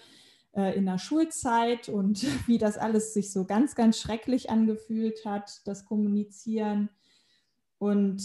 äh, 0.56 0.76
in 0.78 0.86
der 0.86 0.98
Schulzeit 0.98 1.90
und 1.90 2.24
wie 2.48 2.58
das 2.58 2.78
alles 2.78 3.14
sich 3.14 3.32
so 3.32 3.46
ganz, 3.46 3.76
ganz 3.76 3.98
schrecklich 3.98 4.50
angefühlt 4.50 5.26
hat, 5.26 5.62
das 5.66 5.86
Kommunizieren. 5.86 6.90
Und 7.78 8.24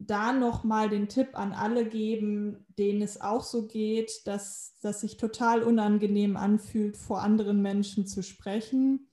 da 0.00 0.32
nochmal 0.32 0.88
den 0.88 1.08
Tipp 1.08 1.30
an 1.32 1.52
alle 1.52 1.84
geben, 1.84 2.64
denen 2.78 3.02
es 3.02 3.20
auch 3.20 3.42
so 3.42 3.66
geht, 3.66 4.26
dass 4.26 4.76
das 4.80 5.00
sich 5.00 5.16
total 5.16 5.62
unangenehm 5.62 6.36
anfühlt, 6.36 6.96
vor 6.96 7.22
anderen 7.22 7.62
Menschen 7.62 8.06
zu 8.06 8.22
sprechen. 8.22 9.08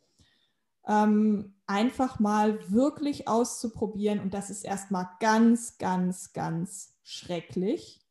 Ähm, 0.88 1.55
einfach 1.68 2.20
mal 2.20 2.72
wirklich 2.72 3.28
auszuprobieren. 3.28 4.20
Und 4.20 4.34
das 4.34 4.49
ist 4.49 4.63
erstmal 4.63 5.09
ganz, 5.20 5.78
ganz, 5.78 6.34
ganz 6.34 6.93
schrecklich, 7.03 8.01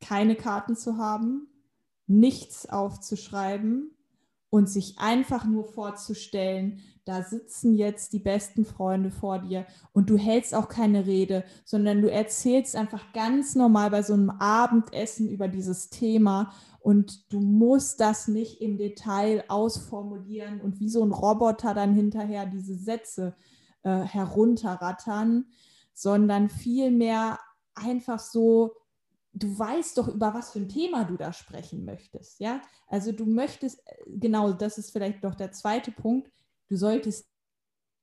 keine 0.00 0.36
Karten 0.36 0.76
zu 0.76 0.96
haben, 0.96 1.48
nichts 2.06 2.68
aufzuschreiben 2.68 3.97
und 4.50 4.68
sich 4.68 4.98
einfach 4.98 5.44
nur 5.44 5.64
vorzustellen, 5.64 6.80
da 7.04 7.22
sitzen 7.22 7.74
jetzt 7.74 8.12
die 8.12 8.18
besten 8.18 8.66
Freunde 8.66 9.10
vor 9.10 9.38
dir 9.38 9.66
und 9.92 10.10
du 10.10 10.18
hältst 10.18 10.54
auch 10.54 10.68
keine 10.68 11.06
Rede, 11.06 11.44
sondern 11.64 12.02
du 12.02 12.10
erzählst 12.10 12.76
einfach 12.76 13.12
ganz 13.14 13.54
normal 13.54 13.90
bei 13.90 14.02
so 14.02 14.12
einem 14.12 14.30
Abendessen 14.30 15.28
über 15.28 15.48
dieses 15.48 15.88
Thema 15.88 16.52
und 16.80 17.32
du 17.32 17.40
musst 17.40 18.00
das 18.00 18.28
nicht 18.28 18.60
im 18.60 18.76
Detail 18.76 19.44
ausformulieren 19.48 20.60
und 20.60 20.80
wie 20.80 20.90
so 20.90 21.02
ein 21.02 21.12
Roboter 21.12 21.72
dann 21.72 21.94
hinterher 21.94 22.46
diese 22.46 22.74
Sätze 22.74 23.34
äh, 23.82 24.00
herunterrattern, 24.00 25.46
sondern 25.94 26.48
vielmehr 26.48 27.38
einfach 27.74 28.18
so 28.18 28.72
du 29.38 29.58
weißt 29.58 29.98
doch, 29.98 30.08
über 30.08 30.34
was 30.34 30.50
für 30.50 30.60
ein 30.60 30.68
Thema 30.68 31.04
du 31.04 31.16
da 31.16 31.32
sprechen 31.32 31.84
möchtest. 31.84 32.40
Ja, 32.40 32.60
also 32.86 33.12
du 33.12 33.26
möchtest, 33.26 33.80
äh, 33.86 33.96
genau, 34.06 34.52
das 34.52 34.78
ist 34.78 34.90
vielleicht 34.90 35.22
noch 35.22 35.34
der 35.34 35.52
zweite 35.52 35.92
Punkt, 35.92 36.30
du 36.68 36.76
solltest 36.76 37.28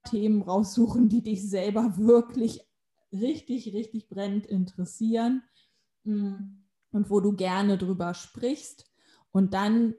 Themen 0.05 0.41
raussuchen, 0.41 1.09
die 1.09 1.23
dich 1.23 1.49
selber 1.49 1.97
wirklich 1.97 2.61
richtig, 3.11 3.73
richtig 3.73 4.07
brennend 4.07 4.45
interessieren 4.45 5.43
mm, 6.03 6.35
und 6.91 7.09
wo 7.09 7.19
du 7.19 7.33
gerne 7.33 7.77
drüber 7.77 8.13
sprichst 8.13 8.91
und 9.31 9.53
dann 9.53 9.95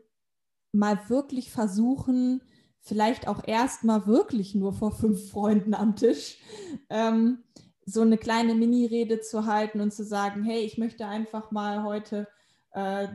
mal 0.72 1.08
wirklich 1.08 1.50
versuchen, 1.50 2.42
vielleicht 2.80 3.26
auch 3.26 3.46
erstmal 3.46 4.06
wirklich 4.06 4.54
nur 4.54 4.72
vor 4.72 4.92
fünf 4.92 5.30
Freunden 5.30 5.74
am 5.74 5.96
Tisch, 5.96 6.38
ähm, 6.88 7.42
so 7.86 8.02
eine 8.02 8.18
kleine 8.18 8.54
Mini-Rede 8.54 9.20
zu 9.20 9.46
halten 9.46 9.80
und 9.80 9.94
zu 9.94 10.04
sagen, 10.04 10.44
hey, 10.44 10.60
ich 10.60 10.76
möchte 10.76 11.06
einfach 11.06 11.52
mal 11.52 11.84
heute 11.84 12.28
äh, 12.72 13.06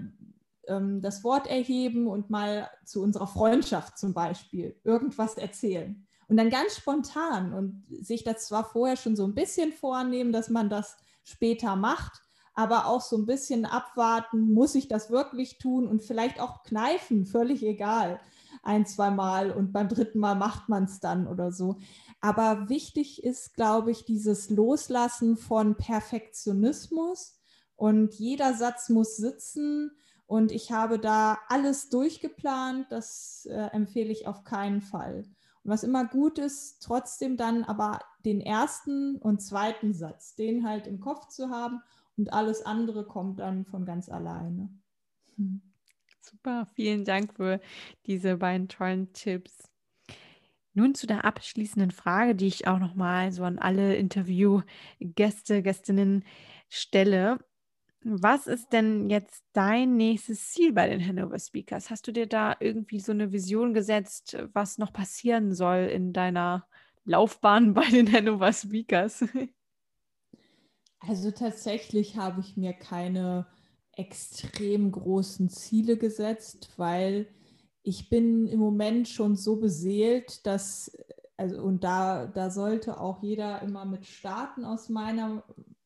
ähm, 0.67 1.01
das 1.01 1.23
Wort 1.23 1.47
erheben 1.47 2.07
und 2.07 2.29
mal 2.29 2.69
zu 2.85 3.03
unserer 3.03 3.27
Freundschaft 3.27 3.97
zum 3.97 4.13
Beispiel 4.13 4.79
irgendwas 4.83 5.35
erzählen. 5.35 6.07
Und 6.27 6.37
dann 6.37 6.49
ganz 6.49 6.77
spontan 6.77 7.53
und 7.53 7.83
sich 8.05 8.23
das 8.23 8.47
zwar 8.47 8.63
vorher 8.63 8.95
schon 8.95 9.17
so 9.17 9.25
ein 9.25 9.35
bisschen 9.35 9.73
vornehmen, 9.73 10.31
dass 10.31 10.49
man 10.49 10.69
das 10.69 10.95
später 11.23 11.75
macht, 11.75 12.21
aber 12.53 12.85
auch 12.85 13.01
so 13.01 13.17
ein 13.17 13.25
bisschen 13.25 13.65
abwarten, 13.65 14.53
muss 14.53 14.75
ich 14.75 14.87
das 14.87 15.09
wirklich 15.09 15.57
tun 15.57 15.87
und 15.87 16.01
vielleicht 16.01 16.39
auch 16.39 16.63
kneifen, 16.63 17.25
völlig 17.25 17.63
egal, 17.63 18.19
ein, 18.63 18.85
zwei 18.85 19.09
Mal 19.09 19.51
und 19.51 19.73
beim 19.73 19.89
dritten 19.89 20.19
Mal 20.19 20.35
macht 20.35 20.69
man 20.69 20.85
es 20.85 20.99
dann 20.99 21.27
oder 21.27 21.51
so. 21.51 21.79
Aber 22.21 22.69
wichtig 22.69 23.23
ist, 23.23 23.55
glaube 23.55 23.91
ich, 23.91 24.05
dieses 24.05 24.49
Loslassen 24.49 25.37
von 25.37 25.75
Perfektionismus 25.75 27.39
und 27.75 28.13
jeder 28.13 28.53
Satz 28.53 28.89
muss 28.89 29.17
sitzen 29.17 29.91
und 30.27 30.51
ich 30.51 30.71
habe 30.71 30.99
da 30.99 31.39
alles 31.49 31.89
durchgeplant. 31.89 32.85
Das 32.91 33.47
äh, 33.49 33.69
empfehle 33.73 34.11
ich 34.11 34.27
auf 34.27 34.43
keinen 34.43 34.81
Fall. 34.81 35.25
Und 35.63 35.71
was 35.71 35.83
immer 35.83 36.05
gut 36.05 36.37
ist, 36.37 36.83
trotzdem 36.83 37.37
dann 37.37 37.63
aber 37.63 37.99
den 38.23 38.39
ersten 38.39 39.17
und 39.17 39.41
zweiten 39.41 39.93
Satz, 39.93 40.35
den 40.35 40.65
halt 40.65 40.85
im 40.85 40.99
Kopf 40.99 41.27
zu 41.27 41.49
haben 41.49 41.81
und 42.17 42.33
alles 42.33 42.65
andere 42.65 43.05
kommt 43.05 43.39
dann 43.39 43.65
von 43.65 43.83
ganz 43.83 44.09
alleine. 44.09 44.69
Hm. 45.37 45.61
Super, 46.21 46.67
vielen 46.75 47.03
Dank 47.03 47.33
für 47.33 47.59
diese 48.05 48.37
beiden 48.37 48.67
tollen 48.67 49.11
Tipps. 49.13 49.70
Nun 50.73 50.95
zu 50.95 51.05
der 51.05 51.25
abschließenden 51.25 51.91
Frage, 51.91 52.35
die 52.35 52.47
ich 52.47 52.67
auch 52.67 52.79
nochmal 52.79 53.31
so 53.31 53.43
an 53.43 53.59
alle 53.59 53.95
Interviewgäste, 53.95 55.61
Gästinnen 55.61 56.23
stelle. 56.69 57.39
Was 58.03 58.47
ist 58.47 58.69
denn 58.73 59.09
jetzt 59.09 59.43
dein 59.53 59.95
nächstes 59.95 60.51
Ziel 60.51 60.73
bei 60.73 60.87
den 60.87 61.05
Hannover 61.05 61.37
Speakers? 61.37 61.89
Hast 61.89 62.07
du 62.07 62.11
dir 62.11 62.25
da 62.25 62.55
irgendwie 62.59 62.99
so 62.99 63.11
eine 63.11 63.31
Vision 63.31 63.73
gesetzt, 63.73 64.37
was 64.53 64.77
noch 64.77 64.93
passieren 64.93 65.53
soll 65.53 65.89
in 65.91 66.13
deiner 66.13 66.67
Laufbahn 67.03 67.73
bei 67.75 67.85
den 67.85 68.11
Hannover 68.11 68.53
Speakers? 68.53 69.25
Also 70.99 71.31
tatsächlich 71.31 72.17
habe 72.17 72.41
ich 72.41 72.57
mir 72.57 72.73
keine 72.73 73.47
extrem 73.93 74.91
großen 74.91 75.49
Ziele 75.49 75.97
gesetzt, 75.97 76.73
weil 76.77 77.27
ich 77.83 78.09
bin 78.09 78.47
im 78.47 78.59
Moment 78.59 79.07
schon 79.07 79.35
so 79.35 79.55
beseelt, 79.57 80.45
dass, 80.45 80.91
also 81.37 81.61
und 81.61 81.83
da, 81.83 82.27
da 82.27 82.49
sollte 82.49 82.99
auch 82.99 83.23
jeder 83.23 83.61
immer 83.61 83.85
mit 83.85 84.05
starten 84.05 84.65
aus 84.65 84.89
meiner 84.89 85.43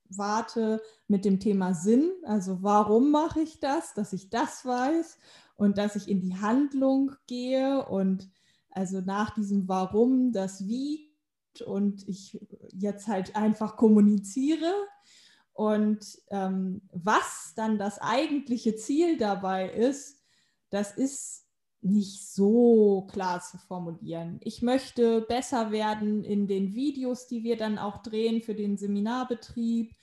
Warte 0.09 0.81
mit 1.07 1.25
dem 1.25 1.39
Thema 1.39 1.73
Sinn. 1.73 2.11
Also 2.23 2.61
warum 2.61 3.11
mache 3.11 3.41
ich 3.41 3.59
das, 3.59 3.93
dass 3.93 4.13
ich 4.13 4.29
das 4.29 4.65
weiß 4.65 5.17
und 5.55 5.77
dass 5.77 5.95
ich 5.95 6.09
in 6.09 6.21
die 6.21 6.35
Handlung 6.35 7.11
gehe 7.27 7.85
und 7.85 8.29
also 8.69 8.99
nach 8.99 9.33
diesem 9.33 9.67
Warum 9.67 10.33
das 10.33 10.67
Wie 10.67 11.09
und 11.65 12.07
ich 12.09 12.37
jetzt 12.73 13.07
halt 13.07 13.35
einfach 13.35 13.77
kommuniziere. 13.77 14.73
Und 15.53 16.19
ähm, 16.29 16.81
was 16.91 17.53
dann 17.55 17.77
das 17.77 17.99
eigentliche 18.01 18.75
Ziel 18.75 19.17
dabei 19.17 19.69
ist, 19.69 20.21
das 20.69 20.91
ist 20.91 21.44
nicht 21.85 22.27
so 22.33 23.07
klar 23.11 23.41
zu 23.41 23.57
formulieren. 23.57 24.39
Ich 24.43 24.61
möchte 24.61 25.21
besser 25.21 25.71
werden 25.71 26.23
in 26.23 26.47
den 26.47 26.73
Videos, 26.73 27.27
die 27.27 27.43
wir 27.43 27.57
dann 27.57 27.77
auch 27.77 28.01
drehen 28.01 28.41
für 28.41 28.55
den 28.55 28.77
Seminarbetrieb, 28.77 29.93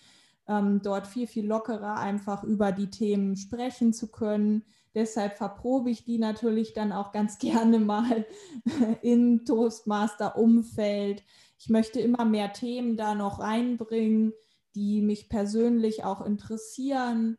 ähm, 0.46 0.80
dort 0.82 1.06
viel, 1.08 1.26
viel 1.26 1.46
lockerer 1.46 1.96
einfach 1.96 2.44
über 2.44 2.72
die 2.72 2.90
Themen 2.90 3.36
sprechen 3.36 3.92
zu 3.92 4.10
können. 4.10 4.64
Deshalb 4.94 5.36
verprobe 5.36 5.90
ich 5.90 6.04
die 6.04 6.18
natürlich 6.18 6.72
dann 6.72 6.92
auch 6.92 7.10
ganz 7.10 7.38
gerne 7.40 7.80
mal 7.80 8.26
im 9.02 9.44
Toastmaster-Umfeld. 9.44 11.24
Ich 11.58 11.68
möchte 11.68 12.00
immer 12.00 12.24
mehr 12.24 12.52
Themen 12.52 12.96
da 12.96 13.14
noch 13.14 13.40
reinbringen, 13.40 14.32
die 14.76 15.02
mich 15.02 15.28
persönlich 15.28 16.04
auch 16.04 16.24
interessieren. 16.24 17.38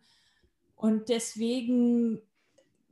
Und 0.76 1.08
deswegen 1.08 2.22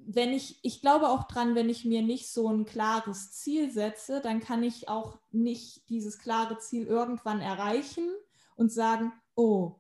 wenn 0.06 0.34
ich, 0.34 0.60
ich 0.64 0.82
glaube 0.82 1.10
auch 1.10 1.24
dran, 1.24 1.56
wenn 1.56 1.70
ich 1.70 1.86
mir 1.86 2.02
nicht 2.02 2.32
so 2.32 2.48
ein 2.50 2.66
klares 2.66 3.32
Ziel 3.32 3.72
setze, 3.72 4.22
dann 4.22 4.40
kann 4.40 4.64
ich 4.64 4.90
auch 4.90 5.18
nicht 5.32 5.90
dieses 5.90 6.18
klare 6.20 6.58
Ziel 6.60 6.88
irgendwann 6.88 7.42
erreichen 7.42 8.10
und 8.56 8.72
sagen, 8.72 9.14
oh, 9.36 9.76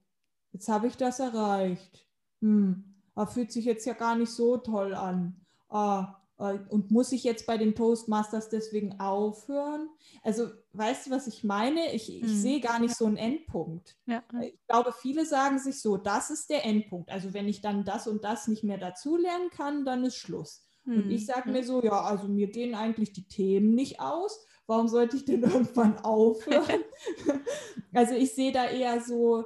jetzt 0.51 0.69
habe 0.69 0.87
ich 0.87 0.97
das 0.97 1.19
erreicht. 1.19 2.07
Hm, 2.41 2.95
fühlt 3.27 3.51
sich 3.51 3.65
jetzt 3.65 3.85
ja 3.85 3.93
gar 3.93 4.15
nicht 4.15 4.31
so 4.31 4.57
toll 4.57 4.93
an. 4.95 5.45
Ah, 5.69 6.20
und 6.69 6.89
muss 6.89 7.11
ich 7.11 7.23
jetzt 7.23 7.45
bei 7.45 7.57
den 7.57 7.75
Toastmasters 7.75 8.49
deswegen 8.49 8.99
aufhören? 8.99 9.89
Also, 10.23 10.47
weißt 10.73 11.07
du, 11.07 11.11
was 11.11 11.27
ich 11.27 11.43
meine? 11.43 11.93
Ich, 11.93 12.15
ich 12.15 12.23
mhm. 12.23 12.27
sehe 12.27 12.59
gar 12.59 12.79
nicht 12.79 12.95
so 12.95 13.05
einen 13.05 13.17
Endpunkt. 13.17 13.95
Ja. 14.07 14.23
Ich 14.41 14.57
glaube, 14.67 14.91
viele 14.91 15.25
sagen 15.25 15.59
sich 15.59 15.79
so, 15.79 15.97
das 15.97 16.31
ist 16.31 16.49
der 16.49 16.65
Endpunkt. 16.65 17.11
Also, 17.11 17.33
wenn 17.33 17.47
ich 17.47 17.61
dann 17.61 17.85
das 17.85 18.07
und 18.07 18.23
das 18.23 18.47
nicht 18.47 18.63
mehr 18.63 18.79
dazulernen 18.79 19.49
kann, 19.51 19.85
dann 19.85 20.03
ist 20.03 20.15
Schluss. 20.15 20.65
Mhm. 20.85 21.03
Und 21.03 21.11
ich 21.11 21.27
sage 21.27 21.51
mir 21.51 21.63
so, 21.63 21.83
ja, 21.83 22.01
also 22.01 22.27
mir 22.27 22.47
gehen 22.47 22.73
eigentlich 22.73 23.13
die 23.13 23.27
Themen 23.27 23.75
nicht 23.75 23.99
aus. 23.99 24.43
Warum 24.65 24.87
sollte 24.87 25.17
ich 25.17 25.25
denn 25.25 25.43
irgendwann 25.43 25.99
aufhören? 25.99 26.83
also, 27.93 28.15
ich 28.15 28.33
sehe 28.33 28.51
da 28.51 28.65
eher 28.67 28.99
so, 28.99 29.45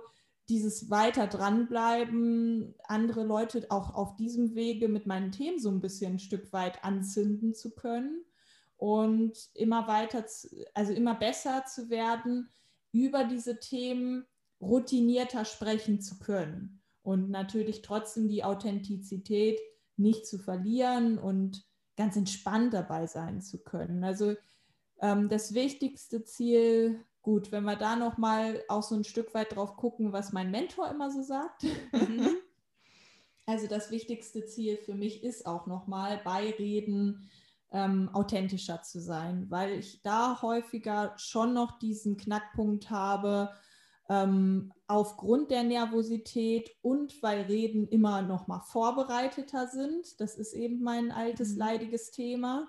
dieses 0.50 0.90
weiter 0.90 1.28
dranbleiben, 1.28 2.76
andere 2.84 3.24
Leute 3.24 3.66
auch 3.70 3.96
auf 3.96 4.16
diesem 4.16 4.56
Wege 4.56 4.88
mit 4.88 5.08
meinen 5.08 5.32
Themen 5.32 5.60
so 5.60 5.70
ein 5.70 5.82
bisschen 5.82 6.14
ein 6.14 6.20
Stück 6.20 6.54
weit 6.54 6.84
anzünden 6.84 7.56
zu 7.56 7.74
können 7.74 8.24
und 8.78 9.50
immer 9.54 9.88
weiter, 9.88 10.24
also 10.74 10.94
immer 10.94 11.16
besser 11.16 11.66
zu 11.66 11.90
werden, 11.90 12.50
über 12.92 13.24
diese 13.24 13.60
Themen 13.60 14.26
routinierter 14.62 15.46
sprechen 15.46 16.00
zu 16.02 16.20
können 16.20 16.82
und 17.02 17.30
natürlich 17.30 17.82
trotzdem 17.82 18.28
die 18.28 18.44
Authentizität 18.44 19.60
nicht 19.98 20.28
zu 20.28 20.38
verlieren 20.38 21.18
und 21.18 21.66
ganz 21.98 22.16
entspannt 22.16 22.74
dabei 22.74 23.08
sein 23.08 23.42
zu 23.42 23.64
können. 23.64 24.04
Also 24.04 24.36
ähm, 25.02 25.30
das 25.30 25.54
wichtigste 25.54 26.24
Ziel 26.24 27.04
Gut, 27.26 27.52
wenn 27.52 27.64
wir 27.64 27.76
da 27.76 27.96
noch 27.96 28.20
mal 28.20 28.64
auch 28.68 28.84
so 28.84 28.94
ein 28.94 29.04
Stück 29.04 29.34
weit 29.34 29.56
drauf 29.56 29.78
gucken, 29.78 30.14
was 30.14 30.32
mein 30.32 30.52
Mentor 30.52 30.92
immer 30.92 31.10
so 31.10 31.24
sagt. 31.24 31.64
Mhm. 31.92 32.30
Also 33.48 33.68
das 33.68 33.92
wichtigste 33.92 34.44
Ziel 34.48 34.76
für 34.76 34.96
mich 34.96 35.24
ist 35.24 35.46
auch 35.46 35.68
noch 35.68 35.86
mal 35.86 36.20
bei 36.26 36.50
Reden 36.58 37.30
ähm, 37.72 38.10
authentischer 38.12 38.82
zu 38.82 39.00
sein, 39.00 39.46
weil 39.52 39.78
ich 39.78 40.02
da 40.02 40.42
häufiger 40.42 41.14
schon 41.18 41.54
noch 41.54 41.78
diesen 41.78 42.18
Knackpunkt 42.18 42.90
habe, 42.90 43.52
ähm, 44.10 44.74
aufgrund 44.88 45.52
der 45.52 45.62
Nervosität 45.62 46.72
und 46.82 47.22
weil 47.22 47.44
Reden 47.44 47.88
immer 47.88 48.24
noch 48.24 48.48
mal 48.48 48.62
vorbereiteter 48.62 49.68
sind. 49.68 50.20
Das 50.20 50.36
ist 50.38 50.54
eben 50.54 50.82
mein 50.82 51.12
altes 51.12 51.52
mhm. 51.52 51.60
leidiges 51.60 52.10
Thema. 52.10 52.68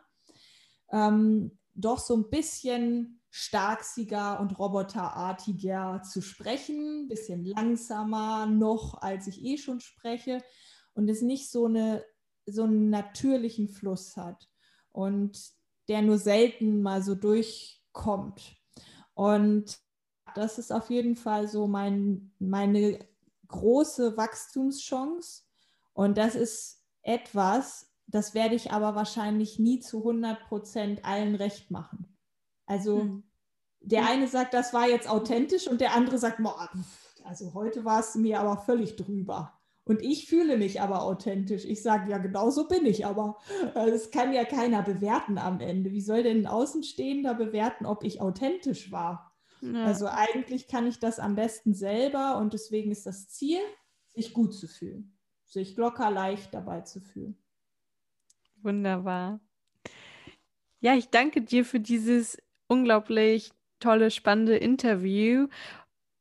Ähm, 0.92 1.58
doch 1.72 2.00
so 2.00 2.14
ein 2.16 2.28
bisschen 2.28 3.15
starksiger 3.30 4.40
und 4.40 4.58
roboterartiger 4.58 6.02
zu 6.02 6.22
sprechen, 6.22 7.08
bisschen 7.08 7.44
langsamer 7.44 8.46
noch, 8.46 9.00
als 9.02 9.26
ich 9.26 9.44
eh 9.44 9.58
schon 9.58 9.80
spreche 9.80 10.42
und 10.94 11.08
es 11.08 11.22
nicht 11.22 11.50
so, 11.50 11.66
eine, 11.66 12.04
so 12.46 12.62
einen 12.62 12.90
natürlichen 12.90 13.68
Fluss 13.68 14.16
hat. 14.16 14.48
und 14.92 15.54
der 15.88 16.02
nur 16.02 16.18
selten 16.18 16.82
mal 16.82 17.02
so 17.02 17.14
durchkommt. 17.14 18.56
Und 19.14 19.78
das 20.34 20.58
ist 20.58 20.72
auf 20.72 20.90
jeden 20.90 21.16
Fall 21.16 21.48
so 21.48 21.66
mein, 21.66 22.32
meine 22.38 22.98
große 23.48 24.16
Wachstumschance. 24.16 25.42
Und 25.92 26.18
das 26.18 26.34
ist 26.34 26.82
etwas, 27.02 27.92
das 28.06 28.34
werde 28.34 28.54
ich 28.54 28.72
aber 28.72 28.94
wahrscheinlich 28.94 29.58
nie 29.58 29.80
zu 29.80 29.98
100 29.98 30.40
Prozent 30.48 31.04
allen 31.04 31.34
recht 31.34 31.70
machen. 31.70 32.15
Also 32.66 33.00
hm. 33.00 33.22
der 33.80 34.08
eine 34.08 34.28
sagt, 34.28 34.54
das 34.54 34.74
war 34.74 34.88
jetzt 34.88 35.08
authentisch 35.08 35.68
und 35.68 35.80
der 35.80 35.94
andere 35.94 36.18
sagt, 36.18 36.40
also 37.24 37.54
heute 37.54 37.84
war 37.84 38.00
es 38.00 38.14
mir 38.14 38.40
aber 38.40 38.58
völlig 38.58 38.96
drüber. 38.96 39.52
Und 39.84 40.02
ich 40.02 40.28
fühle 40.28 40.56
mich 40.56 40.80
aber 40.80 41.02
authentisch. 41.02 41.64
Ich 41.64 41.80
sage, 41.80 42.10
ja, 42.10 42.18
genau 42.18 42.50
so 42.50 42.66
bin 42.66 42.84
ich, 42.86 43.06
aber 43.06 43.38
es 43.74 44.10
kann 44.10 44.32
ja 44.32 44.44
keiner 44.44 44.82
bewerten 44.82 45.38
am 45.38 45.60
Ende. 45.60 45.92
Wie 45.92 46.00
soll 46.00 46.24
denn 46.24 46.42
ein 46.42 46.46
Außenstehender 46.48 47.34
bewerten, 47.34 47.86
ob 47.86 48.02
ich 48.02 48.20
authentisch 48.20 48.90
war? 48.90 49.32
Ja. 49.60 49.84
Also 49.84 50.08
eigentlich 50.08 50.66
kann 50.66 50.88
ich 50.88 50.98
das 50.98 51.20
am 51.20 51.36
besten 51.36 51.72
selber 51.72 52.36
und 52.38 52.52
deswegen 52.52 52.90
ist 52.90 53.06
das 53.06 53.28
Ziel, 53.28 53.60
sich 54.08 54.32
gut 54.32 54.54
zu 54.54 54.66
fühlen, 54.66 55.16
sich 55.44 55.76
locker 55.76 56.10
leicht 56.10 56.52
dabei 56.52 56.80
zu 56.80 57.00
fühlen. 57.00 57.38
Wunderbar. 58.62 59.40
Ja, 60.80 60.94
ich 60.94 61.10
danke 61.10 61.42
dir 61.42 61.64
für 61.64 61.80
dieses 61.80 62.38
unglaublich 62.68 63.50
tolle, 63.80 64.10
spannende 64.10 64.56
Interview 64.56 65.48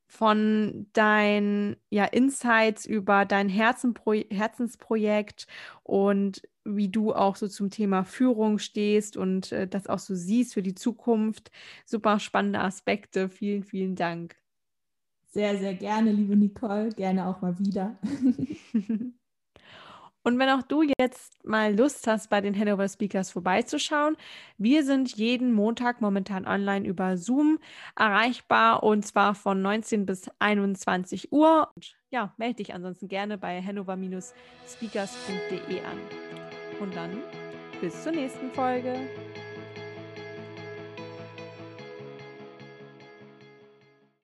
von 0.08 0.88
deinen 0.94 1.78
ja, 1.90 2.06
Insights 2.06 2.86
über 2.86 3.26
dein 3.26 3.50
Herzenpro 3.50 4.14
Herzensprojekt 4.14 5.48
und 5.84 6.44
wie 6.64 6.90
du 6.90 7.14
auch 7.14 7.36
so 7.36 7.48
zum 7.48 7.70
Thema 7.70 8.04
Führung 8.04 8.60
stehst 8.60 9.18
und 9.18 9.52
äh, 9.52 9.68
das 9.68 9.88
auch 9.88 10.00
so 10.00 10.16
siehst 10.16 10.54
für 10.54 10.64
die 10.64 10.76
Zukunft. 10.76 11.52
Super 11.86 12.20
spannende 12.20 12.60
Aspekte. 12.60 13.30
Vielen, 13.30 13.64
vielen 13.64 13.96
Dank. 13.96 14.36
Sehr, 15.32 15.58
sehr 15.58 15.74
gerne, 15.76 16.12
liebe 16.12 16.36
Nicole. 16.36 16.90
Gerne 16.90 17.28
auch 17.28 17.42
mal 17.42 17.60
wieder. 17.60 18.00
Und 20.26 20.38
wenn 20.40 20.50
auch 20.50 20.64
du 20.64 20.82
jetzt 21.00 21.46
mal 21.46 21.74
Lust 21.76 22.08
hast, 22.08 22.32
bei 22.32 22.42
den 22.42 22.58
Hannover 22.58 22.90
Speakers 22.90 23.30
vorbeizuschauen, 23.30 24.18
wir 24.58 24.84
sind 24.84 25.16
jeden 25.16 25.54
Montag 25.54 26.02
momentan 26.02 26.48
online 26.48 26.88
über 26.88 27.16
Zoom 27.16 27.60
erreichbar 27.96 28.82
und 28.82 29.06
zwar 29.06 29.36
von 29.36 29.62
19 29.62 30.08
bis 30.08 30.28
21 30.40 31.32
Uhr. 31.32 31.70
Und 31.76 31.96
ja, 32.10 32.34
melde 32.38 32.56
dich 32.56 32.74
ansonsten 32.74 33.08
gerne 33.08 33.38
bei 33.38 33.62
hannover-speakers.de 33.62 35.82
an. 35.82 36.00
Und 36.80 36.96
dann 36.96 37.22
bis 37.80 38.02
zur 38.02 38.14
nächsten 38.14 38.52
Folge. 38.52 38.96